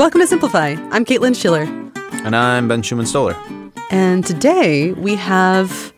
Welcome 0.00 0.22
to 0.22 0.26
Simplify. 0.26 0.76
I'm 0.92 1.04
Caitlin 1.04 1.38
Schiller. 1.38 1.64
And 2.24 2.34
I'm 2.34 2.68
Ben 2.68 2.80
Schumann 2.80 3.04
Stoller. 3.04 3.36
And 3.90 4.24
today 4.24 4.92
we 4.92 5.14
have 5.16 5.92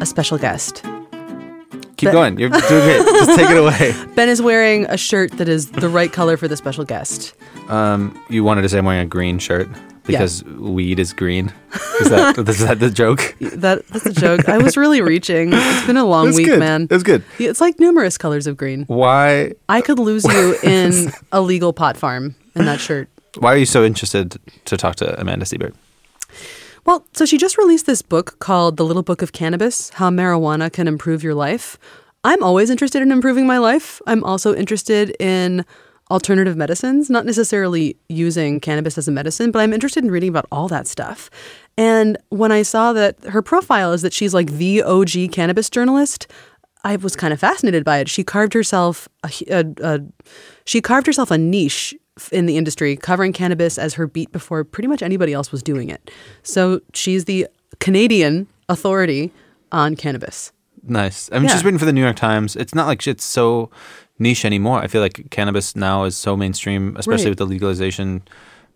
a 0.00 0.06
special 0.06 0.38
guest. 0.38 0.82
Keep 0.82 2.08
ben, 2.08 2.12
going. 2.12 2.38
You're 2.40 2.48
doing 2.48 2.60
great. 2.60 3.06
Just 3.06 3.38
take 3.38 3.48
it 3.48 3.56
away. 3.56 3.94
Ben 4.16 4.28
is 4.28 4.42
wearing 4.42 4.86
a 4.86 4.96
shirt 4.96 5.30
that 5.38 5.48
is 5.48 5.70
the 5.70 5.88
right 5.88 6.12
color 6.12 6.36
for 6.36 6.48
the 6.48 6.56
special 6.56 6.84
guest. 6.84 7.32
Um, 7.68 8.20
you 8.28 8.42
wanted 8.42 8.62
to 8.62 8.68
say 8.68 8.78
I'm 8.78 8.84
wearing 8.86 9.06
a 9.06 9.08
green 9.08 9.38
shirt 9.38 9.68
because 10.02 10.42
yeah. 10.42 10.54
weed 10.54 10.98
is 10.98 11.12
green. 11.12 11.52
Is 12.00 12.10
that, 12.10 12.36
is 12.48 12.58
that 12.58 12.80
the 12.80 12.90
joke? 12.90 13.36
That, 13.38 13.86
that's 13.86 14.06
a 14.06 14.12
joke. 14.12 14.48
I 14.48 14.58
was 14.58 14.76
really 14.76 15.00
reaching. 15.00 15.50
It's 15.52 15.86
been 15.86 15.96
a 15.96 16.04
long 16.04 16.34
week, 16.34 16.46
good. 16.46 16.58
man. 16.58 16.88
It's 16.90 17.04
good. 17.04 17.22
It's 17.38 17.60
like 17.60 17.78
numerous 17.78 18.18
colors 18.18 18.48
of 18.48 18.56
green. 18.56 18.82
Why? 18.86 19.52
I 19.68 19.80
could 19.80 20.00
lose 20.00 20.24
you 20.24 20.58
in 20.64 21.12
a 21.30 21.40
legal 21.40 21.72
pot 21.72 21.96
farm 21.96 22.34
in 22.56 22.64
that 22.64 22.80
shirt. 22.80 23.08
Why 23.36 23.52
are 23.52 23.58
you 23.58 23.66
so 23.66 23.84
interested 23.84 24.38
to 24.64 24.76
talk 24.76 24.96
to 24.96 25.20
Amanda 25.20 25.44
Siebert? 25.44 25.74
Well, 26.84 27.06
so 27.12 27.26
she 27.26 27.36
just 27.36 27.58
released 27.58 27.86
this 27.86 28.00
book 28.00 28.38
called 28.38 28.76
The 28.76 28.84
Little 28.84 29.02
Book 29.02 29.20
of 29.20 29.32
Cannabis 29.32 29.90
How 29.90 30.10
Marijuana 30.10 30.72
Can 30.72 30.88
Improve 30.88 31.22
Your 31.22 31.34
Life. 31.34 31.78
I'm 32.24 32.42
always 32.42 32.70
interested 32.70 33.02
in 33.02 33.12
improving 33.12 33.46
my 33.46 33.58
life. 33.58 34.00
I'm 34.06 34.24
also 34.24 34.54
interested 34.54 35.14
in 35.20 35.64
alternative 36.10 36.56
medicines, 36.56 37.10
not 37.10 37.26
necessarily 37.26 37.96
using 38.08 38.60
cannabis 38.60 38.96
as 38.96 39.06
a 39.06 39.10
medicine, 39.10 39.50
but 39.50 39.60
I'm 39.60 39.74
interested 39.74 40.02
in 40.02 40.10
reading 40.10 40.30
about 40.30 40.46
all 40.50 40.68
that 40.68 40.86
stuff. 40.86 41.28
And 41.76 42.16
when 42.30 42.50
I 42.50 42.62
saw 42.62 42.92
that 42.94 43.22
her 43.24 43.42
profile 43.42 43.92
is 43.92 44.02
that 44.02 44.12
she's 44.12 44.32
like 44.32 44.52
the 44.52 44.82
OG 44.82 45.32
cannabis 45.32 45.68
journalist, 45.68 46.26
I 46.84 46.96
was 46.96 47.14
kind 47.14 47.32
of 47.32 47.40
fascinated 47.40 47.84
by 47.84 47.98
it. 47.98 48.08
She 48.08 48.24
carved 48.24 48.54
herself 48.54 49.08
a, 49.22 49.30
a, 49.50 49.64
a 49.82 50.00
she 50.64 50.80
carved 50.80 51.06
herself 51.06 51.30
a 51.30 51.38
niche 51.38 51.94
in 52.32 52.46
the 52.46 52.56
industry, 52.56 52.96
covering 52.96 53.32
cannabis 53.32 53.78
as 53.78 53.94
her 53.94 54.06
beat 54.06 54.32
before 54.32 54.64
pretty 54.64 54.88
much 54.88 55.02
anybody 55.02 55.32
else 55.32 55.52
was 55.52 55.62
doing 55.62 55.88
it. 55.90 56.10
So 56.42 56.80
she's 56.94 57.24
the 57.24 57.46
Canadian 57.80 58.46
authority 58.68 59.32
on 59.72 59.96
cannabis. 59.96 60.52
Nice. 60.82 61.30
I 61.32 61.36
mean, 61.36 61.44
yeah. 61.44 61.54
she's 61.54 61.64
written 61.64 61.78
for 61.78 61.84
the 61.84 61.92
New 61.92 62.02
York 62.02 62.16
Times. 62.16 62.56
It's 62.56 62.74
not 62.74 62.86
like 62.86 63.06
it's 63.06 63.24
so 63.24 63.70
niche 64.18 64.44
anymore. 64.44 64.80
I 64.80 64.86
feel 64.86 65.02
like 65.02 65.28
cannabis 65.30 65.76
now 65.76 66.04
is 66.04 66.16
so 66.16 66.36
mainstream, 66.36 66.96
especially 66.96 67.26
right. 67.26 67.30
with 67.30 67.38
the 67.38 67.46
legalization, 67.46 68.22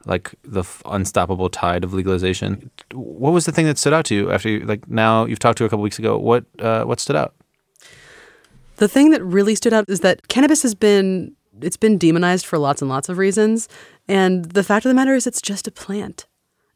like 0.05 0.34
the 0.42 0.64
unstoppable 0.84 1.48
tide 1.48 1.84
of 1.84 1.95
legalization. 1.95 2.70
What 2.92 3.33
was 3.33 3.47
the 3.47 3.52
thing 3.52 3.67
that 3.67 3.78
stood 3.78 3.92
out 3.92 4.05
to 4.06 4.14
you 4.14 4.30
after, 4.30 4.48
you, 4.48 4.61
like, 4.61 4.89
now 4.89 5.24
you've 5.24 5.39
talked 5.39 5.58
to 5.58 5.64
her 5.64 5.67
a 5.67 5.70
couple 5.70 5.83
weeks 5.83 5.98
ago? 5.98 6.19
What 6.19 6.45
uh, 6.58 6.84
what 6.84 7.00
stood 7.00 7.17
out? 7.17 7.34
The 8.77 8.89
thing 8.89 9.11
that 9.11 9.22
really 9.22 9.55
stood 9.55 9.72
out 9.72 9.89
is 9.89 10.00
that 10.00 10.28
cannabis 10.28 10.62
has 10.62 10.74
been 10.74 11.34
it's 11.61 11.77
been 11.77 11.98
demonized 11.98 12.47
for 12.47 12.58
lots 12.58 12.83
and 12.83 12.89
lots 12.89 13.08
of 13.08 13.19
reasons. 13.19 13.69
And 14.08 14.45
the 14.47 14.64
fact 14.64 14.84
of 14.84 14.91
the 14.91 14.95
matter 14.95 15.14
is, 15.14 15.27
it's 15.27 15.42
just 15.42 15.67
a 15.67 15.70
plant. 15.70 16.27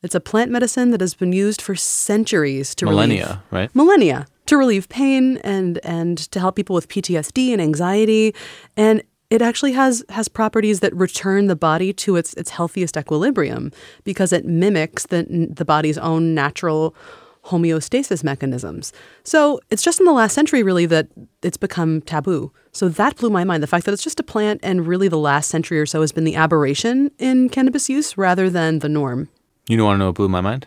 It's 0.02 0.14
a 0.14 0.20
plant 0.20 0.50
medicine 0.50 0.90
that 0.90 1.00
has 1.00 1.14
been 1.14 1.32
used 1.32 1.60
for 1.60 1.74
centuries 1.74 2.74
to 2.76 2.84
millennia, 2.84 3.26
relieve, 3.26 3.40
right? 3.50 3.74
Millennia 3.74 4.26
to 4.46 4.56
relieve 4.56 4.88
pain 4.88 5.38
and 5.38 5.80
and 5.84 6.18
to 6.18 6.38
help 6.38 6.56
people 6.56 6.74
with 6.74 6.88
PTSD 6.88 7.52
and 7.52 7.60
anxiety. 7.60 8.34
And 8.76 9.02
it 9.30 9.42
actually 9.42 9.72
has 9.72 10.04
has 10.10 10.28
properties 10.28 10.80
that 10.80 10.94
return 10.94 11.46
the 11.46 11.56
body 11.56 11.92
to 11.94 12.16
its 12.16 12.34
its 12.34 12.50
healthiest 12.50 12.96
equilibrium 12.96 13.72
because 14.04 14.32
it 14.32 14.44
mimics 14.44 15.06
the 15.06 15.26
the 15.50 15.64
body's 15.64 15.98
own 15.98 16.34
natural 16.34 16.94
homeostasis 17.46 18.22
mechanisms. 18.24 18.92
So 19.24 19.60
it's 19.70 19.82
just 19.82 20.00
in 20.00 20.06
the 20.06 20.12
last 20.12 20.34
century, 20.34 20.62
really, 20.62 20.86
that 20.86 21.08
it's 21.42 21.56
become 21.56 22.00
taboo. 22.02 22.52
So 22.72 22.88
that 22.88 23.16
blew 23.16 23.30
my 23.30 23.44
mind. 23.44 23.62
The 23.62 23.66
fact 23.66 23.86
that 23.86 23.92
it's 23.92 24.04
just 24.04 24.20
a 24.20 24.22
plant, 24.22 24.60
and 24.62 24.86
really 24.86 25.08
the 25.08 25.18
last 25.18 25.48
century 25.48 25.80
or 25.80 25.86
so 25.86 26.00
has 26.00 26.12
been 26.12 26.24
the 26.24 26.36
aberration 26.36 27.10
in 27.18 27.48
cannabis 27.48 27.88
use 27.88 28.18
rather 28.18 28.50
than 28.50 28.80
the 28.80 28.88
norm. 28.88 29.28
You 29.68 29.76
don't 29.76 29.86
want 29.86 29.96
to 29.96 29.98
know 29.98 30.06
what 30.06 30.16
blew 30.16 30.28
my 30.28 30.40
mind? 30.40 30.66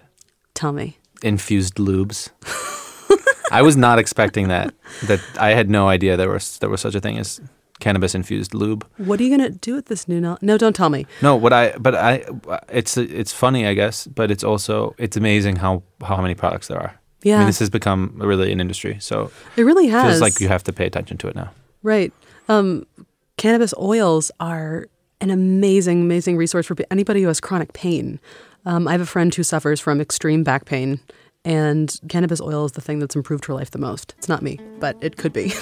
Tell 0.54 0.72
me. 0.72 0.98
Infused 1.22 1.76
lubes. 1.76 2.30
I 3.52 3.62
was 3.62 3.76
not 3.76 4.00
expecting 4.00 4.48
that. 4.50 4.74
That 5.06 5.22
I 5.40 5.52
had 5.54 5.70
no 5.70 5.88
idea 5.88 6.18
there 6.18 6.30
was 6.30 6.60
there 6.60 6.70
was 6.70 6.82
such 6.82 6.96
a 6.96 7.02
thing 7.02 7.18
as 7.18 7.42
cannabis 7.80 8.14
infused 8.16 8.54
lube. 8.54 8.86
What 8.98 9.20
are 9.20 9.24
you 9.24 9.36
gonna 9.36 9.50
do 9.50 9.76
with 9.76 9.86
this 9.86 10.08
new 10.08 10.20
knowledge? 10.20 10.42
No, 10.42 10.58
don't 10.58 10.76
tell 10.76 10.90
me. 10.90 11.06
No, 11.22 11.36
what 11.36 11.54
I 11.54 11.78
but 11.78 11.96
I 11.96 12.24
it's 12.70 12.98
it's 12.98 13.32
funny 13.32 13.66
I 13.66 13.74
guess, 13.74 14.08
but 14.08 14.32
it's 14.32 14.44
also 14.44 14.96
it's 14.98 15.18
amazing 15.18 15.58
how 15.58 15.84
how 16.04 16.22
many 16.22 16.36
products 16.36 16.68
there 16.68 16.80
are. 16.80 17.00
Yeah, 17.24 17.36
I 17.36 17.40
mean 17.40 17.48
this 17.48 17.60
has 17.60 17.70
become 17.70 18.14
really 18.18 18.52
an 18.52 18.62
industry. 18.62 18.98
So 19.00 19.32
it 19.56 19.64
really 19.64 19.88
has. 19.88 20.12
Feels 20.12 20.22
like 20.22 20.40
you 20.40 20.48
have 20.48 20.64
to 20.64 20.74
pay 20.74 20.86
attention 20.86 21.18
to 21.18 21.28
it 21.28 21.36
now. 21.36 21.52
Right. 21.84 22.14
Um, 22.48 22.86
cannabis 23.38 23.74
oils 23.80 24.32
are 24.40 24.88
an 25.22 25.30
amazing, 25.30 26.02
amazing 26.02 26.38
resource 26.38 26.66
for 26.66 26.76
anybody 26.92 27.22
who 27.22 27.28
has 27.28 27.40
chronic 27.40 27.74
pain. 27.74 28.20
Um, 28.66 28.88
I 28.88 28.94
have 28.94 29.02
a 29.02 29.06
friend 29.06 29.34
who 29.34 29.44
suffers 29.44 29.80
from 29.80 30.02
extreme 30.02 30.44
back 30.44 30.66
pain, 30.66 31.00
and 31.46 32.00
cannabis 32.10 32.42
oil 32.42 32.66
is 32.66 32.74
the 32.74 32.82
thing 32.82 33.00
that's 33.00 33.16
improved 33.16 33.46
her 33.46 33.54
life 33.54 33.72
the 33.72 33.80
most. 33.80 34.14
It's 34.18 34.28
not 34.28 34.42
me, 34.42 34.60
but 34.80 34.98
it 35.02 35.18
could 35.18 35.34
be. 35.34 35.54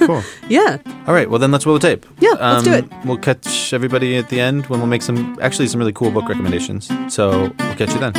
cool. 0.00 0.22
Yeah. 0.48 0.78
All 1.08 1.14
right. 1.14 1.28
Well, 1.28 1.40
then 1.40 1.50
let's 1.50 1.66
roll 1.66 1.76
the 1.76 1.80
tape. 1.80 2.06
Yeah, 2.20 2.30
um, 2.38 2.38
let's 2.38 2.64
do 2.64 2.72
um, 2.72 2.78
it. 2.78 3.06
We'll 3.06 3.18
catch 3.18 3.72
everybody 3.72 4.16
at 4.16 4.28
the 4.28 4.40
end 4.40 4.66
when 4.66 4.78
we'll 4.78 4.88
make 4.88 5.02
some, 5.02 5.36
actually, 5.42 5.66
some 5.66 5.80
really 5.80 5.92
cool 5.92 6.12
book 6.12 6.28
recommendations. 6.28 6.88
So 7.12 7.52
we'll 7.58 7.74
catch 7.74 7.92
you 7.92 7.98
then. 7.98 8.12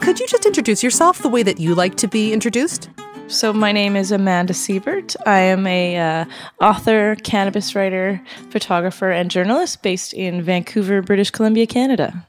Could 0.00 0.20
you 0.20 0.26
just 0.28 0.46
introduce 0.46 0.84
yourself 0.84 1.18
the 1.18 1.28
way 1.28 1.42
that 1.42 1.58
you 1.58 1.74
like 1.74 1.96
to 1.96 2.06
be 2.06 2.32
introduced? 2.32 2.88
So 3.28 3.52
my 3.52 3.72
name 3.72 3.96
is 3.96 4.12
Amanda 4.12 4.54
Siebert. 4.54 5.16
I 5.26 5.40
am 5.40 5.66
a 5.66 5.96
uh, 5.98 6.24
author, 6.60 7.16
cannabis 7.24 7.74
writer, 7.74 8.22
photographer, 8.50 9.10
and 9.10 9.28
journalist 9.28 9.82
based 9.82 10.14
in 10.14 10.42
Vancouver, 10.42 11.02
British 11.02 11.30
Columbia, 11.30 11.66
Canada. 11.66 12.28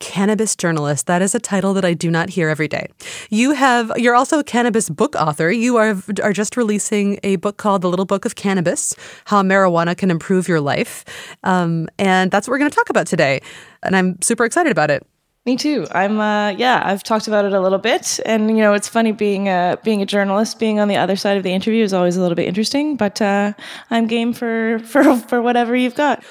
Cannabis 0.00 0.56
journalist. 0.56 1.06
That 1.06 1.20
is 1.20 1.34
a 1.34 1.38
title 1.38 1.74
that 1.74 1.84
I 1.84 1.92
do 1.92 2.10
not 2.10 2.30
hear 2.30 2.48
every 2.48 2.66
day. 2.66 2.88
You 3.28 3.50
have 3.52 3.92
you're 3.96 4.14
also 4.14 4.38
a 4.38 4.44
cannabis 4.44 4.88
book 4.88 5.14
author. 5.16 5.50
You 5.50 5.76
are 5.76 5.96
are 6.22 6.32
just 6.32 6.56
releasing 6.56 7.18
a 7.22 7.36
book 7.36 7.58
called 7.58 7.82
The 7.82 7.90
Little 7.90 8.06
Book 8.06 8.24
of 8.24 8.34
Cannabis: 8.34 8.94
How 9.26 9.42
Marijuana 9.42 9.96
Can 9.98 10.10
Improve 10.10 10.48
Your 10.48 10.62
Life, 10.62 11.04
um, 11.44 11.88
and 11.98 12.30
that's 12.30 12.48
what 12.48 12.52
we're 12.52 12.58
going 12.58 12.70
to 12.70 12.74
talk 12.74 12.88
about 12.88 13.06
today. 13.06 13.42
And 13.82 13.94
I'm 13.94 14.20
super 14.22 14.46
excited 14.46 14.72
about 14.72 14.90
it. 14.90 15.06
Me 15.48 15.56
too. 15.56 15.86
I'm 15.92 16.20
uh 16.20 16.50
yeah, 16.50 16.82
I've 16.84 17.02
talked 17.02 17.26
about 17.26 17.46
it 17.46 17.54
a 17.54 17.60
little 17.62 17.78
bit 17.78 18.20
and 18.26 18.50
you 18.50 18.58
know, 18.58 18.74
it's 18.74 18.86
funny 18.86 19.12
being 19.12 19.48
a 19.48 19.78
being 19.82 20.02
a 20.02 20.04
journalist, 20.04 20.58
being 20.58 20.78
on 20.78 20.88
the 20.88 20.98
other 20.98 21.16
side 21.16 21.38
of 21.38 21.42
the 21.42 21.54
interview 21.54 21.82
is 21.82 21.94
always 21.94 22.18
a 22.18 22.20
little 22.20 22.34
bit 22.34 22.46
interesting, 22.46 22.96
but 22.96 23.22
uh 23.22 23.54
I'm 23.90 24.06
game 24.06 24.34
for 24.34 24.78
for 24.80 25.16
for 25.16 25.40
whatever 25.40 25.74
you've 25.74 25.94
got. 25.94 26.22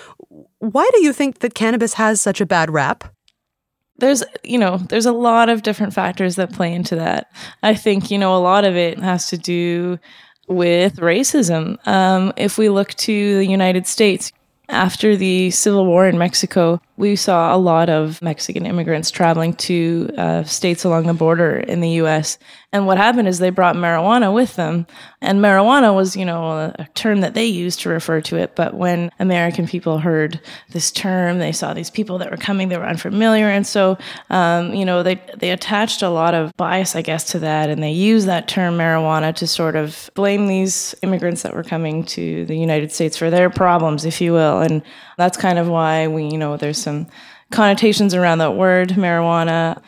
Why 0.60 0.88
do 0.94 1.02
you 1.02 1.14
think 1.14 1.40
that 1.40 1.56
cannabis 1.56 1.96
has 1.96 2.22
such 2.22 2.42
a 2.42 2.46
bad 2.46 2.70
rap? 2.70 3.12
There's, 3.98 4.24
you 4.44 4.60
know, 4.60 4.78
there's 4.78 5.08
a 5.08 5.12
lot 5.12 5.50
of 5.50 5.64
different 5.64 5.96
factors 5.96 6.36
that 6.36 6.54
play 6.54 6.72
into 6.72 6.96
that. 6.98 7.32
I 7.64 7.74
think, 7.74 8.12
you 8.12 8.20
know, 8.20 8.36
a 8.36 8.46
lot 8.52 8.66
of 8.66 8.76
it 8.76 9.00
has 9.00 9.30
to 9.30 9.38
do 9.40 9.98
with 10.48 10.98
racism. 10.98 11.80
Um, 11.88 12.34
if 12.38 12.60
we 12.60 12.70
look 12.70 12.94
to 12.94 13.38
the 13.40 13.48
United 13.48 13.88
States, 13.88 14.32
after 14.70 15.16
the 15.16 15.50
Civil 15.50 15.88
War 15.88 16.08
in 16.08 16.20
Mexico, 16.20 16.80
we 16.98 17.16
saw 17.16 17.56
a 17.56 17.58
lot 17.58 17.90
of 17.90 18.22
Mexican 18.24 18.66
immigrants 18.66 19.12
traveling 19.12 19.54
to 19.54 20.10
uh, 20.18 20.44
states 20.44 20.84
along 20.84 21.06
the 21.06 21.14
border 21.14 21.56
in 21.56 21.80
the 21.80 21.92
US. 22.02 22.40
And 22.74 22.86
what 22.86 22.98
happened 22.98 23.28
is 23.28 23.40
they 23.40 23.52
brought 23.52 23.76
marijuana 23.76 24.34
with 24.34 24.56
them. 24.56 24.88
And 25.22 25.40
marijuana 25.40 25.96
was, 25.96 26.18
you 26.18 26.26
know, 26.26 26.74
a 26.78 26.88
term 26.96 27.22
that 27.22 27.34
they 27.34 27.46
used 27.46 27.80
to 27.82 27.90
refer 27.90 28.20
to 28.22 28.36
it. 28.36 28.56
But 28.56 28.74
when 28.74 29.10
American 29.20 29.68
people 29.68 30.00
heard 30.00 30.42
this 30.72 30.92
term, 30.92 31.40
they 31.40 31.52
saw 31.52 31.74
these 31.74 31.90
people 31.90 32.18
that 32.18 32.30
were 32.30 32.38
coming, 32.38 32.68
they 32.68 32.78
were 32.78 32.86
unfamiliar. 32.86 33.48
And 33.48 33.66
so, 33.66 33.98
um, 34.30 34.74
you 34.74 34.84
know, 34.84 35.02
they, 35.02 35.22
they 35.38 35.52
attached 35.52 36.02
a 36.02 36.10
lot 36.10 36.34
of 36.34 36.56
bias, 36.58 36.96
I 36.96 37.04
guess, 37.04 37.24
to 37.32 37.40
that. 37.40 37.70
And 37.70 37.82
they 37.82 37.92
used 37.92 38.28
that 38.28 38.48
term 38.48 38.78
marijuana 38.78 39.34
to 39.36 39.48
sort 39.48 39.76
of 39.76 40.10
blame 40.14 40.48
these 40.48 40.94
immigrants 41.04 41.44
that 41.44 41.54
were 41.54 41.64
coming 41.64 42.04
to 42.06 42.46
the 42.46 42.58
United 42.58 42.92
States 42.92 43.16
for 43.16 43.30
their 43.30 43.50
problems, 43.50 44.04
if 44.04 44.20
you 44.20 44.34
will. 44.34 44.60
And 44.60 44.82
that's 45.18 45.38
kind 45.38 45.58
of 45.58 45.68
why 45.68 46.08
we, 46.08 46.26
you 46.26 46.38
know, 46.38 46.58
there's 46.58 46.78
some 46.88 47.08
connotations 47.52 48.14
around 48.14 48.38
that 48.38 48.56
word, 48.56 48.90
marijuana 48.90 49.82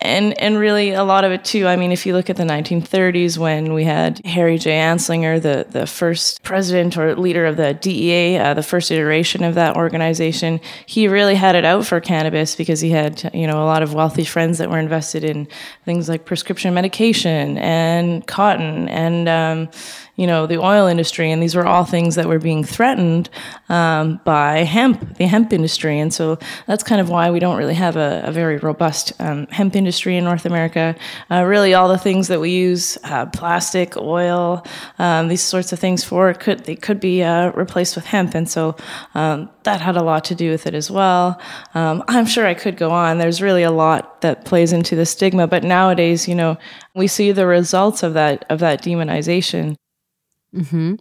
and 0.00 0.38
and 0.38 0.58
really 0.58 0.92
a 0.92 1.04
lot 1.04 1.24
of 1.24 1.32
it 1.32 1.44
too. 1.44 1.66
I 1.66 1.76
mean, 1.76 1.90
if 1.90 2.04
you 2.04 2.12
look 2.12 2.28
at 2.28 2.36
the 2.36 2.44
1930s 2.44 3.38
when 3.38 3.72
we 3.72 3.84
had 3.84 4.24
Harry 4.26 4.58
J. 4.58 4.72
Anslinger, 4.72 5.40
the 5.40 5.66
the 5.70 5.86
first 5.86 6.42
president 6.42 6.98
or 6.98 7.16
leader 7.16 7.46
of 7.46 7.56
the 7.56 7.72
DEA, 7.72 8.36
uh, 8.36 8.54
the 8.54 8.62
first 8.62 8.90
iteration 8.90 9.42
of 9.42 9.54
that 9.54 9.74
organization, 9.74 10.60
he 10.84 11.08
really 11.08 11.34
had 11.34 11.54
it 11.54 11.64
out 11.64 11.86
for 11.86 11.98
cannabis 12.00 12.56
because 12.56 12.80
he 12.80 12.90
had 12.90 13.30
you 13.32 13.46
know 13.46 13.62
a 13.62 13.64
lot 13.64 13.82
of 13.82 13.94
wealthy 13.94 14.24
friends 14.24 14.58
that 14.58 14.68
were 14.68 14.78
invested 14.78 15.24
in 15.24 15.48
things 15.86 16.10
like 16.10 16.26
prescription 16.26 16.74
medication 16.74 17.56
and 17.56 18.26
cotton 18.26 18.90
and 18.90 19.28
um, 19.30 19.68
you 20.16 20.26
know, 20.26 20.46
the 20.46 20.58
oil 20.58 20.86
industry, 20.86 21.30
and 21.30 21.42
these 21.42 21.54
were 21.54 21.66
all 21.66 21.84
things 21.84 22.14
that 22.14 22.26
were 22.26 22.38
being 22.38 22.64
threatened 22.64 23.28
um, 23.68 24.20
by 24.24 24.58
hemp, 24.64 25.16
the 25.18 25.26
hemp 25.26 25.52
industry, 25.52 25.98
and 26.00 26.12
so 26.12 26.38
that's 26.66 26.82
kind 26.82 27.00
of 27.00 27.08
why 27.10 27.30
we 27.30 27.38
don't 27.38 27.58
really 27.58 27.74
have 27.74 27.96
a, 27.96 28.22
a 28.24 28.32
very 28.32 28.56
robust 28.56 29.12
um, 29.20 29.46
hemp 29.48 29.76
industry 29.76 30.16
in 30.16 30.24
North 30.24 30.46
America. 30.46 30.96
Uh, 31.30 31.44
really, 31.44 31.74
all 31.74 31.88
the 31.88 31.98
things 31.98 32.28
that 32.28 32.40
we 32.40 32.50
use, 32.50 32.96
uh, 33.04 33.26
plastic, 33.26 33.96
oil, 33.96 34.64
um, 34.98 35.28
these 35.28 35.42
sorts 35.42 35.72
of 35.72 35.78
things 35.78 36.02
for, 36.02 36.32
could 36.34 36.64
they 36.64 36.76
could 36.76 36.98
be 36.98 37.22
uh, 37.22 37.52
replaced 37.52 37.94
with 37.94 38.06
hemp, 38.06 38.34
and 38.34 38.48
so 38.48 38.74
um, 39.14 39.50
that 39.64 39.80
had 39.80 39.96
a 39.96 40.02
lot 40.02 40.24
to 40.24 40.34
do 40.34 40.50
with 40.50 40.66
it 40.66 40.74
as 40.74 40.90
well. 40.90 41.40
Um, 41.74 42.02
I'm 42.08 42.26
sure 42.26 42.46
I 42.46 42.54
could 42.54 42.76
go 42.76 42.90
on. 42.90 43.18
There's 43.18 43.42
really 43.42 43.64
a 43.64 43.70
lot 43.70 44.22
that 44.22 44.44
plays 44.44 44.72
into 44.72 44.96
the 44.96 45.04
stigma, 45.04 45.46
but 45.46 45.62
nowadays, 45.62 46.26
you 46.26 46.34
know, 46.34 46.56
we 46.94 47.06
see 47.06 47.32
the 47.32 47.46
results 47.46 48.02
of 48.02 48.14
that 48.14 48.46
of 48.48 48.60
that 48.60 48.82
demonization. 48.82 49.76
Hmm. 50.64 50.94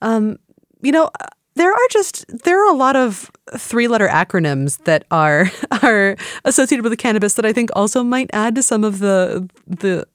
Um. 0.00 0.38
You 0.82 0.92
know, 0.92 1.10
there 1.56 1.72
are 1.72 1.88
just 1.90 2.26
there 2.44 2.62
are 2.62 2.70
a 2.70 2.76
lot 2.76 2.96
of 2.96 3.30
three 3.56 3.88
letter 3.88 4.08
acronyms 4.08 4.82
that 4.84 5.04
are 5.10 5.50
are 5.82 6.16
associated 6.44 6.82
with 6.82 6.92
the 6.92 6.96
cannabis 6.96 7.34
that 7.34 7.46
I 7.46 7.52
think 7.52 7.70
also 7.74 8.02
might 8.02 8.30
add 8.32 8.54
to 8.56 8.62
some 8.62 8.84
of 8.84 8.98
the 8.98 9.48
the 9.66 10.06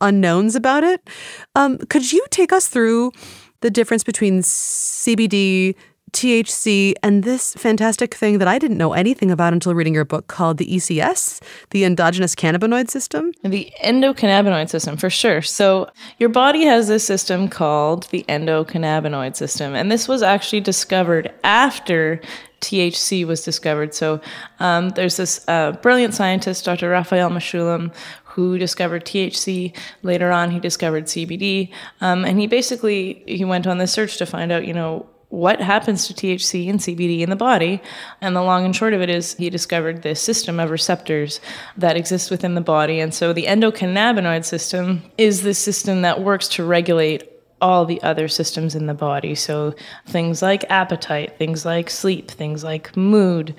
unknowns 0.00 0.54
about 0.54 0.84
it. 0.84 1.08
Um, 1.54 1.78
could 1.78 2.12
you 2.12 2.24
take 2.30 2.52
us 2.52 2.68
through 2.68 3.12
the 3.60 3.70
difference 3.70 4.04
between 4.04 4.40
CBD, 4.42 5.74
THC, 6.18 6.94
and 7.00 7.22
this 7.22 7.54
fantastic 7.54 8.12
thing 8.12 8.38
that 8.38 8.48
I 8.48 8.58
didn't 8.58 8.76
know 8.76 8.92
anything 8.92 9.30
about 9.30 9.52
until 9.52 9.72
reading 9.72 9.94
your 9.94 10.04
book 10.04 10.26
called 10.26 10.58
the 10.58 10.66
ECS, 10.66 11.40
the 11.70 11.84
endogenous 11.84 12.34
cannabinoid 12.34 12.90
system? 12.90 13.32
The 13.44 13.72
endocannabinoid 13.84 14.68
system, 14.68 14.96
for 14.96 15.10
sure. 15.10 15.42
So, 15.42 15.88
your 16.18 16.28
body 16.28 16.64
has 16.64 16.88
this 16.88 17.04
system 17.04 17.48
called 17.48 18.08
the 18.10 18.24
endocannabinoid 18.28 19.36
system, 19.36 19.76
and 19.76 19.92
this 19.92 20.08
was 20.08 20.20
actually 20.20 20.60
discovered 20.60 21.32
after 21.44 22.20
THC 22.62 23.24
was 23.24 23.44
discovered. 23.44 23.94
So, 23.94 24.20
um, 24.58 24.88
there's 24.88 25.18
this 25.18 25.44
uh, 25.46 25.70
brilliant 25.70 26.14
scientist, 26.14 26.64
Dr. 26.64 26.88
Raphael 26.88 27.30
Mechoulam, 27.30 27.94
who 28.24 28.58
discovered 28.58 29.04
THC. 29.04 29.72
Later 30.02 30.32
on, 30.32 30.50
he 30.50 30.58
discovered 30.58 31.04
CBD, 31.04 31.70
um, 32.00 32.24
and 32.24 32.40
he 32.40 32.48
basically 32.48 33.22
he 33.28 33.44
went 33.44 33.68
on 33.68 33.78
this 33.78 33.92
search 33.92 34.16
to 34.16 34.26
find 34.26 34.50
out, 34.50 34.66
you 34.66 34.74
know, 34.74 35.06
what 35.30 35.60
happens 35.60 36.06
to 36.06 36.14
THC 36.14 36.70
and 36.70 36.80
CBD 36.80 37.20
in 37.20 37.30
the 37.30 37.36
body. 37.36 37.82
And 38.20 38.34
the 38.34 38.42
long 38.42 38.64
and 38.64 38.74
short 38.74 38.94
of 38.94 39.02
it 39.02 39.10
is 39.10 39.34
he 39.34 39.50
discovered 39.50 40.02
this 40.02 40.20
system 40.20 40.58
of 40.58 40.70
receptors 40.70 41.40
that 41.76 41.96
exists 41.96 42.30
within 42.30 42.54
the 42.54 42.60
body. 42.60 43.00
And 43.00 43.12
so 43.12 43.32
the 43.32 43.44
endocannabinoid 43.44 44.44
system 44.44 45.02
is 45.18 45.42
the 45.42 45.54
system 45.54 46.02
that 46.02 46.22
works 46.22 46.48
to 46.48 46.64
regulate 46.64 47.30
all 47.60 47.84
the 47.84 48.00
other 48.02 48.28
systems 48.28 48.74
in 48.74 48.86
the 48.86 48.94
body. 48.94 49.34
So 49.34 49.74
things 50.06 50.42
like 50.42 50.64
appetite, 50.70 51.38
things 51.38 51.64
like 51.64 51.90
sleep, 51.90 52.30
things 52.30 52.64
like 52.64 52.96
mood. 52.96 53.54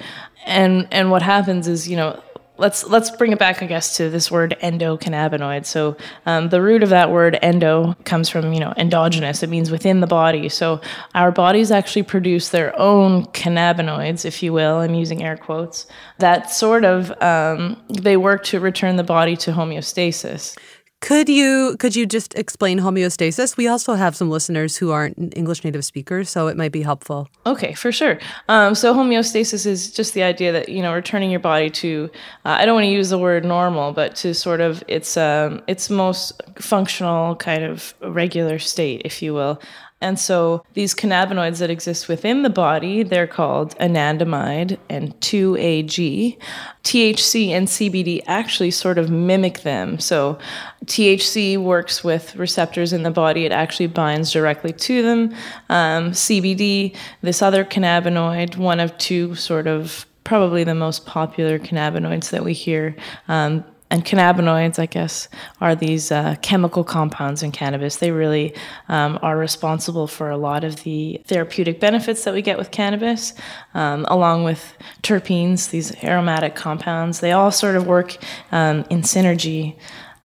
And 0.46 0.88
and 0.92 1.12
what 1.12 1.22
happens 1.22 1.68
is, 1.68 1.88
you 1.88 1.98
know, 1.98 2.22
let's 2.60 2.86
let's 2.86 3.10
bring 3.10 3.32
it 3.32 3.40
back, 3.40 3.64
I 3.64 3.66
guess, 3.66 3.98
to 3.98 4.10
this 4.10 4.30
word 4.30 4.56
endocannabinoid. 4.62 5.66
So 5.66 5.98
um, 6.26 6.50
the 6.50 6.62
root 6.62 6.84
of 6.84 6.90
that 6.90 7.10
word 7.10 7.40
endo 7.42 7.96
comes 8.04 8.30
from 8.30 8.54
you 8.54 8.60
know 8.60 8.74
endogenous. 8.78 9.42
It 9.42 9.50
means 9.50 9.72
within 9.72 10.02
the 10.02 10.08
body. 10.08 10.50
So 10.50 10.82
our 11.16 11.32
bodies 11.32 11.72
actually 11.72 12.04
produce 12.04 12.50
their 12.50 12.78
own 12.78 13.26
cannabinoids, 13.28 14.26
if 14.26 14.44
you 14.44 14.54
will. 14.54 14.78
I'm 14.78 14.94
using 14.94 15.24
air 15.24 15.38
quotes. 15.38 15.88
That 16.20 16.52
sort 16.52 16.86
of 16.86 17.12
um, 17.22 17.82
they 17.90 18.18
work 18.18 18.44
to 18.46 18.60
return 18.60 18.98
the 18.98 19.04
body 19.04 19.36
to 19.38 19.52
homeostasis. 19.52 20.58
Could 21.02 21.30
you 21.30 21.78
could 21.80 21.96
you 21.96 22.06
just 22.06 22.36
explain 22.36 22.80
homeostasis? 22.80 23.56
We 23.56 23.68
also 23.68 23.94
have 23.94 24.18
some 24.18 24.30
listeners 24.30 24.76
who 24.76 24.92
aren't 24.92 25.34
English 25.36 25.64
native 25.64 25.86
speakers, 25.86 26.30
so 26.30 26.48
it 26.48 26.58
might 26.58 26.74
be 26.74 26.82
helpful. 26.82 27.30
Okay, 27.46 27.74
for 27.74 27.92
sure. 27.92 28.20
Um, 28.50 28.76
so 28.76 28.94
homeostasis 28.94 29.66
is 29.66 29.92
just 29.92 30.14
the 30.14 30.24
idea 30.24 30.52
that 30.52 30.68
you 30.68 30.82
know 30.82 30.94
returning 30.94 31.32
your 31.32 31.40
body 31.40 31.70
to 31.70 32.10
uh, 32.44 32.58
I 32.60 32.66
don't 32.66 32.76
want 32.76 32.86
to 32.86 32.92
use 32.92 33.10
the 33.10 33.18
word 33.18 33.46
normal, 33.46 33.94
but 33.94 34.16
to 34.18 34.34
sort 34.34 34.60
of 34.60 34.84
its 34.90 35.16
um, 35.16 35.62
its 35.68 35.90
most 35.90 36.42
functional 36.58 37.36
kind 37.38 37.64
of 37.64 37.94
regular 38.02 38.60
state, 38.60 39.02
if 39.06 39.22
you 39.22 39.34
will. 39.34 39.62
And 40.02 40.18
so 40.18 40.64
these 40.74 40.96
cannabinoids 40.96 41.60
that 41.60 41.70
exist 41.70 42.08
within 42.08 42.44
the 42.44 42.50
body, 42.50 43.04
they're 43.04 43.28
called 43.28 43.78
anandamide 43.80 44.78
and 44.90 45.20
2AG. 45.20 46.38
THC 46.84 47.50
and 47.50 47.68
CBD 47.68 48.22
actually 48.26 48.72
sort 48.72 48.98
of 48.98 49.10
mimic 49.10 49.62
them. 49.62 50.00
So 50.00 50.40
THC 50.86 51.58
works 51.58 52.04
with 52.04 52.36
receptors 52.38 52.94
in 52.94 53.04
the 53.04 53.12
body, 53.12 53.46
it 53.46 53.52
actually 53.52 53.88
binds 53.88 54.32
directly 54.32 54.72
to 54.72 55.02
them. 55.02 55.36
Um, 55.70 56.12
CBD, 56.12 56.96
this 57.22 57.42
other 57.42 57.66
cannabinoid, 57.66 58.56
one 58.56 58.80
of 58.80 58.98
two 58.98 59.36
sort 59.36 59.68
of 59.68 60.06
probably 60.24 60.64
the 60.64 60.76
most 60.76 61.06
popular 61.06 61.60
cannabinoids 61.60 62.30
that 62.30 62.46
we 62.46 62.54
hear. 62.54 62.96
Um, 63.28 63.66
and 63.92 64.06
cannabinoids, 64.06 64.78
I 64.78 64.86
guess, 64.86 65.28
are 65.62 65.76
these 65.76 66.12
uh, 66.12 66.36
chemical 66.42 66.84
compounds 66.84 67.42
in 67.42 67.52
cannabis. 67.52 67.98
They 67.98 68.12
really 68.12 68.56
um, 68.88 69.18
are 69.22 69.38
responsible 69.38 70.08
for 70.08 70.30
a 70.30 70.38
lot 70.38 70.64
of 70.64 70.84
the 70.84 71.22
therapeutic 71.26 71.80
benefits 71.80 72.24
that 72.24 72.34
we 72.34 72.42
get 72.42 72.58
with 72.58 72.70
cannabis, 72.70 73.34
um, 73.74 74.06
along 74.08 74.44
with 74.44 74.74
terpenes, 75.02 75.72
these 75.72 75.92
aromatic 76.04 76.56
compounds. 76.56 77.20
They 77.20 77.32
all 77.32 77.52
sort 77.52 77.76
of 77.76 77.88
work 77.88 78.18
um, 78.52 78.86
in 78.90 79.02
synergy 79.02 79.76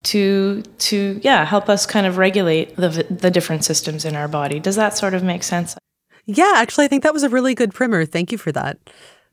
to 0.03 0.61
to 0.77 1.19
yeah 1.23 1.45
help 1.45 1.67
us 1.67 1.87
kind 1.87 2.05
of 2.05 2.17
regulate 2.17 2.75
the 2.75 3.07
the 3.09 3.31
different 3.31 3.65
systems 3.65 4.05
in 4.05 4.15
our 4.15 4.27
body. 4.27 4.59
Does 4.59 4.75
that 4.75 4.95
sort 4.95 5.15
of 5.15 5.23
make 5.23 5.41
sense? 5.41 5.75
Yeah, 6.27 6.53
actually, 6.55 6.85
I 6.85 6.87
think 6.87 7.03
that 7.03 7.13
was 7.13 7.23
a 7.23 7.29
really 7.29 7.55
good 7.55 7.73
primer. 7.73 8.05
Thank 8.05 8.31
you 8.31 8.37
for 8.37 8.51
that. 8.51 8.77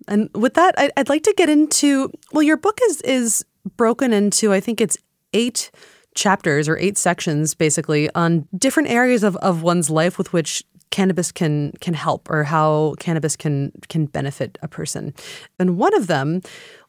And 0.09 0.31
with 0.35 0.55
that, 0.55 0.75
I'd 0.97 1.09
like 1.09 1.23
to 1.25 1.35
get 1.37 1.49
into 1.49 2.11
well, 2.33 2.43
your 2.43 2.57
book 2.57 2.79
is 2.89 3.03
is 3.03 3.45
broken 3.77 4.13
into, 4.13 4.53
I 4.53 4.61
think 4.61 4.81
it's 4.81 4.97
eight 5.33 5.71
chapters 6.15 6.69
or 6.69 6.77
eight 6.79 6.99
sections 6.99 7.55
basically 7.55 8.11
on 8.15 8.47
different 8.57 8.91
areas 8.91 9.23
of, 9.23 9.37
of 9.37 9.63
one's 9.63 9.89
life 9.89 10.19
with 10.19 10.33
which 10.33 10.63
cannabis 10.93 11.33
can 11.33 11.73
can 11.81 11.95
help 11.95 12.31
or 12.31 12.45
how 12.45 12.95
cannabis 13.01 13.35
can 13.35 13.73
can 13.89 14.07
benefit 14.07 14.59
a 14.63 14.69
person. 14.69 15.13
And 15.59 15.77
one 15.77 15.95
of 15.97 16.07
them, 16.07 16.43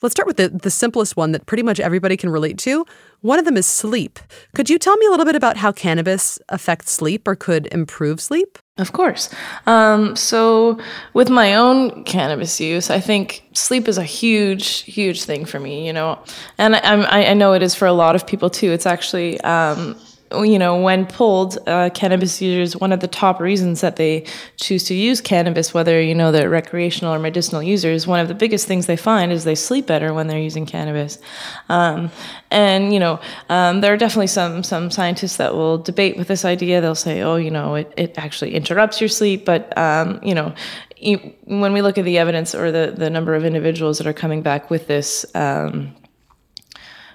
let's 0.03 0.13
start 0.13 0.27
with 0.27 0.37
the, 0.37 0.49
the 0.49 0.69
simplest 0.69 1.17
one 1.17 1.31
that 1.31 1.47
pretty 1.47 1.63
much 1.63 1.79
everybody 1.79 2.15
can 2.15 2.29
relate 2.29 2.59
to. 2.59 2.85
One 3.21 3.39
of 3.39 3.45
them 3.45 3.57
is 3.57 3.65
sleep. 3.65 4.19
Could 4.53 4.69
you 4.69 4.77
tell 4.77 4.97
me 4.97 5.07
a 5.07 5.09
little 5.09 5.25
bit 5.25 5.35
about 5.35 5.57
how 5.57 5.71
cannabis 5.71 6.37
affects 6.49 6.91
sleep 6.91 7.27
or 7.27 7.35
could 7.35 7.67
improve 7.71 8.19
sleep? 8.19 8.59
Of 8.77 8.91
course. 8.91 9.29
Um, 9.65 10.15
so, 10.15 10.79
with 11.13 11.29
my 11.29 11.55
own 11.55 12.03
cannabis 12.03 12.59
use, 12.59 12.89
I 12.89 12.99
think 12.99 13.43
sleep 13.53 13.87
is 13.87 13.97
a 13.97 14.03
huge, 14.03 14.79
huge 14.79 15.23
thing 15.23 15.45
for 15.45 15.59
me. 15.59 15.87
You 15.87 15.93
know, 15.93 16.19
and 16.57 16.75
I, 16.75 17.31
I 17.31 17.33
know 17.33 17.53
it 17.53 17.63
is 17.63 17.73
for 17.73 17.87
a 17.87 17.93
lot 17.93 18.15
of 18.15 18.27
people 18.27 18.49
too. 18.49 18.71
It's 18.71 18.85
actually 18.85 19.39
um, 19.41 19.95
you 20.41 20.57
know, 20.57 20.81
when 20.81 21.05
pulled, 21.05 21.57
uh, 21.67 21.89
cannabis 21.93 22.41
users, 22.41 22.75
one 22.75 22.91
of 22.91 22.99
the 22.99 23.07
top 23.07 23.39
reasons 23.39 23.81
that 23.81 23.97
they 23.97 24.25
choose 24.57 24.83
to 24.85 24.93
use 24.93 25.21
cannabis, 25.21 25.73
whether, 25.73 26.01
you 26.01 26.15
know, 26.15 26.31
they're 26.31 26.49
recreational 26.49 27.13
or 27.13 27.19
medicinal 27.19 27.61
users, 27.61 28.07
one 28.07 28.19
of 28.19 28.27
the 28.27 28.33
biggest 28.33 28.67
things 28.67 28.85
they 28.87 28.97
find 28.97 29.31
is 29.31 29.43
they 29.43 29.55
sleep 29.55 29.85
better 29.85 30.13
when 30.13 30.27
they're 30.27 30.39
using 30.39 30.65
cannabis. 30.65 31.19
Um, 31.69 32.11
and, 32.49 32.93
you 32.93 32.99
know, 32.99 33.19
um, 33.49 33.81
there 33.81 33.93
are 33.93 33.97
definitely 33.97 34.27
some, 34.27 34.63
some 34.63 34.89
scientists 34.89 35.37
that 35.37 35.53
will 35.53 35.77
debate 35.77 36.17
with 36.17 36.27
this 36.27 36.45
idea. 36.45 36.81
They'll 36.81 36.95
say, 36.95 37.21
oh, 37.21 37.35
you 37.35 37.51
know, 37.51 37.75
it, 37.75 37.93
it 37.97 38.17
actually 38.17 38.55
interrupts 38.55 38.99
your 38.99 39.09
sleep. 39.09 39.45
But, 39.45 39.77
um, 39.77 40.19
you 40.23 40.33
know, 40.33 40.53
when 41.45 41.73
we 41.73 41.81
look 41.81 41.97
at 41.97 42.05
the 42.05 42.17
evidence 42.17 42.55
or 42.55 42.71
the, 42.71 42.93
the 42.97 43.09
number 43.09 43.35
of 43.35 43.45
individuals 43.45 43.97
that 43.97 44.07
are 44.07 44.13
coming 44.13 44.41
back 44.41 44.69
with 44.69 44.87
this, 44.87 45.25
um, 45.35 45.95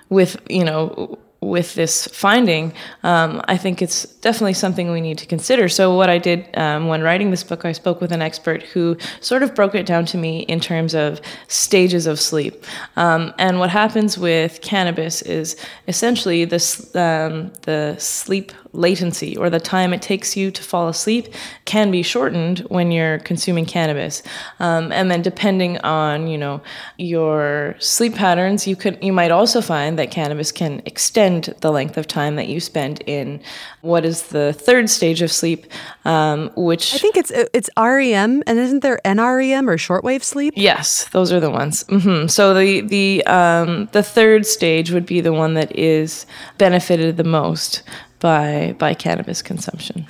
with, 0.09 0.41
you 0.49 0.65
know, 0.65 1.19
with 1.41 1.75
this 1.75 2.09
finding, 2.09 2.73
um, 3.05 3.41
I 3.47 3.57
think 3.57 3.81
it's 3.81 4.07
definitely 4.07 4.55
something 4.55 4.91
we 4.91 5.01
need 5.01 5.19
to 5.19 5.27
consider. 5.27 5.69
So, 5.69 5.95
what 5.95 6.11
I 6.11 6.19
did 6.19 6.49
um, 6.57 6.89
when 6.89 7.03
writing 7.03 7.31
this 7.31 7.45
book, 7.45 7.65
I 7.65 7.73
spoke 7.73 8.01
with 8.01 8.11
an 8.11 8.23
expert 8.23 8.63
who 8.65 8.97
sort 9.21 9.43
of 9.43 9.55
broke 9.55 9.75
it 9.75 9.87
down 9.87 10.05
to 10.07 10.19
me 10.19 10.41
in 10.41 10.59
terms 10.59 10.95
of 10.95 11.21
stages 11.47 12.07
of 12.07 12.19
sleep. 12.19 12.65
Um, 12.97 13.33
and 13.39 13.61
what 13.61 13.71
happens 13.71 14.19
with 14.19 14.61
cannabis 14.63 15.23
is 15.23 15.57
essentially 15.87 16.45
this, 16.45 16.95
um, 16.97 17.53
the 17.63 17.97
sleep 17.99 18.53
latency 18.79 19.37
or 19.37 19.51
the 19.51 19.61
time 19.61 19.93
it 19.93 20.01
takes 20.01 20.37
you 20.37 20.51
to 20.51 20.63
fall 20.63 20.89
asleep 20.89 21.35
can 21.65 21.91
be 21.91 22.03
shortened 22.03 22.61
when 22.69 22.91
you're 22.91 23.19
consuming 23.19 23.67
cannabis. 23.67 24.23
Um, 24.61 24.93
and 24.93 25.11
then 25.11 25.21
depending 25.21 25.79
on, 25.79 26.29
you 26.29 26.39
know, 26.39 26.63
your 26.97 27.75
sleep 27.79 28.15
patterns, 28.15 28.67
you 28.67 28.77
could 28.77 28.99
you 29.03 29.13
might 29.13 29.31
also 29.31 29.61
find 29.61 29.99
that 29.99 30.11
cannabis 30.11 30.53
can 30.53 30.81
extend 30.87 31.55
the 31.61 31.71
length 31.73 31.97
of 31.97 32.07
time 32.07 32.37
that 32.37 32.49
you 32.49 32.61
spend 32.61 33.03
in 33.07 33.41
what 33.81 34.05
is 34.05 34.29
the 34.29 34.53
third 34.53 34.89
stage 34.89 35.23
of 35.23 35.31
sleep, 35.31 35.67
um, 36.05 36.51
which 36.57 36.95
I 36.95 36.99
think 36.99 37.17
it's 37.17 37.31
it's 37.31 37.71
REM, 37.77 38.43
and 38.47 38.59
isn't 38.59 38.81
there 38.81 39.01
NREM 39.05 39.69
or 39.69 39.77
shortwave 39.77 40.23
sleep? 40.23 40.55
Yes, 40.57 41.09
those 41.09 41.33
are 41.33 41.41
the 41.41 41.51
ones. 41.51 41.85
Mm-hmm. 41.85 42.29
So 42.29 42.55
the 42.55 42.81
the 42.83 43.27
um, 43.27 43.89
the 43.93 44.03
third 44.03 44.47
stage 44.47 44.91
would 44.93 45.07
be 45.07 45.21
the 45.21 45.33
one 45.33 45.55
that 45.55 45.77
is 45.77 46.27
benefited 46.59 47.17
the 47.17 47.25
most 47.25 47.83
by 48.21 48.75
by 48.79 48.95
cannabis 48.95 49.43
consumption. 49.43 50.07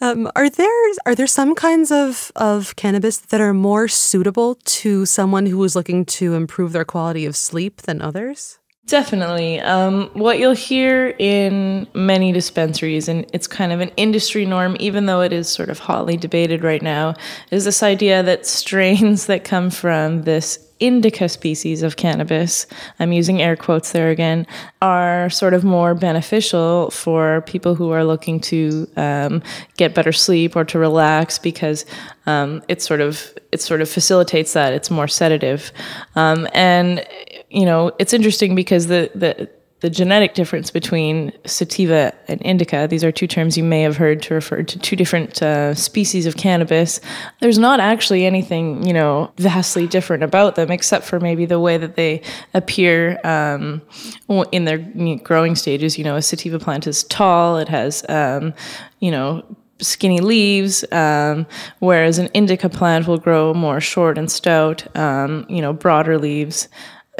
Um, 0.00 0.30
are 0.36 0.50
there 0.50 0.92
are 1.06 1.14
there 1.14 1.26
some 1.26 1.54
kinds 1.54 1.90
of 1.90 2.32
of 2.36 2.76
cannabis 2.76 3.18
that 3.18 3.40
are 3.40 3.54
more 3.54 3.88
suitable 3.88 4.56
to 4.64 5.06
someone 5.06 5.46
who 5.46 5.62
is 5.64 5.76
looking 5.76 6.04
to 6.06 6.34
improve 6.34 6.72
their 6.72 6.84
quality 6.84 7.26
of 7.26 7.36
sleep 7.36 7.82
than 7.82 8.02
others? 8.02 8.58
Definitely. 8.86 9.60
Um, 9.60 10.10
what 10.14 10.40
you'll 10.40 10.52
hear 10.52 11.14
in 11.18 11.86
many 11.94 12.32
dispensaries, 12.32 13.08
and 13.08 13.24
it's 13.32 13.46
kind 13.46 13.70
of 13.70 13.80
an 13.80 13.90
industry 13.96 14.44
norm, 14.44 14.76
even 14.80 15.06
though 15.06 15.20
it 15.20 15.32
is 15.32 15.48
sort 15.48 15.68
of 15.68 15.78
hotly 15.78 16.16
debated 16.16 16.64
right 16.64 16.82
now, 16.82 17.14
is 17.52 17.64
this 17.64 17.84
idea 17.84 18.22
that 18.24 18.46
strains 18.46 19.26
that 19.30 19.44
come 19.44 19.70
from 19.70 20.22
this 20.22 20.69
indica 20.80 21.28
species 21.28 21.82
of 21.82 21.96
cannabis, 21.96 22.66
I'm 22.98 23.12
using 23.12 23.40
air 23.40 23.56
quotes 23.56 23.92
there 23.92 24.10
again, 24.10 24.46
are 24.82 25.30
sort 25.30 25.54
of 25.54 25.62
more 25.62 25.94
beneficial 25.94 26.90
for 26.90 27.42
people 27.42 27.74
who 27.74 27.90
are 27.90 28.04
looking 28.04 28.40
to 28.40 28.88
um, 28.96 29.42
get 29.76 29.94
better 29.94 30.12
sleep 30.12 30.56
or 30.56 30.64
to 30.64 30.78
relax 30.78 31.38
because 31.38 31.84
um, 32.26 32.62
it 32.68 32.82
sort 32.82 33.00
of 33.00 33.32
it 33.52 33.60
sort 33.60 33.80
of 33.80 33.88
facilitates 33.88 34.52
that. 34.54 34.72
It's 34.72 34.90
more 34.90 35.08
sedative, 35.08 35.72
um, 36.16 36.48
and 36.54 37.06
you 37.50 37.66
know, 37.66 37.92
it's 37.98 38.12
interesting 38.12 38.54
because 38.54 38.86
the 38.86 39.10
the 39.14 39.50
the 39.80 39.88
genetic 39.88 40.34
difference 40.34 40.70
between 40.70 41.32
sativa 41.46 42.12
and 42.28 42.40
indica, 42.42 42.86
these 42.88 43.02
are 43.02 43.10
two 43.10 43.26
terms 43.26 43.56
you 43.56 43.64
may 43.64 43.80
have 43.80 43.96
heard 43.96 44.20
to 44.22 44.34
refer 44.34 44.62
to 44.62 44.78
two 44.78 44.94
different 44.94 45.42
uh, 45.42 45.74
species 45.74 46.26
of 46.26 46.36
cannabis. 46.36 47.00
There's 47.40 47.58
not 47.58 47.80
actually 47.80 48.26
anything, 48.26 48.86
you 48.86 48.92
know, 48.92 49.32
vastly 49.38 49.86
different 49.86 50.22
about 50.22 50.54
them, 50.54 50.70
except 50.70 51.06
for 51.06 51.18
maybe 51.18 51.46
the 51.46 51.58
way 51.58 51.78
that 51.78 51.96
they 51.96 52.22
appear 52.52 53.18
um, 53.24 53.80
in 54.52 54.66
their 54.66 54.78
growing 55.18 55.54
stages. 55.54 55.96
You 55.96 56.04
know, 56.04 56.16
a 56.16 56.22
sativa 56.22 56.58
plant 56.58 56.86
is 56.86 57.04
tall, 57.04 57.56
it 57.56 57.68
has, 57.68 58.04
um, 58.10 58.52
you 58.98 59.10
know, 59.10 59.42
skinny 59.78 60.20
leaves, 60.20 60.84
um, 60.92 61.46
whereas 61.78 62.18
an 62.18 62.26
indica 62.34 62.68
plant 62.68 63.06
will 63.06 63.16
grow 63.16 63.54
more 63.54 63.80
short 63.80 64.18
and 64.18 64.30
stout, 64.30 64.94
um, 64.94 65.46
you 65.48 65.62
know, 65.62 65.72
broader 65.72 66.18
leaves 66.18 66.68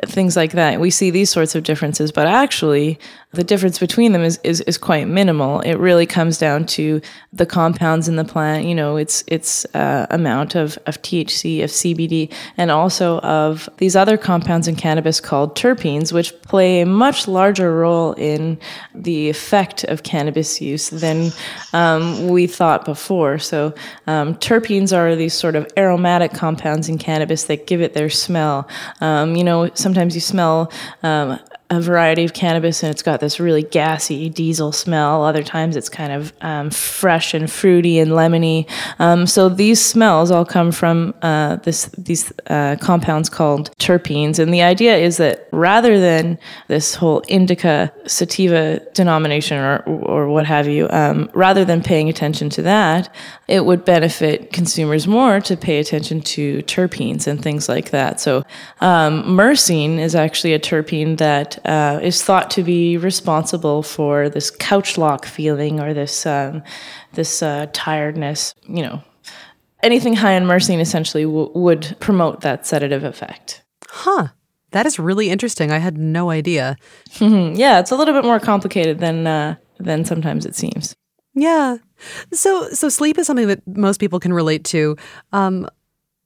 things 0.06 0.36
like 0.36 0.52
that. 0.52 0.80
We 0.80 0.90
see 0.90 1.10
these 1.10 1.30
sorts 1.30 1.54
of 1.54 1.62
differences, 1.62 2.12
but 2.12 2.26
actually, 2.26 2.98
the 3.32 3.44
difference 3.44 3.78
between 3.78 4.10
them 4.10 4.22
is, 4.22 4.40
is, 4.42 4.60
is 4.62 4.76
quite 4.76 5.06
minimal. 5.06 5.60
It 5.60 5.74
really 5.74 6.06
comes 6.06 6.36
down 6.36 6.66
to 6.66 7.00
the 7.32 7.46
compounds 7.46 8.08
in 8.08 8.16
the 8.16 8.24
plant, 8.24 8.66
you 8.66 8.74
know, 8.74 8.96
its 8.96 9.22
its 9.28 9.64
uh, 9.74 10.06
amount 10.10 10.56
of, 10.56 10.78
of 10.86 11.00
THC, 11.02 11.62
of 11.62 11.70
CBD, 11.70 12.32
and 12.56 12.72
also 12.72 13.18
of 13.20 13.68
these 13.76 13.94
other 13.94 14.16
compounds 14.16 14.66
in 14.66 14.74
cannabis 14.74 15.20
called 15.20 15.54
terpenes, 15.56 16.12
which 16.12 16.40
play 16.42 16.80
a 16.80 16.86
much 16.86 17.28
larger 17.28 17.72
role 17.76 18.14
in 18.14 18.58
the 18.96 19.30
effect 19.30 19.84
of 19.84 20.02
cannabis 20.02 20.60
use 20.60 20.90
than 20.90 21.30
um, 21.72 22.26
we 22.28 22.48
thought 22.48 22.84
before. 22.84 23.38
So, 23.38 23.72
um, 24.08 24.34
terpenes 24.36 24.96
are 24.96 25.14
these 25.14 25.34
sort 25.34 25.54
of 25.54 25.70
aromatic 25.76 26.32
compounds 26.32 26.88
in 26.88 26.98
cannabis 26.98 27.44
that 27.44 27.68
give 27.68 27.80
it 27.80 27.94
their 27.94 28.10
smell. 28.10 28.68
Um, 29.00 29.36
you 29.36 29.44
know, 29.44 29.68
sometimes 29.90 30.14
you 30.14 30.20
smell 30.20 30.70
um, 31.02 31.38
a 31.70 31.80
variety 31.80 32.24
of 32.24 32.32
cannabis 32.32 32.82
and 32.82 32.90
it's 32.90 33.02
got 33.02 33.20
this 33.20 33.38
really 33.38 33.62
gassy 33.62 34.28
diesel 34.28 34.72
smell. 34.72 35.22
Other 35.22 35.44
times 35.44 35.76
it's 35.76 35.88
kind 35.88 36.12
of 36.12 36.32
um, 36.40 36.70
fresh 36.70 37.32
and 37.32 37.50
fruity 37.50 38.00
and 38.00 38.10
lemony. 38.10 38.68
Um, 38.98 39.24
so 39.26 39.48
these 39.48 39.80
smells 39.82 40.32
all 40.32 40.44
come 40.44 40.72
from 40.72 41.14
uh, 41.22 41.56
this 41.56 41.86
these 41.96 42.32
uh, 42.48 42.76
compounds 42.80 43.28
called 43.28 43.70
terpenes. 43.78 44.40
And 44.40 44.52
the 44.52 44.62
idea 44.62 44.96
is 44.96 45.16
that 45.18 45.48
rather 45.52 46.00
than 46.00 46.40
this 46.66 46.96
whole 46.96 47.22
indica 47.28 47.92
sativa 48.04 48.80
denomination 48.92 49.56
or 49.58 49.78
or 49.84 50.28
what 50.28 50.46
have 50.46 50.66
you, 50.66 50.88
um, 50.90 51.30
rather 51.34 51.64
than 51.64 51.82
paying 51.82 52.08
attention 52.08 52.50
to 52.50 52.62
that, 52.62 53.14
it 53.46 53.64
would 53.64 53.84
benefit 53.84 54.52
consumers 54.52 55.06
more 55.06 55.40
to 55.40 55.56
pay 55.56 55.78
attention 55.78 56.20
to 56.20 56.62
terpenes 56.62 57.28
and 57.28 57.40
things 57.42 57.68
like 57.68 57.90
that. 57.90 58.20
So 58.20 58.44
um, 58.80 59.22
myrcene 59.24 59.98
is 59.98 60.16
actually 60.16 60.54
a 60.54 60.58
terpene 60.58 61.18
that 61.18 61.59
uh, 61.64 62.00
is 62.02 62.22
thought 62.22 62.50
to 62.52 62.62
be 62.62 62.96
responsible 62.96 63.82
for 63.82 64.28
this 64.28 64.50
couch 64.50 64.98
lock 64.98 65.26
feeling 65.26 65.80
or 65.80 65.94
this 65.94 66.26
um, 66.26 66.62
this 67.12 67.42
uh, 67.42 67.66
tiredness. 67.72 68.54
You 68.68 68.82
know, 68.82 69.02
anything 69.82 70.14
high 70.14 70.32
in 70.32 70.44
myrcene 70.44 70.80
essentially 70.80 71.24
w- 71.24 71.50
would 71.54 71.96
promote 72.00 72.40
that 72.42 72.66
sedative 72.66 73.04
effect. 73.04 73.62
Huh. 73.88 74.28
That 74.72 74.86
is 74.86 74.98
really 74.98 75.30
interesting. 75.30 75.72
I 75.72 75.78
had 75.78 75.98
no 75.98 76.30
idea. 76.30 76.76
yeah, 77.20 77.80
it's 77.80 77.90
a 77.90 77.96
little 77.96 78.14
bit 78.14 78.24
more 78.24 78.38
complicated 78.38 79.00
than 79.00 79.26
uh, 79.26 79.56
than 79.78 80.04
sometimes 80.04 80.46
it 80.46 80.54
seems. 80.54 80.94
Yeah. 81.34 81.78
So 82.32 82.68
so 82.70 82.88
sleep 82.88 83.18
is 83.18 83.26
something 83.26 83.48
that 83.48 83.66
most 83.66 83.98
people 84.00 84.20
can 84.20 84.32
relate 84.32 84.64
to. 84.66 84.96
Um, 85.32 85.68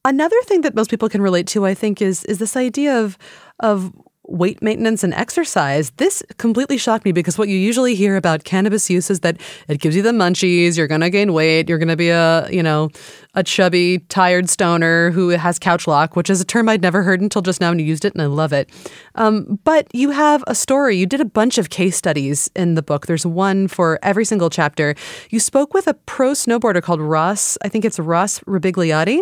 another 0.05 0.41
thing 0.43 0.61
that 0.63 0.75
most 0.75 0.91
people 0.91 1.09
can 1.09 1.23
relate 1.23 1.47
to, 1.49 1.67
I 1.67 1.75
think, 1.75 2.03
is 2.03 2.25
is 2.25 2.39
this 2.39 2.57
idea 2.57 3.01
of 3.01 3.19
of 3.61 3.93
weight 4.27 4.63
maintenance 4.63 5.05
and 5.05 5.15
exercise. 5.15 5.91
This 5.97 6.23
completely 6.39 6.79
shocked 6.79 7.05
me 7.05 7.13
because 7.13 7.37
what 7.39 7.49
you 7.49 7.57
usually 7.57 7.95
hear 7.95 8.17
about 8.17 8.45
cannabis 8.45 8.89
use 8.89 9.11
is 9.11 9.21
that 9.21 9.41
it 9.69 9.81
gives 9.81 9.95
you 9.95 10.03
the 10.03 10.13
munchies, 10.13 10.77
you're 10.77 10.87
going 10.87 11.01
to 11.03 11.11
gain 11.11 11.33
weight, 11.33 11.69
you're 11.69 11.79
going 11.79 11.89
to 11.89 11.97
be 11.97 12.09
a, 12.09 12.49
you 12.51 12.63
know, 12.63 12.91
a 13.35 13.43
chubby, 13.43 13.99
tired 14.09 14.49
stoner 14.49 15.11
who 15.11 15.31
has 15.31 15.59
couch 15.59 15.87
lock, 15.87 16.17
which 16.17 16.31
is 16.31 16.41
a 16.41 16.45
term 16.45 16.69
I'd 16.69 16.83
never 16.83 17.03
heard 17.03 17.21
until 17.21 17.43
just 17.43 17.61
now 17.61 17.71
and 17.71 17.81
you 17.81 17.87
used 17.87 18.05
it 18.05 18.13
and 18.15 18.23
I 18.23 18.27
love 18.27 18.53
it. 18.53 18.71
Um, 19.17 19.59
but 19.65 19.87
you 19.93 20.11
have 20.11 20.45
a 20.47 20.55
story. 20.55 20.97
You 20.97 21.07
did 21.07 21.21
a 21.21 21.25
bunch 21.25 21.59
of 21.59 21.71
case 21.71 21.97
studies 21.97 22.51
in 22.55 22.75
the 22.75 22.83
book. 22.83 23.07
There's 23.07 23.27
one 23.27 23.69
for 23.69 23.99
every 24.03 24.25
single 24.25 24.51
chapter. 24.51 24.95
You 25.31 25.41
spoke 25.41 25.75
with 25.75 25.87
a 25.87 25.95
pro 25.95 26.33
snowboarder 26.33 26.83
called 26.83 27.01
Ross, 27.01 27.59
I 27.63 27.69
think 27.69 27.85
it's 27.85 27.99
Ross 27.99 28.41
Rebagliati, 28.41 29.21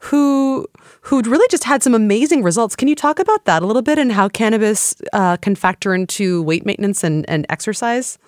who 0.00 0.66
who'd 1.02 1.26
really 1.26 1.46
just 1.50 1.64
had 1.64 1.82
some 1.82 1.94
amazing 1.94 2.42
results. 2.42 2.76
Can 2.76 2.88
you 2.88 2.94
talk 2.94 3.18
about 3.18 3.44
that 3.44 3.62
a 3.62 3.66
little 3.66 3.82
bit 3.82 3.98
and 3.98 4.12
how 4.12 4.28
cannabis 4.28 4.94
uh, 5.12 5.36
can 5.36 5.54
factor 5.54 5.94
into 5.94 6.42
weight 6.42 6.66
maintenance 6.66 7.04
and, 7.04 7.28
and 7.28 7.46
exercise? 7.48 8.18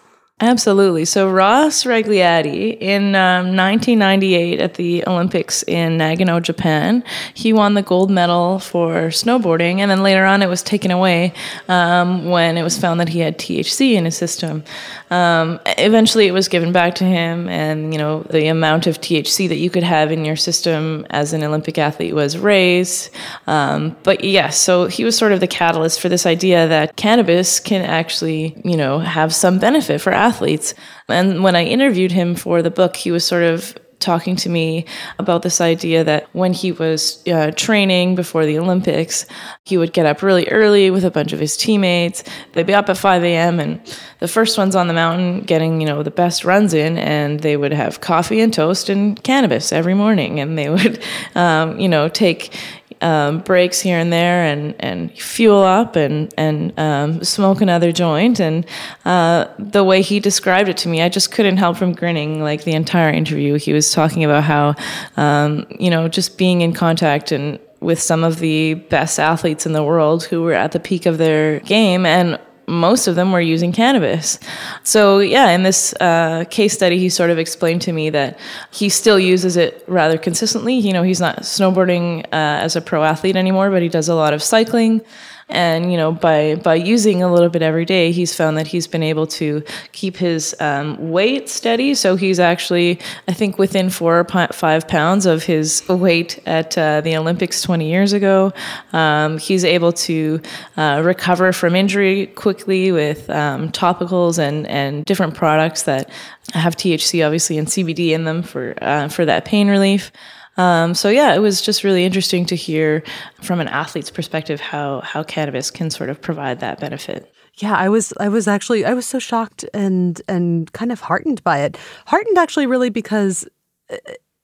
Absolutely. 0.40 1.04
So 1.04 1.28
Ross 1.28 1.82
Rebagliati 1.82 2.78
in 2.80 3.16
um, 3.16 3.56
1998 3.56 4.60
at 4.60 4.74
the 4.74 5.04
Olympics 5.04 5.64
in 5.64 5.98
Nagano, 5.98 6.40
Japan, 6.40 7.02
he 7.34 7.52
won 7.52 7.74
the 7.74 7.82
gold 7.82 8.08
medal 8.08 8.60
for 8.60 9.08
snowboarding, 9.08 9.78
and 9.78 9.90
then 9.90 10.04
later 10.04 10.24
on 10.24 10.40
it 10.40 10.46
was 10.46 10.62
taken 10.62 10.92
away 10.92 11.32
um, 11.66 12.30
when 12.30 12.56
it 12.56 12.62
was 12.62 12.78
found 12.78 13.00
that 13.00 13.08
he 13.08 13.18
had 13.18 13.36
THC 13.36 13.94
in 13.94 14.04
his 14.04 14.16
system. 14.16 14.62
Um, 15.10 15.58
eventually, 15.76 16.28
it 16.28 16.32
was 16.32 16.46
given 16.46 16.70
back 16.70 16.94
to 16.96 17.04
him, 17.04 17.48
and 17.48 17.92
you 17.92 17.98
know 17.98 18.22
the 18.30 18.46
amount 18.46 18.86
of 18.86 19.00
THC 19.00 19.48
that 19.48 19.56
you 19.56 19.70
could 19.70 19.82
have 19.82 20.12
in 20.12 20.24
your 20.24 20.36
system 20.36 21.04
as 21.10 21.32
an 21.32 21.42
Olympic 21.42 21.78
athlete 21.78 22.14
was 22.14 22.38
raised. 22.38 23.10
Um, 23.48 23.96
but 24.04 24.22
yes, 24.22 24.60
so 24.60 24.86
he 24.86 25.02
was 25.02 25.18
sort 25.18 25.32
of 25.32 25.40
the 25.40 25.48
catalyst 25.48 26.00
for 26.00 26.08
this 26.08 26.26
idea 26.26 26.68
that 26.68 26.94
cannabis 26.94 27.58
can 27.58 27.84
actually, 27.84 28.54
you 28.64 28.76
know, 28.76 29.00
have 29.00 29.34
some 29.34 29.58
benefit 29.58 30.00
for 30.00 30.12
athletes 30.12 30.27
athletes. 30.28 30.74
And 31.08 31.42
when 31.42 31.56
I 31.56 31.64
interviewed 31.64 32.12
him 32.12 32.34
for 32.34 32.62
the 32.62 32.70
book, 32.70 32.96
he 32.96 33.10
was 33.10 33.24
sort 33.24 33.44
of 33.44 33.78
talking 34.00 34.36
to 34.36 34.48
me 34.48 34.84
about 35.18 35.42
this 35.42 35.60
idea 35.60 36.04
that 36.04 36.28
when 36.32 36.52
he 36.52 36.72
was 36.72 37.26
uh, 37.26 37.50
training 37.56 38.14
before 38.14 38.46
the 38.46 38.58
Olympics, 38.58 39.26
he 39.64 39.76
would 39.76 39.92
get 39.92 40.06
up 40.06 40.22
really 40.22 40.46
early 40.48 40.90
with 40.90 41.04
a 41.04 41.10
bunch 41.10 41.32
of 41.32 41.40
his 41.40 41.56
teammates. 41.56 42.22
They'd 42.52 42.66
be 42.66 42.74
up 42.74 42.88
at 42.88 42.96
5 42.96 43.24
a.m. 43.24 43.58
and 43.58 43.80
the 44.20 44.28
first 44.28 44.56
ones 44.56 44.76
on 44.76 44.86
the 44.88 44.94
mountain 44.94 45.40
getting, 45.40 45.80
you 45.80 45.86
know, 45.86 46.02
the 46.02 46.10
best 46.10 46.44
runs 46.44 46.74
in, 46.74 46.98
and 46.98 47.40
they 47.40 47.56
would 47.56 47.72
have 47.72 48.00
coffee 48.00 48.40
and 48.40 48.52
toast 48.52 48.88
and 48.88 49.20
cannabis 49.22 49.72
every 49.72 49.94
morning. 49.94 50.38
And 50.40 50.56
they 50.56 50.70
would, 50.70 51.02
um, 51.34 51.78
you 51.80 51.88
know, 51.88 52.08
take, 52.08 52.54
um, 53.00 53.40
breaks 53.40 53.80
here 53.80 53.98
and 53.98 54.12
there 54.12 54.44
and, 54.44 54.74
and 54.80 55.12
fuel 55.18 55.62
up 55.62 55.96
and, 55.96 56.32
and 56.36 56.78
um, 56.78 57.22
smoke 57.24 57.60
another 57.60 57.92
joint. 57.92 58.40
And 58.40 58.66
uh, 59.04 59.46
the 59.58 59.84
way 59.84 60.02
he 60.02 60.20
described 60.20 60.68
it 60.68 60.76
to 60.78 60.88
me, 60.88 61.02
I 61.02 61.08
just 61.08 61.32
couldn't 61.32 61.58
help 61.58 61.76
from 61.76 61.92
grinning 61.92 62.42
like 62.42 62.64
the 62.64 62.72
entire 62.72 63.10
interview. 63.10 63.54
He 63.54 63.72
was 63.72 63.92
talking 63.92 64.24
about 64.24 64.44
how, 64.44 64.74
um, 65.16 65.66
you 65.78 65.90
know, 65.90 66.08
just 66.08 66.38
being 66.38 66.60
in 66.62 66.72
contact 66.72 67.32
and 67.32 67.58
with 67.80 68.00
some 68.00 68.24
of 68.24 68.40
the 68.40 68.74
best 68.74 69.20
athletes 69.20 69.64
in 69.64 69.72
the 69.72 69.84
world 69.84 70.24
who 70.24 70.42
were 70.42 70.52
at 70.52 70.72
the 70.72 70.80
peak 70.80 71.06
of 71.06 71.18
their 71.18 71.60
game 71.60 72.04
and 72.04 72.38
most 72.68 73.06
of 73.08 73.16
them 73.16 73.32
were 73.32 73.40
using 73.40 73.72
cannabis. 73.72 74.38
So, 74.84 75.18
yeah, 75.18 75.50
in 75.50 75.62
this 75.62 75.94
uh, 76.00 76.44
case 76.50 76.74
study, 76.74 76.98
he 76.98 77.08
sort 77.08 77.30
of 77.30 77.38
explained 77.38 77.82
to 77.82 77.92
me 77.92 78.10
that 78.10 78.38
he 78.70 78.88
still 78.88 79.18
uses 79.18 79.56
it 79.56 79.84
rather 79.88 80.18
consistently. 80.18 80.74
You 80.74 80.92
know, 80.92 81.02
he's 81.02 81.20
not 81.20 81.40
snowboarding 81.40 82.24
uh, 82.26 82.62
as 82.64 82.76
a 82.76 82.80
pro 82.80 83.02
athlete 83.04 83.36
anymore, 83.36 83.70
but 83.70 83.82
he 83.82 83.88
does 83.88 84.08
a 84.08 84.14
lot 84.14 84.34
of 84.34 84.42
cycling. 84.42 85.02
And 85.48 85.90
you 85.90 85.96
know, 85.96 86.12
by 86.12 86.56
by 86.56 86.74
using 86.74 87.22
a 87.22 87.32
little 87.32 87.48
bit 87.48 87.62
every 87.62 87.84
day, 87.84 88.12
he's 88.12 88.34
found 88.34 88.58
that 88.58 88.66
he's 88.66 88.86
been 88.86 89.02
able 89.02 89.26
to 89.28 89.62
keep 89.92 90.16
his 90.16 90.54
um, 90.60 91.10
weight 91.10 91.48
steady. 91.48 91.94
So 91.94 92.16
he's 92.16 92.38
actually, 92.38 93.00
I 93.26 93.32
think, 93.32 93.58
within 93.58 93.88
four 93.88 94.20
or 94.20 94.48
five 94.52 94.86
pounds 94.86 95.24
of 95.24 95.44
his 95.44 95.86
weight 95.88 96.38
at 96.46 96.76
uh, 96.76 97.00
the 97.00 97.16
Olympics 97.16 97.62
20 97.62 97.88
years 97.88 98.12
ago. 98.12 98.52
Um, 98.92 99.38
he's 99.38 99.64
able 99.64 99.92
to 99.92 100.40
uh, 100.76 101.00
recover 101.04 101.52
from 101.52 101.74
injury 101.74 102.26
quickly 102.26 102.92
with 102.92 103.30
um, 103.30 103.70
topicals 103.72 104.38
and 104.38 104.66
and 104.66 105.04
different 105.06 105.34
products 105.34 105.84
that 105.84 106.10
have 106.52 106.76
THC, 106.76 107.24
obviously, 107.24 107.58
and 107.58 107.68
CBD 107.68 108.10
in 108.10 108.24
them 108.24 108.42
for 108.42 108.74
uh, 108.82 109.08
for 109.08 109.24
that 109.24 109.44
pain 109.44 109.68
relief. 109.68 110.12
Um, 110.58 110.92
so 110.92 111.08
yeah, 111.08 111.34
it 111.34 111.38
was 111.38 111.62
just 111.62 111.84
really 111.84 112.04
interesting 112.04 112.44
to 112.46 112.56
hear 112.56 113.04
from 113.40 113.60
an 113.60 113.68
athlete's 113.68 114.10
perspective 114.10 114.60
how 114.60 115.00
how 115.02 115.22
cannabis 115.22 115.70
can 115.70 115.88
sort 115.88 116.10
of 116.10 116.20
provide 116.20 116.60
that 116.60 116.80
benefit. 116.80 117.32
Yeah, 117.54 117.74
I 117.74 117.88
was 117.88 118.12
I 118.18 118.28
was 118.28 118.48
actually 118.48 118.84
I 118.84 118.92
was 118.92 119.06
so 119.06 119.20
shocked 119.20 119.64
and 119.72 120.20
and 120.28 120.70
kind 120.72 120.90
of 120.90 121.00
heartened 121.00 121.42
by 121.44 121.60
it. 121.60 121.78
Heartened 122.06 122.36
actually 122.38 122.66
really 122.66 122.90
because 122.90 123.48
uh, 123.90 123.96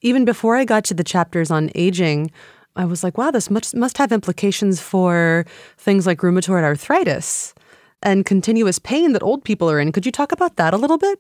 even 0.03 0.25
before 0.25 0.57
I 0.57 0.65
got 0.65 0.85
to 0.85 0.95
the 0.95 1.05
chapters 1.05 1.51
on 1.51 1.71
aging, 1.75 2.31
I 2.77 2.85
was 2.85 3.03
like, 3.03 3.19
wow, 3.19 3.33
this 3.33 3.51
must 3.51 3.75
must 3.75 3.99
have 3.99 4.13
implications 4.13 4.81
for 4.81 5.45
things 5.79 6.07
like 6.07 6.21
rheumatoid 6.21 6.63
arthritis 6.63 7.55
and 8.03 8.25
continuous 8.25 8.79
pain 8.79 9.13
that 9.13 9.23
old 9.23 9.43
people 9.43 9.69
are 9.69 9.81
in. 9.81 9.91
Could 9.91 10.07
you 10.07 10.13
talk 10.13 10.31
about 10.31 10.57
that 10.57 10.75
a 10.75 10.77
little 10.77 10.99
bit? 10.99 11.19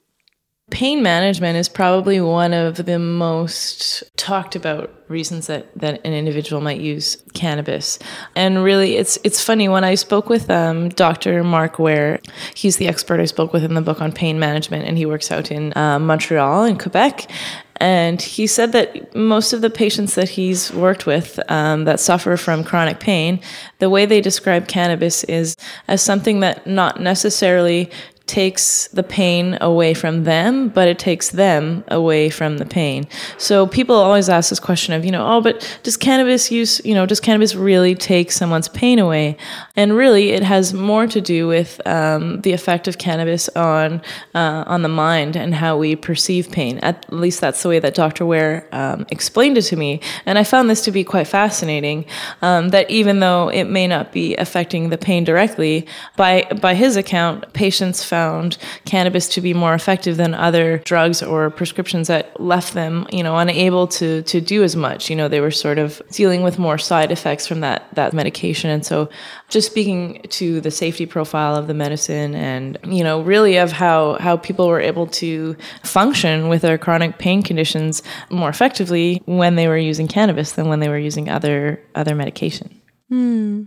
Pain 0.70 1.02
management 1.02 1.58
is 1.58 1.68
probably 1.68 2.22
one 2.22 2.54
of 2.54 2.86
the 2.86 2.98
most 2.98 4.02
talked 4.16 4.56
about 4.56 4.90
reasons 5.08 5.46
that, 5.46 5.66
that 5.78 6.00
an 6.06 6.14
individual 6.14 6.62
might 6.62 6.80
use 6.80 7.22
cannabis. 7.34 7.98
And 8.34 8.64
really, 8.64 8.96
it's 8.96 9.18
it's 9.24 9.44
funny 9.44 9.68
when 9.68 9.84
I 9.84 9.94
spoke 9.94 10.30
with 10.30 10.50
um, 10.50 10.88
Dr. 10.88 11.44
Mark 11.44 11.78
Ware. 11.78 12.18
He's 12.54 12.78
the 12.78 12.88
expert 12.88 13.20
I 13.20 13.26
spoke 13.26 13.52
with 13.52 13.62
in 13.62 13.74
the 13.74 13.82
book 13.82 14.00
on 14.00 14.10
pain 14.10 14.38
management, 14.38 14.86
and 14.86 14.96
he 14.96 15.04
works 15.04 15.30
out 15.30 15.50
in 15.50 15.76
uh, 15.76 15.98
Montreal 15.98 16.64
in 16.64 16.78
Quebec. 16.78 17.30
And 17.76 18.22
he 18.22 18.46
said 18.46 18.72
that 18.72 19.14
most 19.14 19.52
of 19.52 19.60
the 19.60 19.68
patients 19.68 20.14
that 20.14 20.28
he's 20.30 20.72
worked 20.72 21.06
with 21.06 21.38
um, 21.50 21.84
that 21.84 22.00
suffer 22.00 22.36
from 22.36 22.64
chronic 22.64 23.00
pain, 23.00 23.40
the 23.80 23.90
way 23.90 24.06
they 24.06 24.20
describe 24.20 24.68
cannabis 24.68 25.24
is 25.24 25.56
as 25.88 26.00
something 26.00 26.40
that 26.40 26.66
not 26.66 27.00
necessarily 27.00 27.90
takes 28.26 28.88
the 28.88 29.02
pain 29.02 29.58
away 29.60 29.92
from 29.92 30.24
them, 30.24 30.68
but 30.68 30.88
it 30.88 30.98
takes 30.98 31.30
them 31.30 31.84
away 31.88 32.30
from 32.30 32.56
the 32.56 32.64
pain. 32.64 33.06
So 33.36 33.66
people 33.66 33.94
always 33.96 34.30
ask 34.30 34.48
this 34.48 34.60
question 34.60 34.94
of, 34.94 35.04
you 35.04 35.10
know, 35.10 35.26
oh, 35.26 35.42
but 35.42 35.78
does 35.82 35.98
cannabis 35.98 36.50
use, 36.50 36.82
you 36.86 36.94
know, 36.94 37.04
does 37.04 37.20
cannabis 37.20 37.54
really 37.54 37.94
take 37.94 38.32
someone's 38.32 38.68
pain 38.68 38.98
away? 38.98 39.36
And 39.76 39.94
really, 39.94 40.30
it 40.30 40.42
has 40.42 40.72
more 40.72 41.06
to 41.06 41.20
do 41.20 41.46
with 41.46 41.86
um, 41.86 42.40
the 42.40 42.52
effect 42.52 42.88
of 42.88 42.96
cannabis 42.96 43.48
on 43.50 44.00
uh, 44.34 44.64
on 44.66 44.82
the 44.82 44.88
mind 44.88 45.36
and 45.36 45.54
how 45.54 45.76
we 45.76 45.94
perceive 45.94 46.50
pain. 46.50 46.78
At 46.78 47.12
least 47.12 47.40
that's 47.42 47.62
the 47.62 47.68
way 47.68 47.78
that 47.78 47.94
Dr. 47.94 48.24
Ware 48.24 48.66
um, 48.72 49.04
explained 49.10 49.58
it 49.58 49.62
to 49.62 49.76
me, 49.76 50.00
and 50.24 50.38
I 50.38 50.44
found 50.44 50.70
this 50.70 50.82
to 50.84 50.90
be 50.90 51.04
quite 51.04 51.28
fascinating. 51.28 52.06
Um, 52.40 52.70
that 52.70 52.90
even 52.90 53.20
though 53.20 53.48
it 53.48 53.64
may 53.64 53.86
not 53.86 54.12
be 54.12 54.34
affecting 54.36 54.88
the 54.88 54.98
pain 54.98 55.24
directly, 55.24 55.86
by 56.16 56.44
by 56.60 56.74
his 56.74 56.96
account, 56.96 57.52
patients 57.52 58.02
found 58.14 58.56
cannabis 58.84 59.26
to 59.34 59.40
be 59.40 59.52
more 59.52 59.74
effective 59.74 60.16
than 60.16 60.34
other 60.34 60.78
drugs 60.92 61.20
or 61.22 61.50
prescriptions 61.50 62.06
that 62.06 62.24
left 62.40 62.74
them, 62.74 63.06
you 63.10 63.22
know, 63.24 63.36
unable 63.36 63.86
to 63.88 64.22
to 64.22 64.40
do 64.40 64.62
as 64.62 64.74
much. 64.76 65.10
You 65.10 65.16
know, 65.16 65.28
they 65.28 65.40
were 65.40 65.50
sort 65.66 65.78
of 65.78 66.00
dealing 66.10 66.42
with 66.44 66.56
more 66.58 66.78
side 66.78 67.10
effects 67.10 67.44
from 67.48 67.60
that 67.60 67.80
that 67.94 68.12
medication, 68.12 68.70
and 68.70 68.86
so 68.86 69.08
just 69.48 69.66
speaking 69.72 70.00
to 70.38 70.60
the 70.60 70.70
safety 70.70 71.06
profile 71.06 71.56
of 71.56 71.66
the 71.66 71.74
medicine, 71.74 72.34
and 72.34 72.78
you 72.98 73.02
know, 73.02 73.16
really 73.22 73.56
of 73.56 73.72
how 73.72 74.16
how 74.26 74.36
people 74.36 74.68
were 74.68 74.84
able 74.92 75.06
to 75.22 75.56
function 75.82 76.48
with 76.48 76.62
their 76.62 76.78
chronic 76.78 77.18
pain 77.18 77.42
conditions 77.42 78.02
more 78.30 78.48
effectively 78.48 79.22
when 79.26 79.56
they 79.56 79.66
were 79.66 79.78
using 79.90 80.06
cannabis 80.06 80.52
than 80.52 80.68
when 80.68 80.80
they 80.80 80.88
were 80.88 81.04
using 81.10 81.28
other 81.28 81.80
other 81.94 82.14
medication. 82.14 82.68
Hmm. 83.08 83.64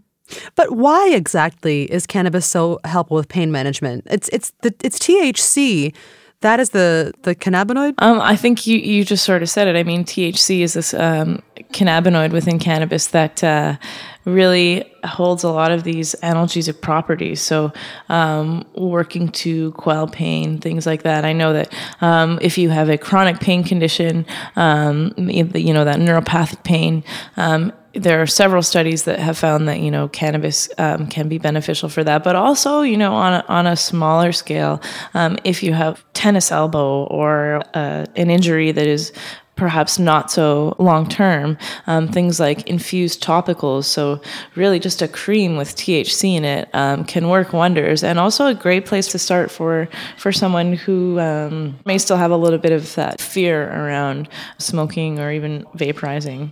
But 0.56 0.72
why 0.72 1.10
exactly 1.10 1.84
is 1.92 2.06
cannabis 2.06 2.46
so 2.46 2.80
helpful 2.84 3.18
with 3.18 3.28
pain 3.28 3.52
management? 3.52 4.08
It's 4.10 4.30
it's 4.30 4.52
the 4.62 4.74
it's 4.84 5.00
THC. 5.00 5.94
That 6.42 6.60
is 6.60 6.70
the 6.70 7.14
the 7.24 7.34
cannabinoid. 7.34 7.96
Um, 7.98 8.22
I 8.22 8.36
think 8.36 8.68
you 8.68 8.78
you 8.78 9.04
just 9.04 9.26
sort 9.26 9.42
of 9.42 9.50
said 9.50 9.68
it. 9.68 9.76
I 9.76 9.84
mean, 9.84 10.04
THC 10.04 10.60
is 10.60 10.74
this 10.74 10.94
um, 10.94 11.42
cannabinoid 11.72 12.32
within 12.32 12.60
cannabis 12.60 13.08
that 13.08 13.44
uh, 13.44 13.78
really 14.26 14.92
holds 15.04 15.44
a 15.44 15.50
lot 15.50 15.72
of 15.72 15.84
these 15.84 16.14
analgesic 16.22 16.82
properties. 16.82 17.42
So, 17.42 17.72
um, 18.10 18.66
working 18.76 19.30
to 19.30 19.72
quell 19.72 20.08
pain, 20.08 20.60
things 20.60 20.86
like 20.86 21.04
that. 21.04 21.26
I 21.26 21.34
know 21.34 21.54
that 21.54 21.74
um, 22.02 22.38
if 22.42 22.58
you 22.58 22.70
have 22.70 22.90
a 22.90 22.98
chronic 22.98 23.40
pain 23.40 23.64
condition, 23.64 24.26
um, 24.56 25.14
you 25.18 25.74
know 25.74 25.86
that 25.86 26.00
neuropathic 26.00 26.64
pain 26.64 27.04
um, 27.38 27.74
there 27.94 28.22
are 28.22 28.28
several 28.28 28.62
studies 28.62 29.04
that 29.04 29.20
have 29.20 29.38
found 29.38 29.68
that 29.68 29.80
you 29.80 29.92
know 29.92 30.08
cannabis 30.08 30.70
um, 30.78 31.08
can 31.08 31.28
be 31.28 31.38
beneficial 31.38 31.90
for 31.90 32.04
that, 32.04 32.24
but 32.24 32.36
also 32.36 32.82
you 32.82 32.98
know 32.98 33.14
on 33.14 33.34
a, 33.34 33.46
on 33.48 33.68
a 33.68 33.76
smaller 33.76 34.32
scale, 34.32 34.82
um, 35.14 35.38
if 35.44 35.64
you 35.64 35.74
have 35.74 36.04
tennis 36.14 36.52
elbow 36.52 37.06
or 37.06 37.62
uh, 37.74 38.06
an 38.16 38.30
injury 38.30 38.72
that 38.72 38.88
is 38.88 39.12
perhaps 39.58 40.00
not 40.00 40.32
so 40.32 40.76
long 40.80 41.10
term. 41.10 41.58
Um, 41.88 42.08
things 42.08 42.40
like 42.40 42.68
infused 42.68 43.22
topicals, 43.22 43.86
so 43.86 44.22
really 44.56 44.80
just 44.80 45.02
a 45.02 45.08
cream 45.08 45.58
with 45.58 45.76
THC 45.76 46.36
in 46.36 46.46
it, 46.46 46.70
um, 46.74 47.04
can 47.04 47.28
work 47.28 47.52
wonders, 47.52 48.04
and 48.04 48.20
also 48.20 48.46
a 48.46 48.54
great 48.54 48.86
place 48.86 49.08
to 49.10 49.20
start 49.20 49.52
for 49.52 49.90
for 50.18 50.32
someone 50.32 50.74
who 50.74 51.20
um, 51.20 51.78
may 51.86 51.98
still 51.98 52.18
have 52.18 52.32
a 52.32 52.38
little 52.38 52.60
bit 52.60 52.72
of 52.72 52.96
that 52.96 53.20
fear 53.20 53.64
around 53.64 54.30
smoking 54.60 55.20
or 55.20 55.32
even 55.32 55.66
vaporizing. 55.76 56.52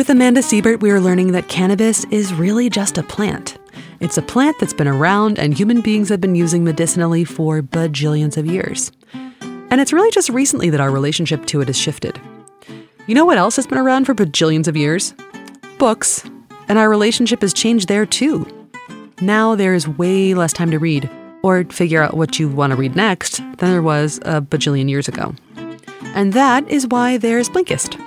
With 0.00 0.08
Amanda 0.08 0.42
Siebert, 0.42 0.80
we 0.80 0.90
are 0.90 0.98
learning 0.98 1.32
that 1.32 1.48
cannabis 1.48 2.06
is 2.06 2.32
really 2.32 2.70
just 2.70 2.96
a 2.96 3.02
plant. 3.02 3.58
It's 4.00 4.16
a 4.16 4.22
plant 4.22 4.58
that's 4.58 4.72
been 4.72 4.88
around 4.88 5.38
and 5.38 5.52
human 5.52 5.82
beings 5.82 6.08
have 6.08 6.22
been 6.22 6.34
using 6.34 6.64
medicinally 6.64 7.22
for 7.22 7.60
bajillions 7.60 8.38
of 8.38 8.46
years. 8.46 8.92
And 9.12 9.78
it's 9.78 9.92
really 9.92 10.10
just 10.10 10.30
recently 10.30 10.70
that 10.70 10.80
our 10.80 10.90
relationship 10.90 11.44
to 11.48 11.60
it 11.60 11.68
has 11.68 11.76
shifted. 11.76 12.18
You 13.06 13.14
know 13.14 13.26
what 13.26 13.36
else 13.36 13.56
has 13.56 13.66
been 13.66 13.76
around 13.76 14.06
for 14.06 14.14
bajillions 14.14 14.66
of 14.66 14.74
years? 14.74 15.12
Books. 15.78 16.24
And 16.66 16.78
our 16.78 16.88
relationship 16.88 17.42
has 17.42 17.52
changed 17.52 17.86
there 17.86 18.06
too. 18.06 18.46
Now 19.20 19.54
there 19.54 19.74
is 19.74 19.86
way 19.86 20.32
less 20.32 20.54
time 20.54 20.70
to 20.70 20.78
read 20.78 21.10
or 21.42 21.64
figure 21.64 22.02
out 22.02 22.16
what 22.16 22.38
you 22.38 22.48
want 22.48 22.70
to 22.70 22.76
read 22.78 22.96
next 22.96 23.36
than 23.36 23.70
there 23.70 23.82
was 23.82 24.16
a 24.22 24.40
bajillion 24.40 24.88
years 24.88 25.08
ago. 25.08 25.34
And 26.14 26.32
that 26.32 26.66
is 26.70 26.86
why 26.86 27.18
there's 27.18 27.50
Blinkist. 27.50 28.02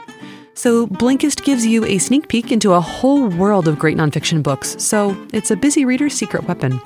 So, 0.55 0.85
Blinkist 0.85 1.43
gives 1.43 1.65
you 1.65 1.83
a 1.83 1.97
sneak 1.97 2.27
peek 2.27 2.51
into 2.51 2.73
a 2.73 2.79
whole 2.79 3.27
world 3.27 3.67
of 3.67 3.79
great 3.79 3.97
nonfiction 3.97 4.43
books, 4.43 4.75
so 4.77 5.17
it's 5.33 5.49
a 5.49 5.55
busy 5.55 5.83
reader's 5.83 6.13
secret 6.13 6.47
weapon. 6.47 6.79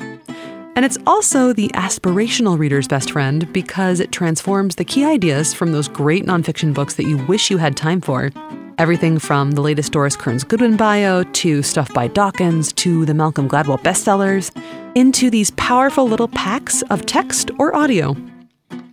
And 0.77 0.85
it's 0.85 0.97
also 1.05 1.51
the 1.51 1.67
aspirational 1.69 2.57
reader's 2.57 2.87
best 2.87 3.11
friend 3.11 3.51
because 3.51 3.99
it 3.99 4.11
transforms 4.11 4.75
the 4.75 4.85
key 4.85 5.03
ideas 5.03 5.53
from 5.53 5.73
those 5.73 5.87
great 5.89 6.25
nonfiction 6.25 6.73
books 6.73 6.93
that 6.93 7.07
you 7.07 7.17
wish 7.25 7.51
you 7.51 7.57
had 7.57 7.75
time 7.75 7.99
for. 7.99 8.31
Everything 8.77 9.19
from 9.19 9.51
the 9.51 9.61
latest 9.61 9.91
Doris 9.91 10.15
Kearns 10.15 10.43
Goodwin 10.45 10.77
bio 10.77 11.23
to 11.23 11.61
stuff 11.61 11.93
by 11.93 12.07
Dawkins 12.07 12.71
to 12.73 13.05
the 13.05 13.13
Malcolm 13.13 13.49
Gladwell 13.49 13.81
bestsellers 13.81 14.55
into 14.95 15.29
these 15.29 15.51
powerful 15.51 16.07
little 16.07 16.27
packs 16.29 16.83
of 16.83 17.05
text 17.05 17.51
or 17.59 17.75
audio 17.75 18.15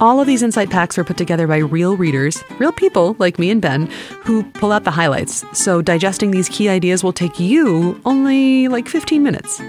all 0.00 0.20
of 0.20 0.26
these 0.26 0.42
insight 0.42 0.70
packs 0.70 0.98
are 0.98 1.04
put 1.04 1.16
together 1.16 1.46
by 1.46 1.56
real 1.58 1.96
readers, 1.96 2.42
real 2.58 2.72
people 2.72 3.16
like 3.18 3.38
me 3.38 3.50
and 3.50 3.62
Ben, 3.62 3.86
who 4.22 4.42
pull 4.52 4.72
out 4.72 4.84
the 4.84 4.90
highlights. 4.90 5.44
So 5.58 5.80
digesting 5.80 6.30
these 6.30 6.48
key 6.48 6.68
ideas 6.68 7.02
will 7.02 7.12
take 7.12 7.40
you 7.40 8.00
only 8.04 8.68
like 8.68 8.88
15 8.88 9.22
minutes. 9.22 9.60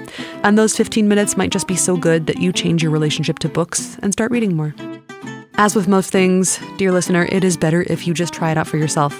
And 0.43 0.57
those 0.57 0.75
15 0.75 1.07
minutes 1.07 1.37
might 1.37 1.51
just 1.51 1.67
be 1.67 1.75
so 1.75 1.95
good 1.95 2.27
that 2.27 2.39
you 2.39 2.51
change 2.51 2.83
your 2.83 2.91
relationship 2.91 3.39
to 3.39 3.49
books 3.49 3.97
and 4.01 4.11
start 4.11 4.31
reading 4.31 4.55
more. 4.55 4.75
As 5.55 5.75
with 5.75 5.87
most 5.87 6.11
things, 6.11 6.59
dear 6.77 6.91
listener, 6.91 7.27
it 7.29 7.43
is 7.43 7.55
better 7.55 7.83
if 7.87 8.05
you 8.05 8.13
just 8.13 8.33
try 8.33 8.51
it 8.51 8.57
out 8.57 8.67
for 8.67 8.77
yourself. 8.77 9.17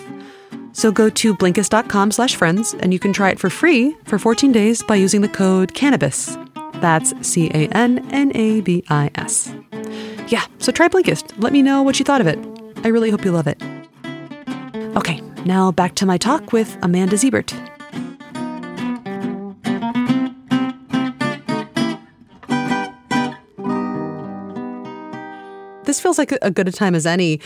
So 0.73 0.91
go 0.91 1.09
to 1.09 1.33
Blinkist.com 1.33 2.11
slash 2.11 2.35
friends 2.35 2.73
and 2.79 2.91
you 2.91 2.99
can 2.99 3.13
try 3.13 3.29
it 3.29 3.39
for 3.39 3.49
free 3.49 3.95
for 4.03 4.19
14 4.19 4.51
days 4.51 4.83
by 4.83 4.95
using 4.95 5.21
the 5.21 5.29
code 5.29 5.73
CANNABIS. 5.73 6.37
That's 6.81 7.13
C 7.25 7.47
A 7.51 7.69
N 7.69 8.05
N 8.11 8.35
A 8.35 8.59
B 8.59 8.83
I 8.89 9.09
S. 9.15 9.53
Yeah, 10.27 10.45
so 10.57 10.71
try 10.71 10.87
Blinkist. 10.87 11.41
Let 11.41 11.53
me 11.53 11.61
know 11.61 11.83
what 11.83 11.99
you 11.99 12.05
thought 12.05 12.21
of 12.21 12.27
it. 12.27 12.39
I 12.83 12.87
really 12.87 13.09
hope 13.11 13.23
you 13.23 13.31
love 13.31 13.47
it. 13.47 13.61
Okay, 14.97 15.21
now 15.45 15.71
back 15.71 15.95
to 15.95 16.05
my 16.05 16.17
talk 16.17 16.51
with 16.51 16.77
Amanda 16.81 17.17
Siebert. 17.17 17.53
This 25.85 26.01
feels 26.01 26.17
like 26.17 26.31
a 26.41 26.49
good 26.49 26.67
a 26.67 26.71
time 26.71 26.95
as 26.95 27.05
any 27.05 27.39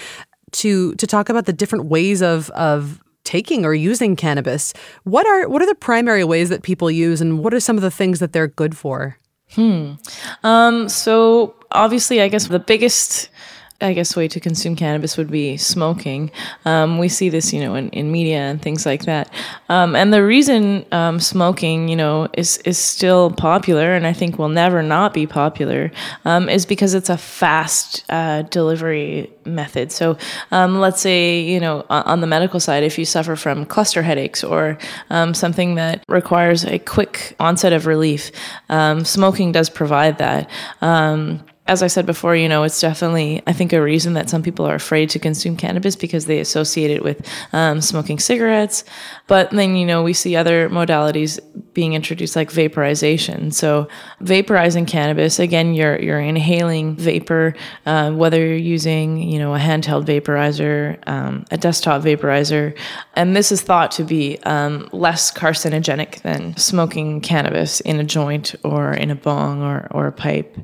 to 0.52 0.96
to 0.96 1.06
talk 1.06 1.30
about 1.30 1.46
the 1.46 1.54
different 1.54 1.86
ways 1.86 2.22
of 2.22 2.50
of 2.52 3.02
taking 3.26 3.66
or 3.66 3.74
using 3.74 4.16
cannabis. 4.16 4.74
What 5.04 5.28
are 5.28 5.48
what 5.50 5.62
are 5.62 5.68
the 5.68 5.76
primary 5.76 6.24
ways 6.24 6.50
that 6.50 6.64
people 6.64 6.90
use, 6.90 7.20
and 7.22 7.40
what 7.40 7.54
are 7.54 7.60
some 7.60 7.76
of 7.76 7.82
the 7.82 7.92
things 7.92 8.20
that 8.20 8.32
they're 8.34 8.48
good 8.48 8.76
for? 8.76 9.18
Hmm. 9.52 9.94
Um, 10.44 10.90
so 10.90 11.56
obviously, 11.72 12.22
I 12.22 12.28
guess 12.28 12.48
the 12.48 12.60
biggest 12.60 13.30
I 13.82 13.94
guess, 13.94 14.16
way 14.16 14.28
to 14.28 14.40
consume 14.42 14.76
cannabis 14.76 15.16
would 15.16 15.32
be 15.32 15.56
smoking. 15.56 16.32
Um, 16.66 16.98
we 16.98 17.08
see 17.08 17.30
this, 17.30 17.54
you 17.54 17.62
know, 17.62 17.76
in, 17.76 17.90
in 17.92 18.12
media 18.12 18.40
and 18.40 18.62
things 18.62 18.86
like 18.86 19.04
that. 19.06 19.34
Um, 19.70 19.96
and 19.96 20.14
the 20.14 20.24
reason 20.24 20.86
um, 20.92 21.20
smoking, 21.22 21.88
you 21.88 21.96
know, 21.96 22.28
is 22.34 22.58
is 22.66 22.78
still 22.78 23.32
popular, 23.32 23.94
and 23.94 24.06
I 24.06 24.12
think 24.12 24.38
will 24.38 24.50
never 24.50 24.84
not 24.84 25.14
be 25.14 25.26
popular, 25.26 25.92
um, 26.26 26.50
is 26.50 26.66
because 26.66 26.94
it's 26.94 27.10
a 27.10 27.18
fast 27.18 28.04
uh, 28.10 28.42
delivery 28.44 29.32
method. 29.46 29.94
So, 29.94 30.18
um, 30.52 30.80
let's 30.80 31.00
say, 31.00 31.40
you 31.40 31.62
know, 31.62 31.86
on 31.90 32.20
the 32.20 32.28
medical 32.28 32.60
side, 32.60 32.84
if 32.84 33.00
you 33.00 33.06
suffer 33.06 33.38
from 33.38 33.66
cluster 33.66 34.02
headaches 34.02 34.44
or 34.44 34.78
um, 35.10 35.34
something 35.34 35.76
that 35.76 36.04
requires 36.10 36.66
a 36.66 36.80
quick 36.80 37.36
onset 37.40 37.72
of 37.72 37.86
relief, 37.86 38.32
smoking 39.04 39.54
does 39.54 39.70
provide 39.70 40.18
that 40.18 40.50
as 41.70 41.84
I 41.84 41.88
said 41.88 42.08
before, 42.08 42.36
you 42.36 42.50
know, 42.50 42.64
it's 42.64 42.82
definitely, 42.82 43.44
I 43.46 43.54
think, 43.54 43.74
a 43.74 43.82
reason 43.82 44.14
that 44.14 44.28
some 44.28 44.42
people 44.42 44.66
are 44.66 44.74
afraid 44.74 45.12
to 45.12 45.20
consume 45.20 45.56
cannabis 45.56 45.96
because 45.96 46.26
they 46.26 46.40
associate 46.40 46.90
it 46.90 47.04
with 47.04 47.22
um, 47.54 47.80
smoking 47.80 48.18
cigarettes. 48.18 48.84
But 49.28 49.52
then, 49.52 49.76
you 49.76 49.86
know, 49.86 50.02
we 50.02 50.14
see 50.14 50.36
other 50.36 50.68
modalities 50.70 51.40
being 51.76 51.94
introduced 51.94 52.36
like 52.36 52.50
vaporization. 52.50 53.52
So, 53.52 53.88
vaporizing 54.20 54.88
cannabis, 54.88 55.38
again, 55.38 55.76
you're, 55.76 56.02
you're 56.02 56.20
inhaling 56.20 56.96
vapor, 56.96 57.54
uh, 57.86 58.14
whether 58.14 58.44
you're 58.44 58.56
using, 58.56 59.20
you 59.22 59.38
know, 59.38 59.54
a 59.54 59.60
handheld 59.60 60.06
vaporizer, 60.06 60.98
um, 61.08 61.46
a 61.52 61.58
desktop 61.58 62.02
vaporizer. 62.02 62.76
And 63.16 63.36
this 63.36 63.52
is 63.52 63.62
thought 63.62 63.92
to 63.92 64.04
be 64.04 64.40
um, 64.40 64.90
less 64.92 65.32
carcinogenic 65.32 66.24
than 66.24 66.58
smoking 66.58 67.22
cannabis 67.22 67.80
in 67.82 68.00
a 68.00 68.04
joint 68.04 68.56
or 68.64 68.92
in 68.92 69.12
a 69.12 69.16
bong 69.16 69.62
or, 69.62 69.88
or 69.92 70.08
a 70.08 70.12
pipe. 70.12 70.58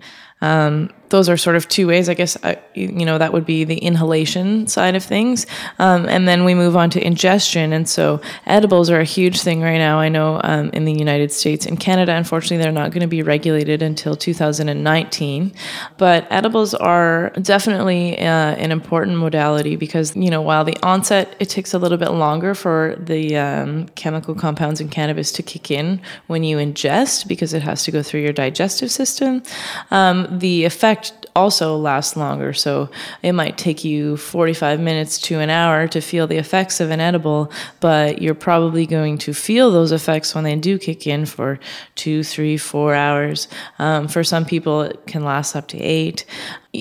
Um, 0.45 0.91
those 1.09 1.29
are 1.29 1.37
sort 1.37 1.55
of 1.55 1.67
two 1.67 1.87
ways, 1.87 2.09
I 2.09 2.13
guess. 2.13 2.37
I, 2.43 2.57
you 2.73 3.05
know, 3.05 3.17
that 3.17 3.33
would 3.33 3.45
be 3.45 3.63
the 3.63 3.77
inhalation 3.77 4.67
side 4.67 4.95
of 4.95 5.03
things, 5.03 5.45
um, 5.79 6.07
and 6.07 6.27
then 6.27 6.45
we 6.45 6.53
move 6.53 6.75
on 6.75 6.89
to 6.91 7.05
ingestion. 7.05 7.73
And 7.73 7.87
so, 7.87 8.21
edibles 8.45 8.89
are 8.89 8.99
a 8.99 9.05
huge 9.05 9.41
thing 9.41 9.61
right 9.61 9.77
now. 9.77 9.99
I 9.99 10.09
know 10.09 10.41
um, 10.43 10.69
in 10.71 10.85
the 10.85 10.93
United 10.93 11.31
States, 11.31 11.65
in 11.65 11.77
Canada, 11.77 12.13
unfortunately, 12.13 12.57
they're 12.57 12.71
not 12.71 12.91
going 12.91 13.01
to 13.01 13.07
be 13.07 13.21
regulated 13.21 13.81
until 13.81 14.15
2019. 14.15 15.53
But 15.97 16.27
edibles 16.29 16.73
are 16.73 17.29
definitely 17.41 18.17
uh, 18.19 18.23
an 18.55 18.71
important 18.71 19.17
modality 19.17 19.75
because 19.75 20.15
you 20.15 20.29
know, 20.29 20.41
while 20.41 20.63
the 20.63 20.77
onset 20.83 21.35
it 21.39 21.49
takes 21.49 21.73
a 21.73 21.79
little 21.79 21.97
bit 21.97 22.11
longer 22.11 22.55
for 22.55 22.95
the 22.99 23.37
um, 23.37 23.87
chemical 23.89 24.35
compounds 24.35 24.81
in 24.81 24.89
cannabis 24.89 25.31
to 25.33 25.43
kick 25.43 25.69
in 25.69 26.01
when 26.27 26.43
you 26.43 26.57
ingest 26.57 27.27
because 27.27 27.53
it 27.53 27.61
has 27.61 27.83
to 27.83 27.91
go 27.91 28.01
through 28.01 28.21
your 28.21 28.33
digestive 28.33 28.91
system. 28.91 29.43
Um, 29.91 30.39
the 30.39 30.65
effect 30.65 30.94
also 31.35 31.77
lasts 31.77 32.15
longer. 32.15 32.53
So 32.53 32.89
it 33.21 33.33
might 33.33 33.57
take 33.57 33.83
you 33.83 34.17
45 34.17 34.79
minutes 34.79 35.19
to 35.23 35.39
an 35.39 35.49
hour 35.49 35.87
to 35.89 35.99
feel 35.99 36.27
the 36.27 36.37
effects 36.37 36.79
of 36.79 36.91
an 36.91 37.01
edible, 37.01 37.51
but 37.79 38.21
you're 38.21 38.33
probably 38.33 38.85
going 38.85 39.17
to 39.19 39.33
feel 39.33 39.71
those 39.71 39.91
effects 39.91 40.33
when 40.33 40.43
they 40.43 40.55
do 40.55 40.79
kick 40.79 41.05
in 41.05 41.25
for 41.25 41.59
two, 41.95 42.23
three, 42.23 42.57
four 42.57 42.95
hours. 42.95 43.47
Um, 43.79 44.07
for 44.07 44.23
some 44.23 44.45
people, 44.45 44.83
it 44.83 45.05
can 45.07 45.23
last 45.23 45.55
up 45.55 45.67
to 45.69 45.77
eight 45.77 46.25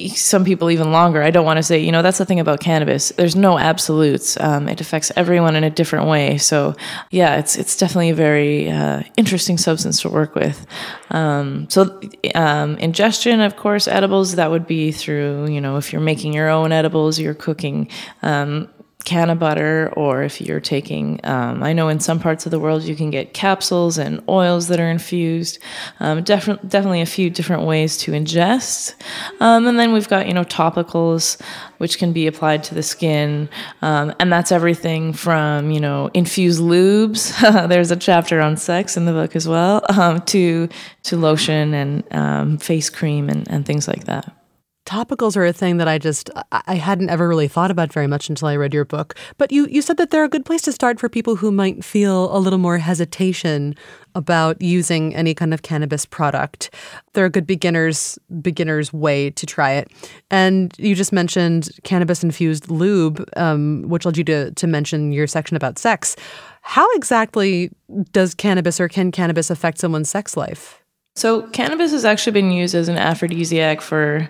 some 0.09 0.45
people 0.45 0.71
even 0.71 0.93
longer. 0.93 1.23
I 1.23 1.31
don't 1.31 1.45
want 1.45 1.59
to 1.59 1.63
say, 1.63 1.79
you 1.79 1.93
know, 1.93 2.03
that's 2.03 2.19
the 2.19 2.25
thing 2.25 2.41
about 2.41 2.61
cannabis. 2.61 3.11
There's 3.11 3.37
no 3.37 3.59
absolutes. 3.59 4.39
Um, 4.41 4.69
it 4.69 4.81
affects 4.81 5.11
everyone 5.17 5.57
in 5.57 5.65
a 5.65 5.71
different 5.71 6.07
way. 6.07 6.39
So, 6.39 6.75
yeah, 7.11 7.37
it's 7.37 7.57
it's 7.57 7.77
definitely 7.77 8.11
a 8.11 8.15
very 8.15 8.71
uh, 8.71 9.03
interesting 9.17 9.59
substance 9.59 10.03
to 10.03 10.09
work 10.09 10.35
with. 10.35 10.67
Um, 11.11 11.69
so, 11.71 12.01
um, 12.35 12.77
ingestion, 12.79 13.41
of 13.41 13.57
course, 13.57 13.87
edibles 13.89 14.35
that 14.37 14.51
would 14.51 14.67
be 14.67 14.93
through, 14.93 15.49
you 15.51 15.61
know, 15.61 15.77
if 15.77 15.93
you're 15.93 16.03
making 16.03 16.33
your 16.33 16.49
own 16.49 16.73
edibles, 16.73 17.19
you're 17.19 17.35
cooking 17.35 17.89
um, 18.23 18.69
cannabutter, 19.05 19.95
or 19.97 20.23
if 20.23 20.41
you're 20.41 20.61
taking, 20.61 21.21
um, 21.25 21.63
I 21.63 21.73
know 21.73 21.89
in 21.89 22.01
some 22.01 22.19
parts 22.19 22.47
of 22.47 22.51
the 22.51 22.59
world 22.59 22.85
you 22.85 22.97
can 22.97 23.11
get 23.11 23.35
capsules 23.35 23.99
and 23.99 24.23
oils 24.29 24.69
that 24.69 24.81
are 24.81 24.89
infused. 24.89 25.59
Um, 26.01 26.23
definitely, 26.23 26.69
definitely 26.69 27.01
a 27.03 27.07
few 27.07 27.29
different 27.29 27.65
ways 27.65 27.99
to 27.99 28.13
ingest. 28.13 28.95
Um, 29.41 29.67
and 29.67 29.79
then 29.79 29.93
we've 29.93 30.09
got, 30.09 30.27
you 30.27 30.33
know, 30.33 30.45
topicals, 30.45 31.41
which 31.79 31.99
can 31.99 32.13
be 32.13 32.27
applied 32.27 32.65
to 32.65 32.75
the 32.75 32.83
skin. 32.83 33.49
Um, 33.83 34.15
and 34.19 34.33
that's 34.33 34.51
everything 34.51 35.13
from, 35.13 35.71
you 35.71 35.81
know, 35.81 36.11
infused 36.15 36.63
lubes. 36.63 37.69
There's 37.69 37.91
a 37.91 37.97
chapter 37.97 38.41
on 38.41 38.57
sex 38.57 38.97
in 38.97 39.05
the 39.05 39.13
book 39.13 39.37
as 39.37 39.47
well, 39.47 39.85
um, 39.91 40.23
to, 40.23 40.69
to 41.05 41.17
lotion 41.17 41.75
and 41.75 42.05
um, 42.11 42.59
face 42.59 42.89
cream 42.89 43.29
and, 43.29 43.47
and 43.51 43.67
things 43.67 43.87
like 43.87 44.05
that. 44.05 44.44
Topicals 44.87 45.35
are 45.35 45.47
a 45.47 45.53
thing 45.53 45.79
that 45.79 45.89
I 45.89 45.97
just 45.97 46.29
I 46.53 46.75
hadn't 46.75 47.09
ever 47.09 47.27
really 47.27 47.49
thought 47.49 47.71
about 47.71 47.91
very 47.91 48.07
much 48.07 48.29
until 48.29 48.49
I 48.49 48.57
read 48.57 48.75
your 48.75 48.85
book. 48.85 49.15
But 49.39 49.51
you 49.51 49.67
you 49.67 49.81
said 49.81 49.97
that 49.97 50.11
they're 50.11 50.25
a 50.25 50.29
good 50.29 50.45
place 50.45 50.61
to 50.63 50.73
start 50.73 51.01
for 51.01 51.09
people 51.09 51.37
who 51.37 51.51
might 51.51 51.83
feel 51.83 52.35
a 52.37 52.39
little 52.39 52.59
more 52.59 52.77
hesitation 52.77 53.75
about 54.15 54.61
using 54.61 55.15
any 55.15 55.35
kind 55.35 55.55
of 55.55 55.63
cannabis 55.63 56.05
product. 56.05 56.71
They're 57.15 57.25
a 57.25 57.31
good 57.31 57.47
beginners 57.47 58.19
beginners 58.43 58.93
way 58.93 59.31
to 59.31 59.47
try 59.47 59.73
it. 59.73 59.91
And 60.31 60.75
you 60.79 60.95
just 60.95 61.13
mentioned 61.13 61.71
cannabis 61.85 62.23
infused 62.23 62.71
lube, 62.71 63.27
um, 63.39 63.85
which 63.89 64.05
led 64.05 64.19
you 64.19 64.25
to 64.25 64.51
to 64.51 64.67
mention 64.67 65.13
your 65.13 65.27
section 65.27 65.57
about 65.57 65.79
sex. 65.79 66.15
How 66.61 66.91
exactly 66.93 67.71
does 68.13 68.35
cannabis 68.35 68.81
or 68.81 68.89
can 68.89 69.13
cannabis 69.13 69.49
affect 69.49 69.79
someone's 69.79 70.11
sex 70.11 70.37
life? 70.37 70.84
So, 71.17 71.43
cannabis 71.43 71.93
has 71.93 72.05
actually 72.05 72.33
been 72.33 72.51
used 72.51 72.75
as 72.75 72.89
an 72.89 72.97
aphrodisiac 72.97 73.81
for 73.81 74.29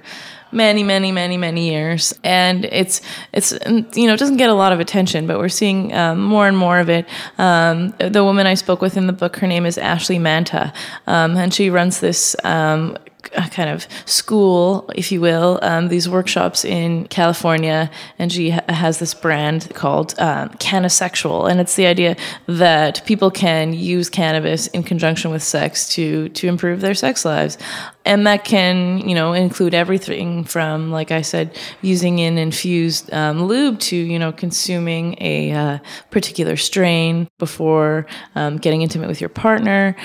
many, 0.53 0.83
many, 0.83 1.13
many, 1.13 1.39
many 1.39 1.71
years, 1.71 2.19
and 2.23 2.67
it's 2.67 3.01
it's 3.33 3.53
you 3.97 4.07
know 4.07 4.13
it 4.13 4.19
doesn't 4.19 4.37
get 4.37 4.51
a 4.51 4.55
lot 4.55 4.71
of 4.71 4.81
attention, 4.81 5.27
but 5.27 5.39
we're 5.39 5.49
seeing 5.49 5.95
um, 5.95 6.23
more 6.23 6.47
and 6.47 6.59
more 6.59 6.79
of 6.79 6.91
it. 6.91 7.07
Um, 7.39 7.95
the 7.99 8.23
woman 8.23 8.47
I 8.47 8.53
spoke 8.53 8.83
with 8.83 8.99
in 8.99 9.07
the 9.07 9.15
book, 9.15 9.37
her 9.37 9.47
name 9.47 9.65
is 9.65 9.79
Ashley 9.79 10.19
Manta, 10.19 10.75
um, 11.07 11.39
and 11.39 11.55
she 11.55 11.71
runs 11.71 12.01
this 12.01 12.37
um, 12.45 12.99
kind 13.31 13.71
of 13.71 13.87
school, 14.07 14.91
if 14.95 15.11
you 15.13 15.21
will, 15.21 15.59
um, 15.63 15.89
these 15.89 16.09
workshops 16.09 16.65
in 16.65 17.07
California, 17.09 17.91
and 18.19 18.33
she 18.33 18.51
ha- 18.51 18.63
has 18.69 18.99
this 18.99 19.15
brand 19.15 19.73
called 19.75 20.15
um, 20.19 20.51
CannaSexual, 20.51 21.51
and 21.51 21.61
it's 21.61 21.77
the 21.77 21.87
idea 21.87 22.17
that 22.47 23.05
people 23.05 23.31
can 23.31 23.73
use 23.73 24.09
cannabis 24.09 24.67
in 24.69 24.83
conjunction 24.83 25.31
with 25.31 25.43
sex 25.43 25.89
to 25.95 26.29
to 26.31 26.49
improve 26.49 26.81
their 26.81 26.95
sex 26.95 27.25
lives. 27.25 27.59
And 28.07 28.27
that 28.27 28.45
can 28.45 29.09
you 29.09 29.15
know 29.15 29.33
include 29.33 29.75
everything 29.75 30.45
from 30.45 30.91
like 30.91 31.11
i 31.11 31.23
said 31.23 31.57
using 31.83 32.21
an 32.21 32.39
infused 32.39 33.13
um, 33.13 33.45
lube 33.45 33.79
to 33.81 33.97
you 33.97 34.19
know 34.19 34.33
consuming 34.33 35.17
a 35.21 35.53
uh, 35.53 35.79
particular 36.11 36.57
strain 36.57 37.29
before 37.39 38.07
um, 38.35 38.59
getting 38.59 38.83
intimate 38.83 39.09
with 39.09 39.21
your 39.21 39.31
partner 39.31 39.97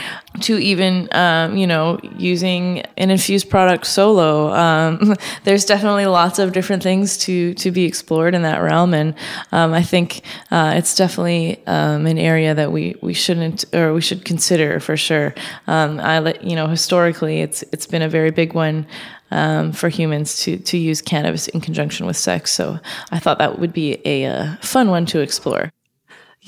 to 0.42 0.58
even 0.58 1.08
um, 1.12 1.58
you 1.58 1.66
know 1.66 2.00
using 2.18 2.80
an 2.98 3.10
infused 3.10 3.50
product 3.50 3.86
solo 3.86 4.54
um, 4.54 5.16
there's 5.44 5.66
definitely 5.66 6.06
lots 6.06 6.40
of 6.40 6.54
different 6.54 6.84
things 6.84 7.18
to 7.18 7.54
to 7.56 7.72
be 7.72 7.86
explored 7.86 8.36
in 8.36 8.44
that 8.44 8.60
realm 8.60 8.94
and 8.94 9.16
um, 9.52 9.74
i 9.74 9.82
think 9.82 10.22
uh, 10.52 10.74
it's 10.76 10.96
definitely 10.96 11.62
um, 11.66 12.06
an 12.06 12.18
area 12.18 12.54
that 12.54 12.72
we 12.72 12.96
we 13.02 13.14
shouldn't 13.14 13.66
or 13.74 13.94
we 13.94 14.02
should 14.02 14.24
consider 14.24 14.80
for 14.80 14.96
sure 14.96 15.34
i 15.68 16.20
let 16.20 16.44
you 16.44 16.56
know 16.56 16.68
historically 16.68 17.42
it's 17.42 17.64
it's 17.72 17.88
been 17.88 18.02
a 18.02 18.10
very 18.10 18.32
big 18.32 18.54
one 18.54 18.86
um, 19.32 19.72
for 19.72 19.90
humans 19.90 20.38
to 20.44 20.58
to 20.58 20.78
use 20.78 21.02
cannabis 21.02 21.48
in 21.50 21.62
conjunction 21.62 22.06
with 22.06 22.18
sex. 22.18 22.52
So 22.52 22.80
I 23.12 23.20
thought 23.20 23.38
that 23.40 23.60
would 23.60 23.74
be 23.74 24.00
a, 24.06 24.24
a 24.24 24.32
uh, 24.32 24.56
fun 24.58 24.90
one 24.90 25.06
to 25.08 25.20
explore. 25.20 25.72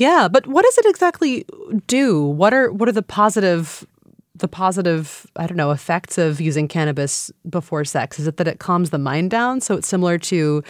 Yeah, 0.02 0.30
but 0.30 0.48
what 0.48 0.66
does 0.66 0.80
it 0.80 0.88
exactly 0.88 1.46
do? 1.86 2.24
What 2.26 2.56
are 2.56 2.72
what 2.72 2.90
are 2.90 2.92
the 2.92 3.04
positive 3.04 3.86
the 4.34 4.48
positive 4.48 5.28
I 5.36 5.46
don't 5.46 5.58
know 5.58 5.70
effects 5.70 6.18
of 6.18 6.42
using 6.42 6.68
cannabis 6.68 7.30
before 7.48 7.86
sex? 7.86 8.18
Is 8.18 8.26
it 8.26 8.38
that 8.38 8.48
it 8.48 8.58
calms 8.58 8.90
the 8.90 8.98
mind 8.98 9.30
down, 9.30 9.62
so 9.62 9.76
it's 9.76 9.88
similar 9.88 10.18
to 10.18 10.64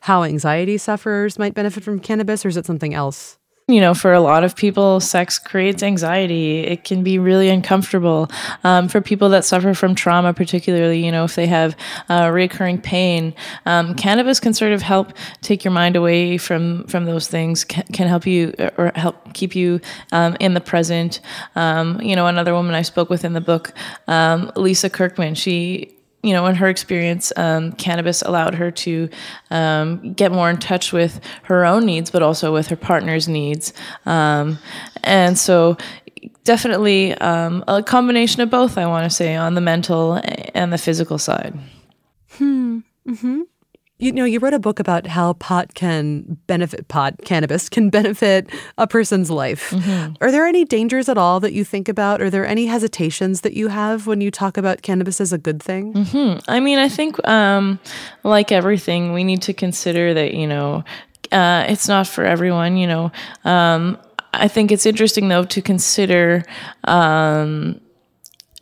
how 0.00 0.24
anxiety 0.24 0.78
sufferers 0.78 1.38
might 1.38 1.54
benefit 1.54 1.84
from 1.84 2.00
cannabis, 2.00 2.44
or 2.44 2.48
is 2.48 2.56
it 2.56 2.66
something 2.66 2.92
else? 2.92 3.38
You 3.68 3.80
know, 3.80 3.94
for 3.94 4.12
a 4.12 4.20
lot 4.20 4.42
of 4.42 4.56
people, 4.56 4.98
sex 4.98 5.38
creates 5.38 5.82
anxiety. 5.82 6.60
It 6.60 6.82
can 6.82 7.04
be 7.04 7.18
really 7.18 7.48
uncomfortable. 7.48 8.28
Um, 8.64 8.88
for 8.88 9.00
people 9.00 9.28
that 9.30 9.44
suffer 9.44 9.72
from 9.72 9.94
trauma, 9.94 10.34
particularly, 10.34 11.04
you 11.04 11.12
know, 11.12 11.24
if 11.24 11.36
they 11.36 11.46
have 11.46 11.76
uh, 12.08 12.30
recurring 12.32 12.80
pain, 12.80 13.34
um, 13.64 13.94
cannabis 13.94 14.40
can 14.40 14.52
sort 14.52 14.72
of 14.72 14.82
help 14.82 15.12
take 15.42 15.64
your 15.64 15.72
mind 15.72 15.94
away 15.94 16.38
from 16.38 16.84
from 16.88 17.04
those 17.04 17.28
things. 17.28 17.62
Can, 17.64 17.84
can 17.92 18.08
help 18.08 18.26
you 18.26 18.52
or 18.76 18.90
help 18.96 19.32
keep 19.32 19.54
you 19.54 19.80
um, 20.10 20.36
in 20.40 20.54
the 20.54 20.60
present. 20.60 21.20
Um, 21.54 22.00
you 22.00 22.16
know, 22.16 22.26
another 22.26 22.54
woman 22.54 22.74
I 22.74 22.82
spoke 22.82 23.10
with 23.10 23.24
in 23.24 23.32
the 23.32 23.40
book, 23.40 23.72
um, 24.08 24.50
Lisa 24.56 24.90
Kirkman. 24.90 25.36
She 25.36 25.96
you 26.22 26.32
know, 26.32 26.46
in 26.46 26.54
her 26.54 26.68
experience, 26.68 27.32
um, 27.36 27.72
cannabis 27.72 28.22
allowed 28.22 28.54
her 28.54 28.70
to 28.70 29.08
um, 29.50 30.12
get 30.12 30.30
more 30.30 30.48
in 30.48 30.58
touch 30.58 30.92
with 30.92 31.20
her 31.44 31.64
own 31.64 31.84
needs, 31.84 32.10
but 32.10 32.22
also 32.22 32.52
with 32.52 32.68
her 32.68 32.76
partner's 32.76 33.28
needs. 33.28 33.72
Um, 34.06 34.58
and 35.02 35.36
so, 35.38 35.76
definitely 36.44 37.12
um, 37.14 37.64
a 37.68 37.82
combination 37.82 38.42
of 38.42 38.50
both, 38.50 38.78
I 38.78 38.86
want 38.86 39.10
to 39.10 39.14
say, 39.14 39.34
on 39.34 39.54
the 39.54 39.60
mental 39.60 40.20
and 40.54 40.72
the 40.72 40.78
physical 40.78 41.18
side. 41.18 41.58
Hmm. 42.30 42.80
Mm-hmm. 43.06 43.42
You 44.02 44.10
know, 44.10 44.24
you 44.24 44.40
wrote 44.40 44.52
a 44.52 44.58
book 44.58 44.80
about 44.80 45.06
how 45.06 45.34
pot 45.34 45.74
can 45.74 46.36
benefit 46.48 46.88
pot 46.88 47.14
cannabis 47.24 47.68
can 47.68 47.88
benefit 47.88 48.50
a 48.76 48.86
person's 48.86 49.30
life. 49.30 49.70
Mm-hmm. 49.70 50.14
Are 50.20 50.32
there 50.32 50.44
any 50.44 50.64
dangers 50.64 51.08
at 51.08 51.16
all 51.16 51.38
that 51.38 51.52
you 51.52 51.64
think 51.64 51.88
about? 51.88 52.20
Are 52.20 52.28
there 52.28 52.44
any 52.44 52.66
hesitations 52.66 53.42
that 53.42 53.52
you 53.52 53.68
have 53.68 54.08
when 54.08 54.20
you 54.20 54.32
talk 54.32 54.56
about 54.56 54.82
cannabis 54.82 55.20
as 55.20 55.32
a 55.32 55.38
good 55.38 55.62
thing? 55.62 55.94
Mm-hmm. 55.94 56.40
I 56.50 56.58
mean, 56.58 56.78
I 56.78 56.88
think 56.88 57.24
um, 57.28 57.78
like 58.24 58.50
everything, 58.50 59.12
we 59.12 59.22
need 59.22 59.40
to 59.42 59.54
consider 59.54 60.12
that 60.14 60.34
you 60.34 60.48
know 60.48 60.82
uh, 61.30 61.64
it's 61.68 61.86
not 61.86 62.08
for 62.08 62.24
everyone. 62.24 62.76
You 62.76 62.88
know, 62.88 63.12
um, 63.44 63.96
I 64.34 64.48
think 64.48 64.72
it's 64.72 64.84
interesting 64.84 65.28
though 65.28 65.44
to 65.44 65.62
consider. 65.62 66.42
Um, 66.84 67.80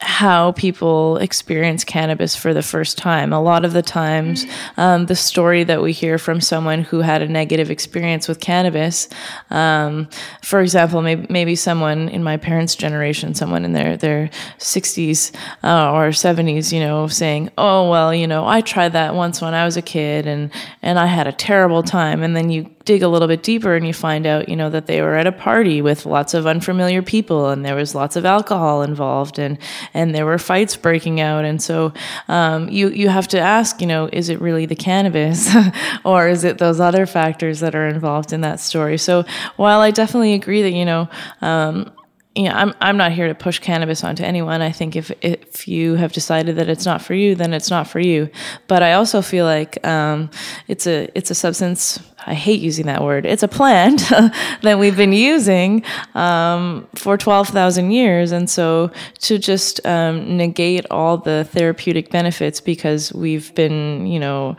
how 0.00 0.52
people 0.52 1.18
experience 1.18 1.84
cannabis 1.84 2.34
for 2.34 2.54
the 2.54 2.62
first 2.62 2.96
time. 2.96 3.32
A 3.32 3.40
lot 3.40 3.64
of 3.64 3.72
the 3.74 3.82
times, 3.82 4.46
um, 4.78 5.06
the 5.06 5.14
story 5.14 5.62
that 5.64 5.82
we 5.82 5.92
hear 5.92 6.16
from 6.16 6.40
someone 6.40 6.82
who 6.82 7.00
had 7.00 7.20
a 7.20 7.28
negative 7.28 7.70
experience 7.70 8.26
with 8.26 8.40
cannabis, 8.40 9.08
um, 9.50 10.08
for 10.42 10.60
example, 10.60 11.02
maybe, 11.02 11.26
maybe 11.28 11.54
someone 11.54 12.08
in 12.08 12.22
my 12.22 12.38
parents' 12.38 12.74
generation, 12.74 13.34
someone 13.34 13.64
in 13.64 13.72
their, 13.72 13.96
their 13.96 14.30
60s 14.58 15.34
uh, 15.62 15.92
or 15.92 16.08
70s, 16.08 16.72
you 16.72 16.80
know, 16.80 17.06
saying, 17.06 17.50
oh, 17.58 17.90
well, 17.90 18.14
you 18.14 18.26
know, 18.26 18.46
I 18.46 18.62
tried 18.62 18.94
that 18.94 19.14
once 19.14 19.42
when 19.42 19.52
I 19.52 19.66
was 19.66 19.76
a 19.76 19.82
kid 19.82 20.26
and, 20.26 20.50
and 20.80 20.98
I 20.98 21.06
had 21.06 21.26
a 21.26 21.32
terrible 21.32 21.82
time. 21.82 22.22
And 22.22 22.34
then 22.34 22.48
you 22.48 22.70
dig 22.84 23.02
a 23.02 23.08
little 23.08 23.28
bit 23.28 23.42
deeper 23.42 23.74
and 23.74 23.86
you 23.86 23.92
find 23.92 24.26
out, 24.26 24.48
you 24.48 24.56
know, 24.56 24.70
that 24.70 24.86
they 24.86 25.02
were 25.02 25.14
at 25.14 25.26
a 25.26 25.32
party 25.32 25.82
with 25.82 26.06
lots 26.06 26.32
of 26.34 26.46
unfamiliar 26.46 27.02
people 27.02 27.50
and 27.50 27.64
there 27.64 27.74
was 27.74 27.94
lots 27.94 28.16
of 28.16 28.24
alcohol 28.24 28.82
involved 28.82 29.38
and 29.38 29.58
and 29.92 30.14
there 30.14 30.24
were 30.24 30.38
fights 30.38 30.76
breaking 30.76 31.20
out. 31.20 31.44
And 31.44 31.62
so 31.62 31.92
um, 32.28 32.68
you 32.68 32.88
you 32.88 33.08
have 33.08 33.28
to 33.28 33.38
ask, 33.38 33.80
you 33.80 33.86
know, 33.86 34.08
is 34.12 34.28
it 34.28 34.40
really 34.40 34.66
the 34.66 34.76
cannabis 34.76 35.54
or 36.04 36.28
is 36.28 36.44
it 36.44 36.58
those 36.58 36.80
other 36.80 37.06
factors 37.06 37.60
that 37.60 37.74
are 37.74 37.86
involved 37.86 38.32
in 38.32 38.40
that 38.40 38.60
story? 38.60 38.96
So 38.98 39.24
while 39.56 39.80
I 39.80 39.90
definitely 39.90 40.34
agree 40.34 40.62
that 40.62 40.72
you 40.72 40.84
know. 40.84 41.08
Um, 41.42 41.92
know, 42.36 42.52
I'm 42.52 42.72
I'm 42.80 42.96
not 42.96 43.10
here 43.10 43.26
to 43.26 43.34
push 43.34 43.58
cannabis 43.58 44.04
onto 44.04 44.22
anyone. 44.22 44.62
I 44.62 44.70
think 44.70 44.94
if 44.94 45.10
if 45.20 45.66
you 45.66 45.96
have 45.96 46.12
decided 46.12 46.56
that 46.56 46.68
it's 46.68 46.86
not 46.86 47.02
for 47.02 47.14
you, 47.14 47.34
then 47.34 47.52
it's 47.52 47.70
not 47.70 47.88
for 47.88 47.98
you. 47.98 48.30
But 48.68 48.84
I 48.84 48.92
also 48.92 49.20
feel 49.20 49.44
like 49.44 49.84
um, 49.84 50.30
it's 50.68 50.86
a 50.86 51.08
it's 51.16 51.30
a 51.30 51.34
substance. 51.34 51.98
I 52.26 52.34
hate 52.34 52.60
using 52.60 52.86
that 52.86 53.02
word. 53.02 53.26
It's 53.26 53.42
a 53.42 53.48
plant 53.48 54.00
that 54.62 54.78
we've 54.78 54.96
been 54.96 55.12
using 55.12 55.82
um, 56.14 56.86
for 56.94 57.16
twelve 57.16 57.48
thousand 57.48 57.90
years, 57.90 58.30
and 58.30 58.48
so 58.48 58.92
to 59.20 59.36
just 59.36 59.84
um, 59.84 60.36
negate 60.36 60.86
all 60.88 61.16
the 61.16 61.48
therapeutic 61.50 62.10
benefits 62.10 62.60
because 62.60 63.12
we've 63.12 63.52
been, 63.56 64.06
you 64.06 64.20
know, 64.20 64.56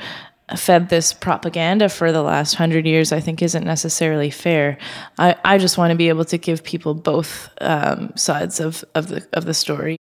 fed 0.55 0.89
this 0.89 1.13
propaganda 1.13 1.89
for 1.89 2.11
the 2.11 2.21
last 2.21 2.55
hundred 2.55 2.85
years, 2.85 3.11
I 3.11 3.19
think 3.19 3.41
isn't 3.41 3.65
necessarily 3.65 4.29
fair. 4.29 4.77
I, 5.17 5.35
I 5.43 5.57
just 5.57 5.77
want 5.77 5.91
to 5.91 5.97
be 5.97 6.09
able 6.09 6.25
to 6.25 6.37
give 6.37 6.63
people 6.63 6.93
both 6.93 7.49
um, 7.61 8.11
sides 8.15 8.59
of, 8.59 8.83
of 8.95 9.07
the 9.07 9.27
of 9.33 9.45
the 9.45 9.53
story. 9.53 9.97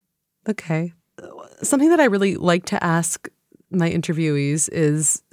Okay, 0.48 0.94
something 1.62 1.90
that 1.90 2.00
I 2.00 2.06
really 2.06 2.36
like 2.36 2.66
to 2.66 2.84
ask 2.84 3.28
my 3.72 3.90
interviewees 3.90 4.70
is, 4.72 5.24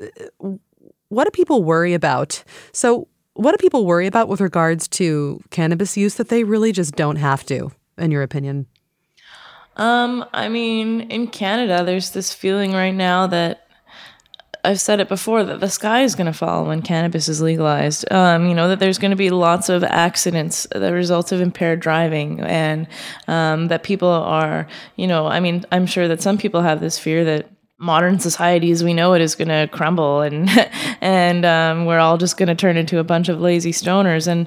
what 1.09 1.25
do 1.25 1.31
people 1.31 1.63
worry 1.63 1.95
about? 1.95 2.43
So, 2.73 3.09
what 3.35 3.53
do 3.53 3.57
people 3.59 3.87
worry 3.87 4.07
about 4.07 4.29
with 4.29 4.41
regards 4.41 4.89
to 4.89 5.41
cannabis 5.51 5.97
use 5.97 6.15
that 6.17 6.29
they 6.29 6.45
really 6.45 6.73
just 6.73 6.97
don't 6.97 7.17
have 7.17 7.45
to, 7.47 7.73
in 7.99 8.11
your 8.11 8.23
opinion? 8.23 8.67
Um, 9.77 10.25
I 10.35 10.49
mean, 10.49 11.03
in 11.03 11.29
Canada, 11.29 11.83
there's 11.85 12.11
this 12.11 12.33
feeling 12.33 12.73
right 12.73 12.95
now 12.95 13.27
that 13.29 13.62
I've 14.65 14.81
said 14.81 15.01
it 15.01 15.09
before 15.09 15.43
that 15.43 15.59
the 15.59 15.69
sky 15.69 16.03
is 16.03 16.15
going 16.15 16.29
to 16.29 16.33
fall 16.33 16.67
when 16.67 16.83
cannabis 16.83 17.29
is 17.29 17.43
legalized. 17.43 18.11
Um, 18.13 18.47
you 18.47 18.55
know 18.55 18.69
that 18.69 18.79
there's 18.79 18.99
going 18.99 19.11
to 19.11 19.17
be 19.17 19.31
lots 19.31 19.69
of 19.69 19.83
accidents, 19.83 20.69
the 20.73 20.93
results 20.93 21.33
of 21.33 21.41
impaired 21.41 21.81
driving, 21.81 22.41
and 22.41 22.87
um, 23.27 23.69
that 23.69 23.83
people 23.83 24.09
are, 24.09 24.69
you 24.95 25.09
know, 25.09 25.27
I 25.27 25.41
mean, 25.41 25.65
I'm 25.73 25.87
sure 25.87 26.07
that 26.07 26.23
some 26.23 26.39
people 26.39 26.61
have 26.61 26.81
this 26.81 26.97
fear 26.97 27.25
that 27.25 27.51
modern 27.83 28.21
society 28.21 28.71
as 28.71 28.85
we 28.85 28.95
know 28.95 29.13
it 29.13 29.21
is 29.21 29.35
going 29.35 29.49
to 29.49 29.69
crumble 29.73 30.21
and 30.21 30.49
and 31.01 31.45
um, 31.45 31.85
we're 31.85 31.99
all 31.99 32.17
just 32.17 32.37
going 32.37 32.49
to 32.49 32.55
turn 32.55 32.77
into 32.77 33.01
a 33.01 33.05
bunch 33.05 33.29
of 33.29 33.41
lazy 33.41 33.73
stoners 33.73 34.29
and 34.29 34.47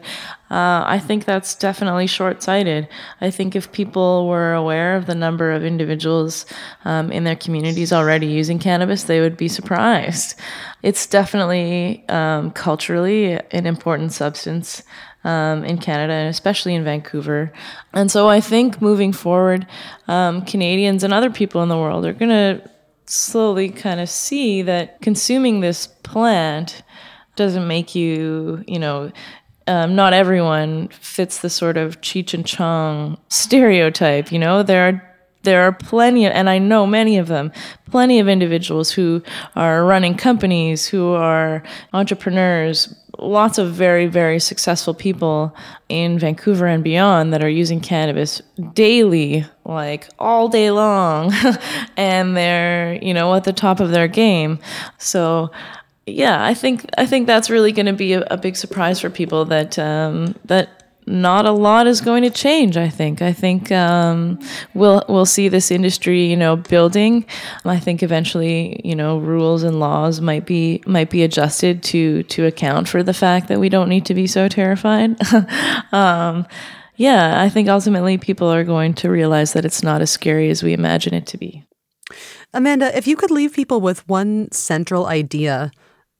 uh, 0.50 0.86
I 0.86 1.00
think 1.00 1.26
that's 1.26 1.56
definitely 1.56 2.08
short-sighted. 2.08 2.88
I 3.20 3.32
think 3.32 3.56
if 3.56 3.72
people 3.72 4.28
were 4.28 4.54
aware 4.54 4.96
of 4.96 5.08
the 5.08 5.16
number 5.16 5.52
of 5.52 5.66
individuals 5.66 6.46
um, 6.86 7.12
in 7.12 7.24
their 7.24 7.36
communities 7.36 7.92
already 7.92 8.28
using 8.28 8.60
cannabis, 8.60 9.04
they 9.04 9.22
would 9.22 9.38
be 9.38 9.48
surprised. 9.48 10.40
It's 10.84 11.08
definitely 11.08 12.06
um, 12.10 12.52
culturally 12.52 13.34
an 13.52 13.66
important 13.66 14.14
substance. 14.14 14.84
Um, 15.24 15.66
in 15.66 15.80
Canada 15.80 16.14
and 16.14 16.30
especially 16.30 16.76
in 16.76 16.84
Vancouver. 16.84 17.52
And 17.94 18.12
so 18.12 18.30
I 18.30 18.40
think 18.40 18.80
moving 18.80 19.12
forward, 19.12 19.66
um, 20.08 20.44
Canadians 20.46 21.04
and 21.04 21.12
other 21.12 21.32
people 21.32 21.64
in 21.64 21.70
the 21.70 21.78
world 21.80 22.06
are 22.06 22.14
going 22.14 22.30
to 22.30 22.70
slowly 23.10 23.70
kind 23.70 24.00
of 24.00 24.10
see 24.10 24.62
that 24.64 25.02
consuming 25.02 25.60
this 25.60 25.88
plant 25.88 26.84
doesn't 27.36 27.68
make 27.68 27.96
you, 27.96 28.64
you 28.68 28.80
know, 28.80 29.12
um, 29.68 29.96
not 29.96 30.14
everyone 30.14 30.90
fits 30.90 31.40
the 31.40 31.50
sort 31.50 31.78
of 31.78 32.02
Cheech 32.02 32.34
and 32.34 32.46
Chong 32.46 33.18
stereotype. 33.30 34.32
You 34.32 34.40
know, 34.40 34.64
there 34.64 34.88
are 34.88 35.15
there 35.46 35.62
are 35.64 35.72
plenty 35.72 36.26
of, 36.26 36.34
and 36.34 36.50
I 36.50 36.58
know 36.58 36.86
many 36.86 37.18
of 37.18 37.28
them, 37.28 37.52
plenty 37.90 38.20
of 38.20 38.28
individuals 38.28 38.92
who 38.92 39.24
are 39.56 39.86
running 39.86 40.16
companies, 40.16 40.88
who 40.88 41.14
are 41.14 41.64
entrepreneurs, 41.94 42.94
lots 43.18 43.58
of 43.58 43.74
very, 43.74 44.08
very 44.08 44.40
successful 44.40 44.94
people 44.94 45.56
in 45.90 46.20
Vancouver 46.20 46.68
and 46.68 46.84
beyond 46.84 47.34
that 47.34 47.44
are 47.44 47.50
using 47.50 47.80
cannabis 47.80 48.42
daily, 48.74 49.46
like 49.64 50.10
all 50.20 50.50
day 50.50 50.72
long, 50.72 51.32
and 51.98 52.36
they're, 52.36 53.02
you 53.02 53.14
know, 53.14 53.34
at 53.36 53.44
the 53.44 53.54
top 53.54 53.80
of 53.80 53.92
their 53.92 54.08
game. 54.08 54.60
So, 54.98 55.52
yeah, 56.06 56.44
I 56.44 56.54
think 56.54 56.86
I 56.98 57.06
think 57.06 57.28
that's 57.28 57.50
really 57.50 57.72
going 57.72 57.88
to 57.88 57.94
be 57.94 58.14
a, 58.14 58.22
a, 58.30 58.38
big 58.38 58.56
surprise 58.56 59.00
for 59.00 59.10
people 59.10 59.46
that 59.46 59.80
um, 59.80 60.36
that 60.46 60.85
not 61.08 61.46
a 61.46 61.52
lot 61.52 61.88
is 61.88 62.02
going 62.02 62.24
to 62.24 62.30
change. 62.30 62.78
I 62.78 62.90
think. 62.90 63.22
I 63.22 63.34
think 63.34 63.72
um, 63.72 64.40
we'll 64.74 65.04
we'll 65.08 65.26
see 65.26 65.50
this 65.50 65.72
industry, 65.72 66.26
you 66.26 66.36
know, 66.36 66.56
building. 66.56 67.26
I 67.64 67.80
think 67.80 68.02
eventually, 68.04 68.82
you 68.84 68.96
know, 68.96 69.20
rules 69.20 69.64
and 69.64 69.80
laws 69.80 70.22
might 70.22 70.46
be 70.46 70.82
might 70.86 71.10
be 71.10 71.24
adjusted 71.24 71.84
to 71.84 72.24
to 72.24 72.46
account 72.46 72.88
for 72.88 73.04
the 73.04 73.14
fact 73.14 73.48
that 73.48 73.60
we 73.60 73.70
don't 73.70 73.90
need 73.90 74.06
to 74.06 74.14
be 74.14 74.28
so 74.28 74.48
terrified. 74.48 75.16
um, 75.92 76.46
yeah, 76.98 77.42
I 77.42 77.50
think 77.50 77.68
ultimately 77.68 78.18
people 78.18 78.48
are 78.48 78.64
going 78.64 78.94
to 78.96 79.10
realize 79.10 79.54
that 79.54 79.66
it's 79.66 79.84
not 79.84 80.02
as 80.02 80.12
scary 80.12 80.50
as 80.50 80.64
we 80.64 80.74
imagine 80.74 81.14
it 81.14 81.28
to 81.28 81.38
be. 81.38 81.64
Amanda, 82.54 82.96
if 82.98 83.06
you 83.06 83.18
could 83.18 83.32
leave 83.32 83.54
people 83.54 83.82
with 83.82 84.08
one 84.08 84.50
central 84.52 85.08
idea 85.08 85.72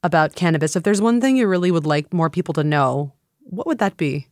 about 0.04 0.36
cannabis, 0.36 0.76
if 0.76 0.84
there's 0.84 1.02
one 1.02 1.22
thing 1.22 1.38
you 1.38 1.48
really 1.48 1.72
would 1.72 1.86
like 1.86 2.14
more 2.14 2.30
people 2.30 2.54
to 2.56 2.64
know, 2.64 3.14
what 3.40 3.66
would 3.68 3.80
that 3.80 3.96
be? 3.96 4.28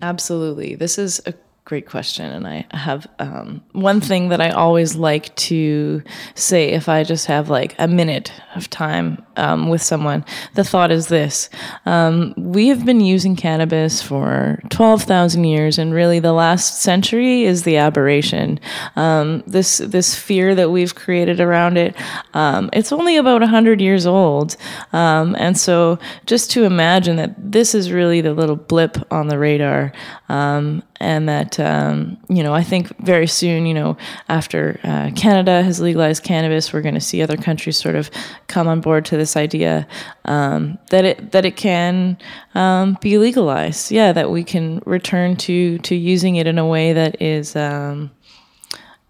Absolutely. 0.00 0.74
This 0.74 0.98
is 0.98 1.20
a 1.26 1.32
great 1.66 1.86
question. 1.86 2.30
And 2.30 2.46
I 2.46 2.64
have 2.70 3.08
um, 3.18 3.60
one 3.72 4.00
thing 4.00 4.28
that 4.28 4.40
I 4.40 4.50
always 4.50 4.94
like 4.94 5.34
to 5.34 6.00
say 6.36 6.68
if 6.68 6.88
I 6.88 7.02
just 7.02 7.26
have 7.26 7.50
like 7.50 7.74
a 7.76 7.88
minute 7.88 8.32
of 8.54 8.70
time 8.70 9.26
um, 9.36 9.68
with 9.68 9.82
someone. 9.82 10.24
The 10.54 10.62
thought 10.62 10.92
is 10.92 11.08
this 11.08 11.50
um, 11.84 12.34
We 12.36 12.68
have 12.68 12.86
been 12.86 13.00
using 13.00 13.34
cannabis 13.34 14.00
for 14.00 14.60
12,000 14.70 15.42
years, 15.42 15.76
and 15.76 15.92
really 15.92 16.20
the 16.20 16.32
last 16.32 16.82
century 16.82 17.42
is 17.42 17.64
the 17.64 17.76
aberration. 17.76 18.60
Um, 18.94 19.42
this, 19.46 19.78
this 19.78 20.14
fear 20.14 20.54
that 20.54 20.70
we've 20.70 20.94
created 20.94 21.40
around 21.40 21.78
it, 21.78 21.96
um, 22.32 22.70
it's 22.72 22.92
only 22.92 23.16
about 23.16 23.40
100 23.40 23.80
years 23.80 24.06
old. 24.06 24.56
Um, 24.92 25.34
and 25.36 25.58
so 25.58 25.98
just 26.26 26.48
to 26.52 26.62
imagine 26.62 27.16
that 27.16 27.34
this 27.36 27.74
is 27.74 27.90
really 27.90 28.20
the 28.20 28.34
little 28.34 28.56
blip 28.56 28.96
on 29.12 29.26
the 29.26 29.38
radar 29.38 29.92
um, 30.28 30.84
and 31.00 31.28
that 31.28 31.58
um, 31.60 32.18
you 32.28 32.42
know 32.42 32.54
I 32.54 32.62
think 32.62 32.96
very 33.04 33.26
soon 33.26 33.66
you 33.66 33.74
know 33.74 33.96
after 34.28 34.80
uh, 34.84 35.10
Canada 35.14 35.62
has 35.62 35.80
legalized 35.80 36.22
cannabis 36.22 36.72
we're 36.72 36.82
going 36.82 36.94
to 36.94 37.00
see 37.00 37.22
other 37.22 37.36
countries 37.36 37.76
sort 37.76 37.94
of 37.94 38.10
come 38.48 38.68
on 38.68 38.80
board 38.80 39.04
to 39.06 39.16
this 39.16 39.36
idea 39.36 39.86
um, 40.24 40.78
that 40.90 41.04
it 41.04 41.32
that 41.32 41.44
it 41.44 41.56
can 41.56 42.18
um, 42.54 42.96
be 43.00 43.18
legalized. 43.18 43.90
Yeah 43.90 44.12
that 44.12 44.30
we 44.30 44.44
can 44.44 44.82
return 44.86 45.36
to 45.36 45.78
to 45.78 45.94
using 45.94 46.36
it 46.36 46.46
in 46.46 46.58
a 46.58 46.66
way 46.66 46.92
that 46.92 47.20
is 47.20 47.54
um, 47.56 48.10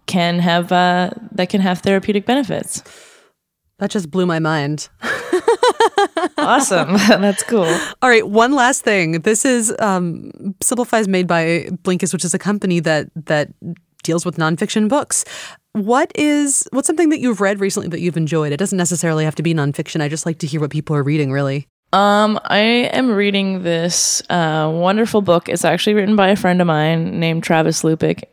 can 0.05 0.39
have 0.39 0.71
uh, 0.71 1.11
that 1.31 1.49
can 1.49 1.61
have 1.61 1.79
therapeutic 1.79 2.25
benefits. 2.25 2.83
That 3.79 3.91
just 3.91 4.09
blew 4.09 4.25
my 4.25 4.39
mind 4.39 4.89
awesome. 6.47 6.93
That's 7.07 7.43
cool. 7.43 7.65
All 8.01 8.09
right. 8.09 8.27
One 8.27 8.53
last 8.53 8.83
thing. 8.83 9.21
This 9.21 9.45
is 9.45 9.75
um, 9.79 10.31
Simplify 10.61 10.99
is 10.99 11.07
made 11.07 11.27
by 11.27 11.67
Blinkist, 11.83 12.13
which 12.13 12.25
is 12.25 12.33
a 12.33 12.39
company 12.39 12.79
that 12.81 13.09
that 13.25 13.49
deals 14.03 14.25
with 14.25 14.37
nonfiction 14.37 14.87
books. 14.87 15.25
what 15.73 16.11
is 16.15 16.67
what's 16.71 16.87
something 16.87 17.09
that 17.09 17.19
you've 17.19 17.41
read 17.41 17.59
recently 17.59 17.89
that 17.89 17.99
you've 17.99 18.17
enjoyed? 18.17 18.51
It 18.51 18.57
doesn't 18.57 18.77
necessarily 18.77 19.25
have 19.25 19.35
to 19.35 19.43
be 19.43 19.53
nonfiction. 19.53 20.01
I 20.01 20.09
just 20.09 20.25
like 20.25 20.39
to 20.39 20.47
hear 20.47 20.59
what 20.59 20.71
people 20.71 20.95
are 20.95 21.03
reading. 21.03 21.31
Really. 21.31 21.67
Um, 21.93 22.37
I 22.43 22.59
am 22.59 23.11
reading 23.11 23.63
this 23.63 24.21
uh, 24.29 24.69
wonderful 24.73 25.21
book. 25.21 25.47
It's 25.47 25.63
actually 25.63 25.93
written 25.93 26.17
by 26.17 26.29
a 26.29 26.35
friend 26.35 26.59
of 26.59 26.67
mine 26.67 27.17
named 27.17 27.43
Travis 27.43 27.81
Lupick. 27.81 28.25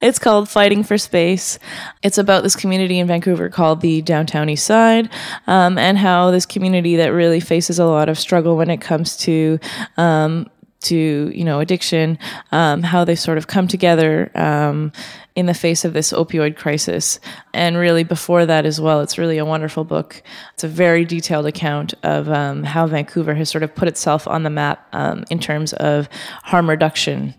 It's 0.00 0.18
called 0.18 0.48
Fighting 0.48 0.82
for 0.82 0.96
Space. 0.96 1.58
It's 2.02 2.16
about 2.16 2.42
this 2.42 2.56
community 2.56 2.98
in 2.98 3.06
Vancouver 3.06 3.50
called 3.50 3.82
the 3.82 4.00
Downtown 4.00 4.48
East 4.48 4.64
Side, 4.64 5.10
um, 5.46 5.76
and 5.76 5.98
how 5.98 6.30
this 6.30 6.46
community 6.46 6.96
that 6.96 7.08
really 7.08 7.38
faces 7.38 7.78
a 7.78 7.84
lot 7.84 8.08
of 8.08 8.18
struggle 8.18 8.56
when 8.56 8.70
it 8.70 8.80
comes 8.80 9.18
to 9.18 9.58
um, 9.98 10.48
to 10.82 11.32
you 11.34 11.44
know 11.44 11.60
addiction, 11.60 12.18
um, 12.52 12.82
how 12.82 13.04
they 13.04 13.14
sort 13.14 13.38
of 13.38 13.46
come 13.46 13.68
together 13.68 14.30
um, 14.34 14.92
in 15.34 15.46
the 15.46 15.54
face 15.54 15.84
of 15.84 15.92
this 15.92 16.12
opioid 16.12 16.56
crisis, 16.56 17.18
and 17.54 17.76
really 17.76 18.04
before 18.04 18.46
that 18.46 18.66
as 18.66 18.80
well. 18.80 19.00
It's 19.00 19.18
really 19.18 19.38
a 19.38 19.44
wonderful 19.44 19.84
book. 19.84 20.22
It's 20.54 20.64
a 20.64 20.68
very 20.68 21.04
detailed 21.04 21.46
account 21.46 21.94
of 22.02 22.28
um, 22.28 22.64
how 22.64 22.86
Vancouver 22.86 23.34
has 23.34 23.50
sort 23.50 23.62
of 23.62 23.74
put 23.74 23.88
itself 23.88 24.28
on 24.28 24.42
the 24.42 24.50
map 24.50 24.86
um, 24.92 25.24
in 25.30 25.38
terms 25.38 25.72
of 25.74 26.08
harm 26.42 26.68
reduction. 26.68 27.34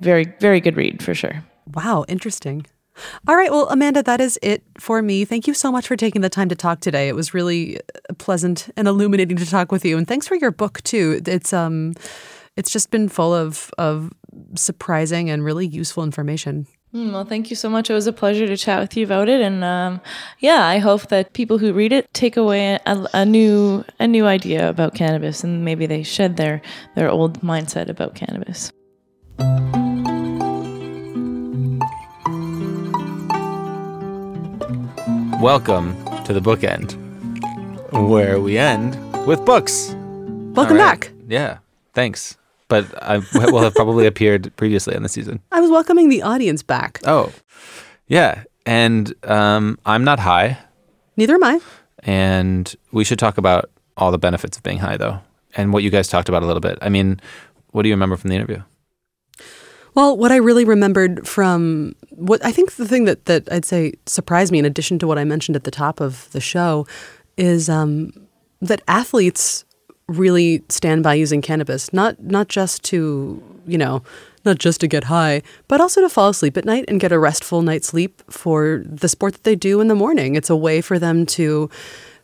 Very 0.00 0.24
very 0.40 0.60
good 0.60 0.76
read 0.76 1.02
for 1.02 1.14
sure. 1.14 1.44
Wow, 1.74 2.04
interesting. 2.08 2.66
All 3.26 3.36
right. 3.36 3.50
Well, 3.50 3.68
Amanda, 3.70 4.02
that 4.02 4.20
is 4.20 4.38
it 4.42 4.62
for 4.78 5.02
me. 5.02 5.24
Thank 5.24 5.46
you 5.46 5.54
so 5.54 5.72
much 5.72 5.88
for 5.88 5.96
taking 5.96 6.22
the 6.22 6.28
time 6.28 6.48
to 6.48 6.54
talk 6.54 6.80
today. 6.80 7.08
It 7.08 7.16
was 7.16 7.34
really 7.34 7.80
pleasant 8.18 8.68
and 8.76 8.86
illuminating 8.86 9.36
to 9.38 9.46
talk 9.46 9.72
with 9.72 9.84
you. 9.84 9.98
And 9.98 10.06
thanks 10.06 10.28
for 10.28 10.36
your 10.36 10.50
book 10.50 10.82
too. 10.82 11.20
It's 11.26 11.52
um 11.52 11.94
it's 12.56 12.70
just 12.70 12.90
been 12.90 13.08
full 13.08 13.34
of 13.34 13.70
of 13.78 14.12
surprising 14.54 15.30
and 15.30 15.44
really 15.44 15.66
useful 15.66 16.04
information. 16.04 16.66
Mm, 16.94 17.12
well, 17.12 17.24
thank 17.24 17.50
you 17.50 17.56
so 17.56 17.68
much. 17.68 17.90
It 17.90 17.94
was 17.94 18.06
a 18.06 18.12
pleasure 18.12 18.46
to 18.46 18.56
chat 18.56 18.80
with 18.80 18.96
you 18.96 19.04
about 19.04 19.28
it, 19.28 19.40
and 19.40 19.64
um, 19.64 20.00
yeah, 20.38 20.64
I 20.64 20.78
hope 20.78 21.08
that 21.08 21.32
people 21.32 21.58
who 21.58 21.72
read 21.72 21.92
it 21.92 22.12
take 22.14 22.36
away 22.36 22.78
a, 22.86 23.06
a, 23.12 23.24
new 23.24 23.84
a 23.98 24.06
new 24.06 24.26
idea 24.26 24.68
about 24.68 24.94
cannabis, 24.94 25.42
and 25.42 25.64
maybe 25.64 25.86
they 25.86 26.04
shed 26.04 26.36
their 26.36 26.62
their 26.94 27.10
old 27.10 27.40
mindset 27.40 27.88
about 27.88 28.14
cannabis. 28.14 28.70
Welcome 35.40 35.96
to 36.24 36.32
the 36.32 36.40
bookend, 36.40 36.92
where 38.08 38.40
we 38.40 38.56
end 38.56 38.96
with 39.26 39.44
books. 39.44 39.96
Welcome 40.54 40.76
right. 40.76 41.00
back. 41.00 41.12
Yeah, 41.26 41.58
thanks 41.92 42.36
but 42.74 43.02
I 43.02 43.18
will 43.34 43.62
have 43.62 43.74
probably 43.74 44.06
appeared 44.06 44.54
previously 44.56 44.94
in 44.94 45.02
the 45.04 45.08
season. 45.08 45.40
I 45.52 45.60
was 45.60 45.70
welcoming 45.70 46.08
the 46.08 46.22
audience 46.22 46.62
back. 46.62 47.00
Oh, 47.06 47.32
yeah. 48.08 48.42
And 48.66 49.14
um, 49.24 49.78
I'm 49.86 50.02
not 50.02 50.18
high. 50.18 50.58
Neither 51.16 51.34
am 51.34 51.44
I. 51.44 51.60
And 52.00 52.74
we 52.90 53.04
should 53.04 53.18
talk 53.18 53.38
about 53.38 53.70
all 53.96 54.10
the 54.10 54.18
benefits 54.18 54.56
of 54.56 54.64
being 54.64 54.78
high, 54.78 54.96
though, 54.96 55.20
and 55.54 55.72
what 55.72 55.84
you 55.84 55.90
guys 55.90 56.08
talked 56.08 56.28
about 56.28 56.42
a 56.42 56.46
little 56.46 56.60
bit. 56.60 56.78
I 56.82 56.88
mean, 56.88 57.20
what 57.70 57.82
do 57.82 57.88
you 57.88 57.94
remember 57.94 58.16
from 58.16 58.30
the 58.30 58.36
interview? 58.36 58.62
Well, 59.94 60.16
what 60.16 60.32
I 60.32 60.36
really 60.36 60.64
remembered 60.64 61.28
from 61.28 61.94
what 62.10 62.44
I 62.44 62.50
think 62.50 62.72
the 62.72 62.88
thing 62.88 63.04
that, 63.04 63.26
that 63.26 63.50
I'd 63.52 63.64
say 63.64 63.92
surprised 64.06 64.50
me, 64.50 64.58
in 64.58 64.64
addition 64.64 64.98
to 64.98 65.06
what 65.06 65.18
I 65.18 65.24
mentioned 65.24 65.54
at 65.54 65.62
the 65.62 65.70
top 65.70 66.00
of 66.00 66.28
the 66.32 66.40
show, 66.40 66.86
is 67.36 67.68
um, 67.68 68.12
that 68.60 68.82
athletes 68.88 69.64
really 70.08 70.62
stand 70.68 71.02
by 71.02 71.14
using 71.14 71.40
cannabis, 71.42 71.92
not 71.92 72.22
not 72.22 72.48
just 72.48 72.82
to, 72.84 73.42
you 73.66 73.78
know, 73.78 74.02
not 74.44 74.58
just 74.58 74.80
to 74.80 74.86
get 74.86 75.04
high, 75.04 75.42
but 75.68 75.80
also 75.80 76.00
to 76.00 76.08
fall 76.08 76.28
asleep 76.28 76.56
at 76.56 76.64
night 76.64 76.84
and 76.88 77.00
get 77.00 77.12
a 77.12 77.18
restful 77.18 77.62
night's 77.62 77.88
sleep 77.88 78.22
for 78.30 78.82
the 78.84 79.08
sport 79.08 79.32
that 79.32 79.44
they 79.44 79.56
do 79.56 79.80
in 79.80 79.88
the 79.88 79.94
morning. 79.94 80.34
It's 80.34 80.50
a 80.50 80.56
way 80.56 80.80
for 80.80 80.98
them 80.98 81.24
to 81.26 81.70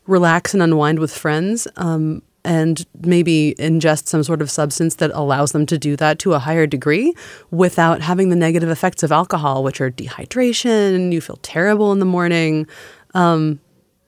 relax 0.07 0.53
and 0.53 0.63
unwind 0.63 0.99
with 0.99 1.17
friends. 1.17 1.67
Um, 1.77 2.23
and 2.45 2.87
maybe 3.05 3.55
ingest 3.59 4.07
some 4.07 4.23
sort 4.23 4.41
of 4.41 4.51
substance 4.51 4.95
that 4.95 5.11
allows 5.13 5.53
them 5.53 5.67
to 5.67 5.77
do 5.77 5.95
that 5.97 6.19
to 6.21 6.33
a 6.33 6.39
higher 6.39 6.67
degree 6.67 7.15
without 7.51 8.01
having 8.01 8.31
the 8.31 8.37
negative 8.37 8.71
effects 8.71 9.03
of 9.03 9.13
alcohol, 9.13 9.63
which 9.63 9.81
are 9.81 9.91
dehydration, 9.91 11.13
you 11.13 11.21
feel 11.21 11.39
terrible 11.43 11.93
in 11.93 11.99
the 11.99 12.07
morning. 12.07 12.67
Um, 13.13 13.61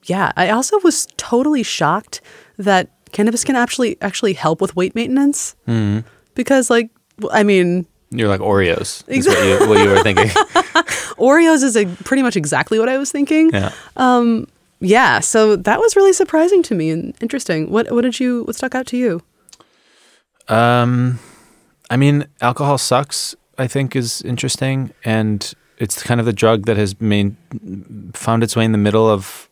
yeah, 0.04 0.32
I 0.36 0.48
also 0.48 0.80
was 0.80 1.06
totally 1.18 1.62
shocked 1.62 2.22
that 2.56 2.88
cannabis 3.12 3.44
can 3.44 3.56
actually 3.56 3.96
actually 4.00 4.32
help 4.32 4.60
with 4.60 4.74
weight 4.74 4.94
maintenance 4.94 5.54
mm-hmm. 5.66 6.06
because 6.34 6.70
like 6.70 6.90
I 7.30 7.42
mean 7.42 7.86
you're 8.12 8.28
like 8.28 8.40
Oreos. 8.40 9.04
Exactly 9.08 9.50
what 9.50 9.60
you, 9.60 9.68
what 9.68 9.78
you 9.80 9.88
were 9.88 10.02
thinking. 10.02 10.26
Oreos 11.16 11.62
is 11.62 11.76
a, 11.76 11.86
pretty 11.86 12.22
much 12.22 12.36
exactly 12.36 12.78
what 12.78 12.88
I 12.88 12.98
was 12.98 13.10
thinking. 13.10 13.50
Yeah. 13.50 13.72
Um, 13.96 14.48
yeah. 14.80 15.20
So 15.20 15.56
that 15.56 15.80
was 15.80 15.96
really 15.96 16.12
surprising 16.12 16.62
to 16.64 16.74
me 16.74 16.90
and 16.90 17.14
interesting. 17.22 17.70
What 17.70 17.90
what 17.90 18.02
did 18.02 18.20
you 18.20 18.44
what 18.44 18.54
stuck 18.56 18.74
out 18.74 18.86
to 18.88 18.96
you? 18.98 19.22
Um, 20.48 21.20
I 21.88 21.96
mean, 21.96 22.26
alcohol 22.40 22.78
sucks. 22.78 23.34
I 23.58 23.66
think 23.66 23.94
is 23.94 24.22
interesting, 24.22 24.92
and 25.04 25.52
it's 25.78 26.02
kind 26.02 26.20
of 26.20 26.26
the 26.26 26.32
drug 26.32 26.66
that 26.66 26.76
has 26.76 27.00
main, 27.00 27.36
found 28.14 28.42
its 28.42 28.56
way 28.56 28.64
in 28.64 28.72
the 28.72 28.78
middle 28.78 29.08
of 29.08 29.48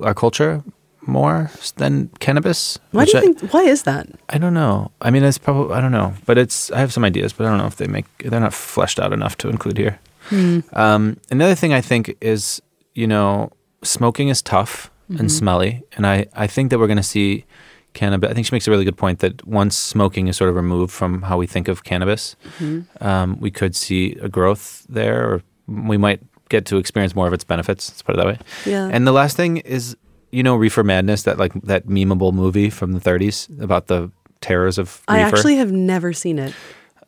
our 0.00 0.14
culture 0.14 0.62
more 1.06 1.50
than 1.76 2.10
cannabis. 2.20 2.78
Why 2.92 3.04
do 3.04 3.12
you 3.12 3.18
I, 3.18 3.20
think? 3.20 3.52
Why 3.52 3.62
is 3.62 3.82
that? 3.84 4.08
I 4.28 4.38
don't 4.38 4.54
know. 4.54 4.90
I 5.00 5.10
mean, 5.10 5.24
it's 5.24 5.38
probably 5.38 5.74
I 5.74 5.80
don't 5.80 5.92
know, 5.92 6.14
but 6.26 6.38
it's 6.38 6.70
I 6.70 6.78
have 6.78 6.92
some 6.92 7.04
ideas, 7.04 7.32
but 7.32 7.46
I 7.46 7.50
don't 7.50 7.58
know 7.58 7.66
if 7.66 7.76
they 7.76 7.86
make 7.86 8.06
they're 8.18 8.40
not 8.40 8.54
fleshed 8.54 8.98
out 8.98 9.12
enough 9.12 9.36
to 9.38 9.48
include 9.48 9.78
here. 9.78 9.98
Hmm. 10.28 10.60
Um, 10.72 11.18
another 11.30 11.54
thing 11.54 11.72
I 11.72 11.80
think 11.80 12.16
is 12.20 12.62
you 12.94 13.06
know 13.06 13.50
smoking 13.82 14.28
is 14.28 14.42
tough 14.42 14.90
mm-hmm. 15.10 15.20
and 15.20 15.32
smelly, 15.32 15.82
and 15.96 16.06
I 16.06 16.26
I 16.34 16.46
think 16.46 16.70
that 16.70 16.78
we're 16.78 16.86
going 16.86 16.96
to 16.96 17.02
see 17.02 17.44
cannabis. 17.92 18.30
I 18.30 18.34
think 18.34 18.46
she 18.46 18.54
makes 18.54 18.66
a 18.68 18.70
really 18.70 18.84
good 18.84 18.96
point 18.96 19.20
that 19.20 19.46
once 19.46 19.76
smoking 19.76 20.28
is 20.28 20.36
sort 20.36 20.50
of 20.50 20.56
removed 20.56 20.92
from 20.92 21.22
how 21.22 21.38
we 21.38 21.46
think 21.46 21.68
of 21.68 21.84
cannabis, 21.84 22.36
mm-hmm. 22.58 23.04
um, 23.04 23.38
we 23.40 23.50
could 23.50 23.74
see 23.76 24.16
a 24.20 24.28
growth 24.28 24.84
there, 24.88 25.24
or 25.24 25.42
we 25.66 25.96
might 25.96 26.20
get 26.48 26.66
to 26.66 26.76
experience 26.76 27.14
more 27.14 27.26
of 27.26 27.32
its 27.32 27.44
benefits. 27.44 27.90
Let's 27.90 28.02
put 28.02 28.14
it 28.14 28.18
that 28.18 28.26
way. 28.26 28.38
Yeah. 28.66 28.88
And 28.92 29.06
the 29.06 29.12
last 29.12 29.36
thing 29.36 29.58
is 29.58 29.96
you 30.34 30.42
know 30.42 30.56
Reefer 30.56 30.82
Madness, 30.82 31.22
that 31.22 31.38
like 31.38 31.52
that 31.62 31.86
memeable 31.86 32.32
movie 32.32 32.70
from 32.70 32.92
the 32.92 33.00
30s 33.00 33.60
about 33.62 33.86
the 33.86 34.10
terrors 34.40 34.78
of 34.78 35.02
reefer? 35.08 35.20
I 35.20 35.20
actually 35.20 35.56
have 35.56 35.72
never 35.72 36.12
seen 36.12 36.38
it. 36.38 36.52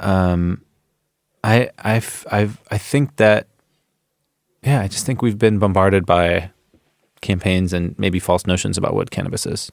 Um, 0.00 0.62
I 1.42 1.70
I've 1.78 2.26
I've 2.30 2.60
I 2.70 2.78
think 2.78 3.16
that 3.16 3.48
yeah, 4.62 4.80
I 4.80 4.88
just 4.88 5.06
think 5.06 5.22
we've 5.22 5.38
been 5.38 5.58
bombarded 5.58 6.06
by 6.06 6.50
campaigns 7.20 7.72
and 7.72 7.98
maybe 7.98 8.18
false 8.18 8.46
notions 8.46 8.78
about 8.78 8.94
what 8.94 9.10
cannabis 9.10 9.46
is, 9.46 9.72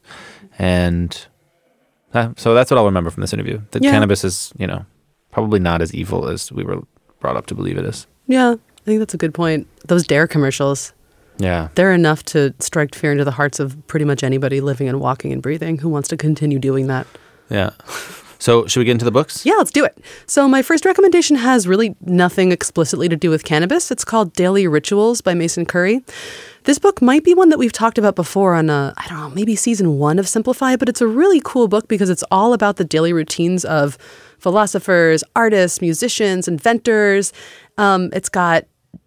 and 0.57 1.25
uh, 2.13 2.33
so 2.37 2.53
that's 2.53 2.71
what 2.71 2.77
I'll 2.77 2.85
remember 2.85 3.09
from 3.09 3.21
this 3.21 3.33
interview. 3.33 3.61
That 3.71 3.83
yeah. 3.83 3.91
cannabis 3.91 4.23
is 4.23 4.51
you 4.57 4.67
know 4.67 4.85
probably 5.31 5.59
not 5.59 5.81
as 5.81 5.93
evil 5.93 6.27
as 6.27 6.51
we 6.51 6.63
were 6.63 6.81
brought 7.19 7.37
up 7.37 7.45
to 7.47 7.55
believe 7.55 7.77
it 7.77 7.85
is. 7.85 8.07
Yeah, 8.27 8.51
I 8.51 8.85
think 8.85 8.99
that's 8.99 9.13
a 9.13 9.17
good 9.17 9.33
point. 9.33 9.67
Those 9.87 10.05
Dare 10.05 10.27
commercials. 10.27 10.93
Yeah. 11.37 11.69
They're 11.75 11.93
enough 11.93 12.23
to 12.25 12.53
strike 12.59 12.95
fear 12.95 13.11
into 13.11 13.25
the 13.25 13.31
hearts 13.31 13.59
of 13.59 13.75
pretty 13.87 14.05
much 14.05 14.23
anybody 14.23 14.61
living 14.61 14.87
and 14.87 14.99
walking 14.99 15.33
and 15.33 15.41
breathing 15.41 15.77
who 15.79 15.89
wants 15.89 16.09
to 16.09 16.17
continue 16.17 16.59
doing 16.59 16.87
that. 16.87 17.07
Yeah. 17.49 17.71
So, 18.39 18.67
should 18.67 18.81
we 18.81 18.85
get 18.85 18.91
into 18.91 19.05
the 19.05 19.11
books? 19.11 19.45
Yeah, 19.45 19.53
let's 19.53 19.71
do 19.71 19.85
it. 19.85 19.97
So, 20.25 20.49
my 20.49 20.61
first 20.61 20.83
recommendation 20.83 21.37
has 21.37 21.65
really 21.65 21.95
nothing 22.01 22.51
explicitly 22.51 23.07
to 23.07 23.15
do 23.15 23.29
with 23.29 23.45
cannabis. 23.45 23.89
It's 23.89 24.03
called 24.03 24.33
Daily 24.33 24.67
Rituals 24.67 25.21
by 25.21 25.33
Mason 25.33 25.65
Currey. 25.65 26.03
This 26.65 26.77
book 26.77 27.01
might 27.01 27.23
be 27.23 27.33
one 27.33 27.49
that 27.49 27.57
we've 27.57 27.71
talked 27.71 27.97
about 27.97 28.17
before 28.17 28.53
on 28.53 28.69
a, 28.69 28.93
I 28.97 29.07
don't 29.07 29.17
know, 29.17 29.29
maybe 29.29 29.55
season 29.55 29.97
one 29.97 30.19
of 30.19 30.27
Simplify, 30.27 30.75
but 30.75 30.89
it's 30.89 30.99
a 30.99 31.07
really 31.07 31.41
cool 31.43 31.69
book 31.69 31.87
because 31.87 32.09
it's 32.09 32.23
all 32.31 32.53
about 32.53 32.75
the 32.75 32.83
daily 32.83 33.13
routines 33.13 33.63
of 33.63 33.97
philosophers, 34.39 35.23
artists, 35.37 35.79
musicians, 35.79 36.47
inventors. 36.47 37.31
Um, 37.77 38.09
it's 38.11 38.29
got 38.29 38.65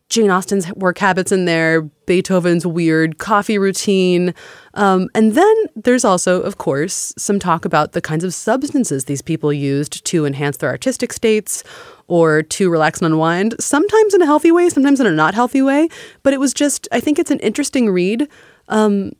Jane 0.09 0.31
Austen's 0.31 0.73
work 0.75 0.99
habits 0.99 1.33
in 1.33 1.47
there, 1.47 1.83
Beethoven's 2.07 2.64
weird 2.64 3.19
coffee 3.19 3.59
routine. 3.59 4.35
Um, 4.75 5.09
and 5.14 5.35
then 5.35 5.55
there's 5.75 6.05
also, 6.05 6.40
of 6.42 6.59
course, 6.59 7.12
some 7.19 7.38
talk 7.38 7.64
about 7.64 7.92
the 7.92 8.01
kinds 8.01 8.23
of 8.23 8.33
substances 8.33 9.07
these 9.07 9.23
people 9.23 9.53
used 9.53 10.05
to 10.05 10.25
enhance 10.25 10.59
their 10.59 10.71
artistic 10.71 11.12
states 11.12 11.64
or 12.07 12.42
to 12.42 12.71
relax 12.71 13.01
and 13.01 13.12
unwind, 13.12 13.57
sometimes 13.59 14.14
in 14.14 14.23
a 14.23 14.27
healthy 14.27 14.53
way, 14.53 14.69
sometimes 14.69 15.01
in 15.01 15.07
a 15.07 15.12
not 15.12 15.35
healthy 15.35 15.61
way. 15.61 15.88
But 16.23 16.33
it 16.33 16.38
was 16.38 16.55
just, 16.55 16.87
I 16.92 17.01
think 17.01 17.19
it's 17.19 17.33
an 17.33 17.40
interesting 17.40 17.90
read 17.90 18.29
um, 18.69 19.11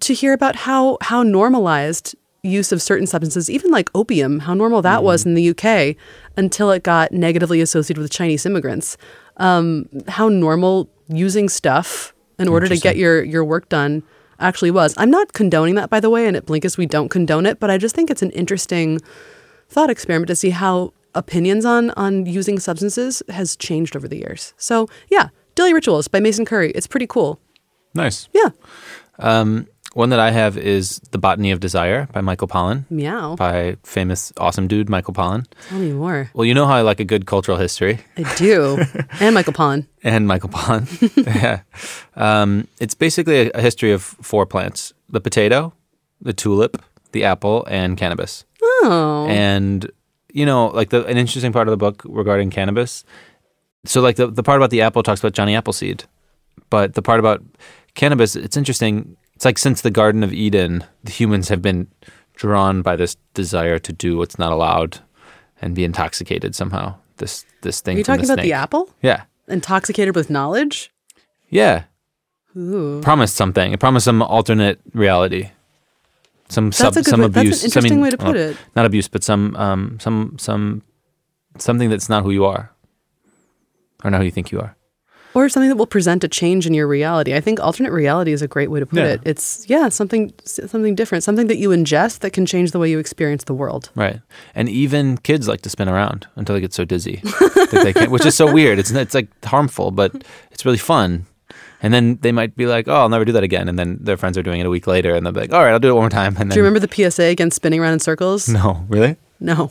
to 0.00 0.14
hear 0.14 0.32
about 0.32 0.56
how, 0.56 0.98
how 1.00 1.22
normalized 1.22 2.16
use 2.42 2.72
of 2.72 2.82
certain 2.82 3.06
substances, 3.06 3.50
even 3.50 3.70
like 3.70 3.90
opium, 3.94 4.40
how 4.40 4.54
normal 4.54 4.82
that 4.82 5.00
mm. 5.00 5.04
was 5.04 5.26
in 5.26 5.34
the 5.34 5.50
UK 5.50 5.96
until 6.36 6.70
it 6.70 6.82
got 6.82 7.12
negatively 7.12 7.60
associated 7.60 8.00
with 8.00 8.10
Chinese 8.10 8.46
immigrants 8.46 8.96
um, 9.38 9.88
how 10.08 10.28
normal 10.28 10.88
using 11.08 11.48
stuff 11.48 12.12
in 12.38 12.48
order 12.48 12.68
to 12.68 12.76
get 12.76 12.96
your 12.96 13.22
your 13.22 13.44
work 13.44 13.68
done 13.68 14.02
actually 14.40 14.70
was. 14.70 14.94
I'm 14.96 15.10
not 15.10 15.32
condoning 15.32 15.74
that, 15.74 15.90
by 15.90 16.00
the 16.00 16.10
way, 16.10 16.26
and 16.26 16.36
at 16.36 16.46
Blinkist 16.46 16.78
we 16.78 16.86
don't 16.86 17.08
condone 17.08 17.46
it, 17.46 17.58
but 17.58 17.70
I 17.70 17.78
just 17.78 17.94
think 17.94 18.10
it's 18.10 18.22
an 18.22 18.30
interesting 18.30 19.00
thought 19.68 19.90
experiment 19.90 20.28
to 20.28 20.36
see 20.36 20.50
how 20.50 20.92
opinions 21.14 21.64
on 21.64 21.90
on 21.90 22.26
using 22.26 22.58
substances 22.58 23.22
has 23.28 23.56
changed 23.56 23.96
over 23.96 24.06
the 24.06 24.18
years. 24.18 24.54
So 24.56 24.88
yeah, 25.10 25.28
Daily 25.54 25.74
Rituals 25.74 26.08
by 26.08 26.20
Mason 26.20 26.44
Currey. 26.44 26.72
It's 26.74 26.86
pretty 26.86 27.06
cool. 27.06 27.40
Nice. 27.94 28.28
Yeah. 28.32 28.50
Um, 29.18 29.66
one 29.94 30.10
that 30.10 30.20
I 30.20 30.30
have 30.30 30.56
is 30.56 31.00
The 31.10 31.18
Botany 31.18 31.50
of 31.50 31.60
Desire 31.60 32.08
by 32.12 32.20
Michael 32.20 32.48
Pollan, 32.48 32.84
Meow. 32.90 33.36
by 33.36 33.76
famous 33.82 34.32
awesome 34.36 34.68
dude 34.68 34.88
Michael 34.88 35.14
Pollan. 35.14 35.46
Tell 35.68 35.78
me 35.78 35.92
more. 35.92 36.30
Well, 36.34 36.44
you 36.44 36.54
know 36.54 36.66
how 36.66 36.74
I 36.74 36.82
like 36.82 37.00
a 37.00 37.04
good 37.04 37.26
cultural 37.26 37.56
history. 37.56 37.98
I 38.16 38.34
do. 38.36 38.78
and 39.20 39.34
Michael 39.34 39.52
Pollan. 39.52 39.86
and 40.02 40.26
Michael 40.26 40.50
Pollan. 40.50 40.86
yeah. 41.26 41.62
Um, 42.16 42.68
it's 42.80 42.94
basically 42.94 43.48
a, 43.48 43.50
a 43.54 43.60
history 43.62 43.92
of 43.92 44.02
four 44.02 44.46
plants 44.46 44.92
the 45.10 45.20
potato, 45.20 45.72
the 46.20 46.34
tulip, 46.34 46.82
the 47.12 47.24
apple, 47.24 47.66
and 47.70 47.96
cannabis. 47.96 48.44
Oh. 48.62 49.26
And, 49.28 49.90
you 50.32 50.44
know, 50.44 50.66
like 50.66 50.90
the, 50.90 51.04
an 51.06 51.16
interesting 51.16 51.52
part 51.52 51.66
of 51.66 51.72
the 51.72 51.78
book 51.78 52.02
regarding 52.04 52.50
cannabis. 52.50 53.04
So, 53.84 54.00
like 54.00 54.16
the, 54.16 54.26
the 54.26 54.42
part 54.42 54.58
about 54.60 54.70
the 54.70 54.82
apple 54.82 55.02
talks 55.02 55.20
about 55.20 55.32
Johnny 55.32 55.56
Appleseed, 55.56 56.04
but 56.68 56.94
the 56.94 57.02
part 57.02 57.20
about 57.20 57.42
cannabis, 57.94 58.36
it's 58.36 58.56
interesting. 58.56 59.16
It's 59.38 59.44
like 59.44 59.56
since 59.56 59.82
the 59.82 59.92
Garden 59.92 60.24
of 60.24 60.32
Eden, 60.32 60.82
the 61.04 61.12
humans 61.12 61.48
have 61.48 61.62
been 61.62 61.86
drawn 62.34 62.82
by 62.82 62.96
this 62.96 63.16
desire 63.34 63.78
to 63.78 63.92
do 63.92 64.16
what's 64.16 64.36
not 64.36 64.50
allowed 64.50 64.98
and 65.62 65.76
be 65.76 65.84
intoxicated 65.84 66.56
somehow. 66.56 66.96
This 67.18 67.46
this 67.62 67.80
thing. 67.80 67.94
Are 67.94 67.98
you 67.98 68.04
talking 68.04 68.26
the 68.26 68.32
about 68.32 68.42
the 68.42 68.52
apple? 68.54 68.90
Yeah, 69.00 69.22
Intoxicated 69.46 70.16
with 70.16 70.28
knowledge? 70.28 70.90
yeah. 71.50 71.84
Ooh. 72.56 73.00
promised 73.00 73.36
something. 73.36 73.72
It 73.72 73.78
promised 73.78 74.06
some 74.06 74.22
alternate 74.22 74.80
reality, 74.92 75.50
some 76.48 76.72
sub, 76.72 76.94
That's 76.94 77.06
a 77.06 77.10
good 77.10 77.10
some 77.10 77.20
way- 77.20 77.26
that's 77.28 77.36
an 77.36 77.40
abuse. 77.40 77.62
I 77.62 77.66
interesting 77.66 77.92
mean, 77.94 78.00
way 78.02 78.10
to 78.10 78.18
put 78.18 78.34
well, 78.34 78.50
it. 78.50 78.56
Not 78.74 78.86
abuse, 78.86 79.06
but 79.06 79.22
some 79.22 79.54
um, 79.54 79.98
some 80.00 80.34
some 80.40 80.82
something 81.58 81.90
that's 81.90 82.08
not 82.08 82.24
who 82.24 82.32
you 82.32 82.44
are, 82.44 82.72
or 84.02 84.10
not 84.10 84.18
who 84.18 84.24
you 84.24 84.32
think 84.32 84.50
you 84.50 84.58
are. 84.58 84.74
Or 85.38 85.48
something 85.48 85.68
that 85.68 85.76
will 85.76 85.86
present 85.86 86.24
a 86.24 86.28
change 86.28 86.66
in 86.66 86.74
your 86.74 86.88
reality. 86.88 87.32
I 87.34 87.40
think 87.40 87.60
alternate 87.60 87.92
reality 87.92 88.32
is 88.32 88.42
a 88.42 88.48
great 88.48 88.70
way 88.72 88.80
to 88.80 88.86
put 88.86 88.98
Yeah. 88.98 89.12
it. 89.14 89.20
It's 89.24 89.64
yeah, 89.68 89.88
something 89.88 90.32
something 90.44 90.94
different, 90.96 91.22
something 91.22 91.46
that 91.46 91.58
you 91.58 91.68
ingest 91.70 92.18
that 92.20 92.32
can 92.32 92.44
change 92.44 92.72
the 92.72 92.78
way 92.80 92.90
you 92.90 92.98
experience 92.98 93.44
the 93.44 93.54
world. 93.54 93.90
Right, 93.94 94.20
and 94.56 94.68
even 94.68 95.16
kids 95.18 95.46
like 95.46 95.60
to 95.62 95.70
spin 95.70 95.88
around 95.88 96.26
until 96.36 96.54
they 96.56 96.60
get 96.60 96.72
so 96.74 96.84
dizzy 96.84 97.20
that 97.22 97.80
they 97.84 97.92
can't, 97.92 98.10
which 98.10 98.26
is 98.26 98.34
so 98.34 98.52
weird. 98.52 98.78
It's 98.80 98.90
it's 98.90 99.14
like 99.14 99.28
harmful, 99.44 99.90
but 99.92 100.10
it's 100.50 100.64
really 100.64 100.78
fun. 100.94 101.26
And 101.80 101.94
then 101.94 102.18
they 102.22 102.32
might 102.32 102.56
be 102.56 102.66
like, 102.66 102.88
"Oh, 102.88 102.94
I'll 103.02 103.08
never 103.08 103.24
do 103.24 103.32
that 103.32 103.44
again." 103.44 103.68
And 103.68 103.78
then 103.78 103.98
their 104.00 104.16
friends 104.16 104.36
are 104.36 104.42
doing 104.42 104.58
it 104.60 104.66
a 104.66 104.70
week 104.70 104.86
later, 104.88 105.14
and 105.14 105.24
they'll 105.24 105.32
be 105.32 105.40
like, 105.46 105.52
"All 105.52 105.62
right, 105.62 105.70
I'll 105.72 105.78
do 105.78 105.90
it 105.90 105.94
one 105.94 106.02
more 106.02 106.10
time." 106.10 106.34
And 106.36 106.50
then, 106.50 106.54
Do 106.54 106.56
you 106.56 106.64
remember 106.66 106.80
the 106.84 106.92
PSA 106.92 107.22
against 107.30 107.54
spinning 107.54 107.78
around 107.80 107.92
in 107.92 108.00
circles? 108.00 108.48
No, 108.48 108.84
really? 108.88 109.14
No. 109.38 109.70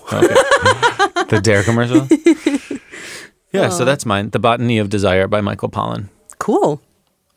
the 1.29 1.41
Dare 1.43 1.63
commercial. 1.63 2.07
yeah, 3.51 3.69
so 3.69 3.85
that's 3.85 4.05
mine. 4.05 4.29
The 4.29 4.39
Botany 4.39 4.77
of 4.77 4.89
Desire 4.89 5.27
by 5.27 5.41
Michael 5.41 5.69
Pollan. 5.69 6.09
Cool. 6.39 6.81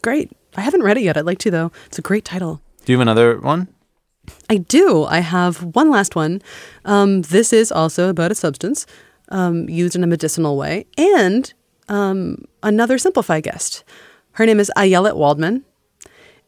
Great. 0.02 0.30
I 0.56 0.62
haven't 0.62 0.82
read 0.82 0.96
it 0.96 1.02
yet. 1.02 1.16
I'd 1.16 1.26
like 1.26 1.38
to 1.38 1.50
though. 1.50 1.72
It's 1.86 1.98
a 1.98 2.02
great 2.02 2.24
title. 2.24 2.60
Do 2.84 2.92
you 2.92 2.98
have 2.98 3.02
another 3.02 3.38
one? 3.38 3.68
I 4.48 4.58
do. 4.58 5.04
I 5.04 5.20
have 5.20 5.62
one 5.62 5.90
last 5.90 6.14
one. 6.14 6.42
Um, 6.84 7.22
this 7.22 7.52
is 7.52 7.72
also 7.72 8.08
about 8.08 8.32
a 8.32 8.34
substance 8.34 8.86
um, 9.28 9.68
used 9.68 9.96
in 9.96 10.04
a 10.04 10.06
medicinal 10.06 10.56
way 10.56 10.86
and 10.96 11.52
um, 11.88 12.44
another 12.62 12.98
Simplify 12.98 13.40
guest. 13.40 13.84
Her 14.32 14.46
name 14.46 14.60
is 14.60 14.70
Ayelet 14.76 15.16
Waldman, 15.16 15.64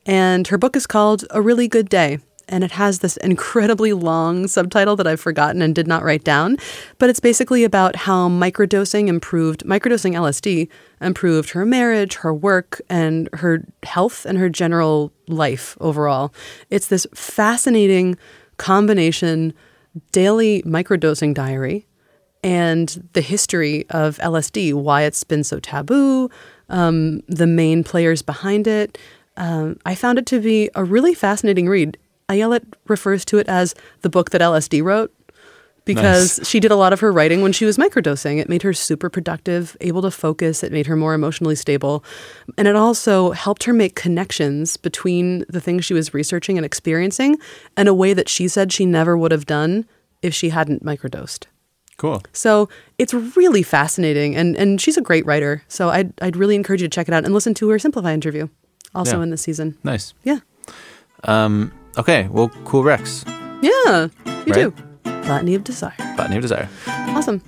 and 0.06 0.46
her 0.48 0.58
book 0.58 0.76
is 0.76 0.86
called 0.86 1.24
A 1.30 1.42
Really 1.42 1.68
Good 1.68 1.88
Day. 1.88 2.20
And 2.52 2.62
it 2.62 2.70
has 2.72 3.00
this 3.00 3.16
incredibly 3.16 3.92
long 3.92 4.46
subtitle 4.46 4.94
that 4.96 5.06
I've 5.06 5.20
forgotten 5.20 5.62
and 5.62 5.74
did 5.74 5.88
not 5.88 6.04
write 6.04 6.22
down. 6.22 6.58
But 6.98 7.10
it's 7.10 7.18
basically 7.18 7.64
about 7.64 7.96
how 7.96 8.28
microdosing 8.28 9.08
improved, 9.08 9.64
microdosing 9.64 10.12
LSD 10.12 10.68
improved 11.00 11.50
her 11.50 11.64
marriage, 11.64 12.16
her 12.16 12.32
work, 12.32 12.80
and 12.90 13.28
her 13.32 13.64
health 13.82 14.26
and 14.26 14.38
her 14.38 14.50
general 14.50 15.12
life 15.26 15.76
overall. 15.80 16.32
It's 16.68 16.86
this 16.86 17.06
fascinating 17.14 18.16
combination 18.58 19.54
daily 20.12 20.62
microdosing 20.62 21.34
diary 21.34 21.86
and 22.44 23.08
the 23.12 23.20
history 23.20 23.86
of 23.90 24.18
LSD, 24.18 24.74
why 24.74 25.02
it's 25.02 25.24
been 25.24 25.44
so 25.44 25.58
taboo, 25.58 26.30
um, 26.68 27.20
the 27.28 27.46
main 27.46 27.84
players 27.84 28.20
behind 28.20 28.66
it. 28.66 28.98
Um, 29.36 29.78
I 29.86 29.94
found 29.94 30.18
it 30.18 30.26
to 30.26 30.40
be 30.40 30.68
a 30.74 30.84
really 30.84 31.14
fascinating 31.14 31.68
read. 31.68 31.96
Ayelet 32.28 32.64
refers 32.88 33.24
to 33.26 33.38
it 33.38 33.48
as 33.48 33.74
the 34.02 34.08
book 34.10 34.30
that 34.30 34.40
LSD 34.40 34.82
wrote 34.82 35.12
because 35.84 36.38
she 36.44 36.60
did 36.60 36.70
a 36.70 36.76
lot 36.76 36.92
of 36.92 37.00
her 37.00 37.10
writing 37.10 37.42
when 37.42 37.52
she 37.52 37.64
was 37.64 37.76
microdosing. 37.76 38.38
It 38.38 38.48
made 38.48 38.62
her 38.62 38.72
super 38.72 39.10
productive, 39.10 39.76
able 39.80 40.00
to 40.02 40.10
focus. 40.12 40.62
It 40.62 40.70
made 40.70 40.86
her 40.86 40.94
more 40.94 41.12
emotionally 41.12 41.56
stable. 41.56 42.04
And 42.56 42.68
it 42.68 42.76
also 42.76 43.32
helped 43.32 43.64
her 43.64 43.72
make 43.72 43.96
connections 43.96 44.76
between 44.76 45.44
the 45.48 45.60
things 45.60 45.84
she 45.84 45.92
was 45.94 46.14
researching 46.14 46.56
and 46.56 46.64
experiencing 46.64 47.36
in 47.76 47.88
a 47.88 47.94
way 47.94 48.14
that 48.14 48.28
she 48.28 48.46
said 48.46 48.72
she 48.72 48.86
never 48.86 49.18
would 49.18 49.32
have 49.32 49.44
done 49.46 49.84
if 50.22 50.32
she 50.32 50.50
hadn't 50.50 50.84
microdosed. 50.84 51.46
Cool. 51.96 52.22
So 52.32 52.68
it's 52.98 53.12
really 53.12 53.62
fascinating, 53.64 54.34
and, 54.36 54.56
and 54.56 54.80
she's 54.80 54.96
a 54.96 55.02
great 55.02 55.26
writer. 55.26 55.62
So 55.68 55.88
I'd, 55.90 56.12
I'd 56.22 56.36
really 56.36 56.54
encourage 56.54 56.80
you 56.80 56.88
to 56.88 56.94
check 56.94 57.08
it 57.08 57.14
out 57.14 57.24
and 57.24 57.34
listen 57.34 57.54
to 57.54 57.68
her 57.70 57.78
Simplify 57.78 58.12
interview, 58.14 58.48
also 58.94 59.18
Yeah. 59.18 59.24
in 59.24 59.30
this 59.30 59.42
season. 59.42 59.76
Nice. 59.84 60.14
Yeah. 60.24 60.38
Um, 61.24 61.72
okay, 61.98 62.28
well, 62.30 62.48
cool 62.64 62.82
Rex. 62.82 63.24
Yeah, 63.62 64.08
you 64.26 64.52
Right. 64.52 64.54
do. 64.54 64.74
Botany 65.04 65.54
of 65.54 65.64
Desire. 65.64 65.94
Botany 66.16 66.36
of 66.36 66.42
Desire. 66.42 66.68
Awesome. 66.88 67.40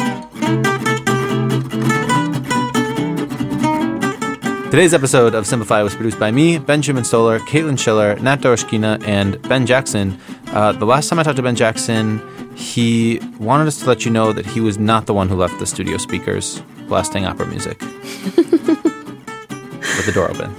Today's 4.70 4.92
episode 4.92 5.34
of 5.36 5.46
Simplify 5.46 5.82
was 5.82 5.94
produced 5.94 6.18
by 6.18 6.32
me, 6.32 6.58
Benjamin 6.58 7.04
Stoller, 7.04 7.38
Caitlin 7.40 7.78
Schiller, 7.78 8.16
Nat 8.16 8.40
Doroshkina, 8.40 9.06
and 9.06 9.40
Ben 9.42 9.66
Jackson. 9.66 10.18
Uh, 10.48 10.72
the 10.72 10.84
last 10.84 11.08
time 11.08 11.20
I 11.20 11.22
talked 11.22 11.36
to 11.36 11.42
Ben 11.44 11.54
Jackson, 11.54 12.20
he 12.56 13.20
wanted 13.38 13.68
us 13.68 13.78
to 13.80 13.86
let 13.86 14.04
you 14.04 14.10
know 14.10 14.32
that 14.32 14.44
he 14.46 14.60
was 14.60 14.76
not 14.76 15.06
the 15.06 15.14
one 15.14 15.28
who 15.28 15.36
left 15.36 15.60
the 15.60 15.66
studio 15.66 15.96
speakers 15.96 16.60
blasting 16.88 17.24
opera 17.24 17.46
music 17.46 17.80
with 18.36 20.06
the 20.06 20.12
door 20.12 20.28
open. 20.28 20.50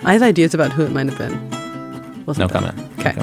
I 0.06 0.12
have 0.12 0.22
ideas 0.22 0.54
about 0.54 0.70
who 0.72 0.84
it 0.84 0.92
might 0.92 1.06
have 1.08 1.18
been. 1.18 1.34
We'll 2.26 2.36
No 2.36 2.44
about 2.44 2.52
comment. 2.52 2.93
Okay. 3.04 3.20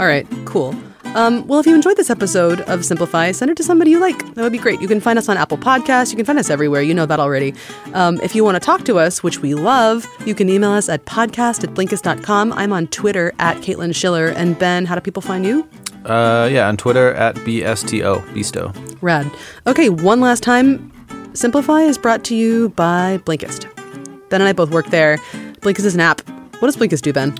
All 0.00 0.06
right, 0.06 0.26
cool. 0.46 0.74
Um, 1.14 1.46
well, 1.46 1.60
if 1.60 1.66
you 1.66 1.74
enjoyed 1.74 1.98
this 1.98 2.08
episode 2.08 2.62
of 2.62 2.84
Simplify, 2.84 3.32
send 3.32 3.50
it 3.50 3.56
to 3.58 3.62
somebody 3.62 3.90
you 3.90 4.00
like. 4.00 4.18
That 4.34 4.42
would 4.42 4.52
be 4.52 4.58
great. 4.58 4.80
You 4.80 4.88
can 4.88 5.00
find 5.00 5.18
us 5.18 5.28
on 5.28 5.36
Apple 5.36 5.58
Podcasts. 5.58 6.10
You 6.10 6.16
can 6.16 6.24
find 6.24 6.38
us 6.38 6.48
everywhere. 6.48 6.80
You 6.80 6.94
know 6.94 7.04
that 7.04 7.20
already. 7.20 7.54
Um, 7.92 8.18
if 8.22 8.34
you 8.34 8.44
want 8.44 8.54
to 8.56 8.60
talk 8.60 8.84
to 8.86 8.98
us, 8.98 9.22
which 9.22 9.40
we 9.40 9.54
love, 9.54 10.06
you 10.24 10.34
can 10.34 10.48
email 10.48 10.70
us 10.70 10.88
at 10.88 11.04
podcast 11.04 11.64
at 11.64 11.70
blinkist.com. 11.74 12.54
I'm 12.54 12.72
on 12.72 12.86
Twitter 12.86 13.34
at 13.38 13.58
Caitlin 13.58 13.94
Schiller. 13.94 14.28
And 14.28 14.58
Ben, 14.58 14.86
how 14.86 14.94
do 14.94 15.02
people 15.02 15.20
find 15.20 15.44
you? 15.44 15.68
Uh, 16.06 16.48
yeah, 16.50 16.66
on 16.66 16.78
Twitter 16.78 17.12
at 17.12 17.34
BSTO, 17.36 18.24
Bisto. 18.28 18.98
Rad. 19.02 19.30
Okay, 19.66 19.90
one 19.90 20.20
last 20.20 20.42
time. 20.42 20.90
Simplify 21.34 21.82
is 21.82 21.98
brought 21.98 22.24
to 22.24 22.34
you 22.34 22.70
by 22.70 23.18
Blinkist. 23.24 23.68
Ben 24.30 24.40
and 24.40 24.48
I 24.48 24.54
both 24.54 24.70
work 24.70 24.86
there. 24.86 25.18
Blinkist 25.60 25.84
is 25.84 25.94
an 25.94 26.00
app. 26.00 26.26
What 26.60 26.68
does 26.68 26.76
Blinkist 26.76 27.02
do, 27.02 27.12
Ben? 27.12 27.38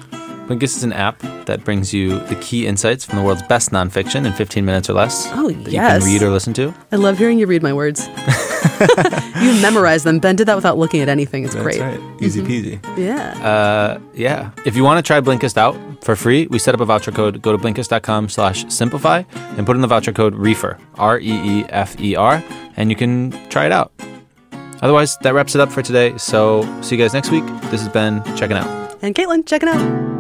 Blinkist 0.53 0.77
is 0.77 0.85
an 0.85 0.93
app 0.93 1.19
that 1.47 1.65
brings 1.65 1.95
you 1.95 2.19
the 2.27 2.35
key 2.37 2.67
insights 2.67 3.07
from 3.07 3.17
the 3.17 3.25
world's 3.25 3.43
best 3.45 3.71
nonfiction 3.71 4.27
in 4.27 4.35
15 4.35 4.67
minutes 4.67 4.91
or 4.91 4.93
less. 4.93 5.27
Oh, 5.33 5.49
that 5.51 5.73
yes. 5.73 5.95
you 5.95 5.99
can 6.01 6.13
read 6.13 6.23
or 6.23 6.31
listen 6.31 6.53
to. 6.55 6.75
I 6.93 6.97
love 6.97 7.17
hearing 7.17 7.39
you 7.39 7.47
read 7.47 7.63
my 7.63 7.73
words. 7.73 8.07
you 9.41 9.63
memorize 9.63 10.03
them. 10.03 10.19
Ben 10.19 10.37
did 10.37 10.49
that 10.49 10.57
without 10.57 10.77
looking 10.77 11.01
at 11.01 11.09
anything. 11.09 11.45
It's 11.45 11.55
great. 11.55 11.81
Easy 12.21 12.43
peasy. 12.43 12.99
Yeah. 12.99 13.33
Uh, 13.43 14.01
yeah. 14.13 14.51
If 14.67 14.77
you 14.77 14.85
want 14.85 14.99
to 14.99 15.03
try 15.03 15.23
Blinkist 15.23 15.57
out 15.57 15.75
for 16.05 16.15
free, 16.17 16.47
we 16.49 16.59
set 16.59 16.75
up 16.75 16.81
a 16.81 16.85
voucher 16.85 17.13
code. 17.13 17.41
Go 17.41 17.57
to 17.57 17.59
blinkist.com 17.59 18.29
slash 18.29 18.67
simplify 18.69 19.23
and 19.57 19.65
put 19.65 19.75
in 19.75 19.81
the 19.81 19.89
voucher 19.89 20.13
code 20.13 20.35
REEFER, 20.35 20.79
R 20.97 21.19
E 21.19 21.61
E 21.61 21.65
F 21.71 21.99
E 21.99 22.15
R, 22.15 22.45
and 22.77 22.91
you 22.91 22.97
can 22.97 23.31
try 23.49 23.65
it 23.65 23.73
out. 23.73 23.91
Otherwise, 24.83 25.17
that 25.19 25.33
wraps 25.33 25.55
it 25.55 25.63
up 25.63 25.73
for 25.73 25.81
today. 25.81 26.19
So 26.19 26.63
see 26.83 26.97
you 26.97 27.03
guys 27.03 27.15
next 27.15 27.31
week. 27.31 27.47
This 27.71 27.81
has 27.81 27.89
been 27.89 28.23
Checking 28.37 28.59
Out. 28.59 28.99
and 29.01 29.15
Caitlin, 29.15 29.47
check 29.47 29.63
it 29.63 29.69
out. 29.71 30.12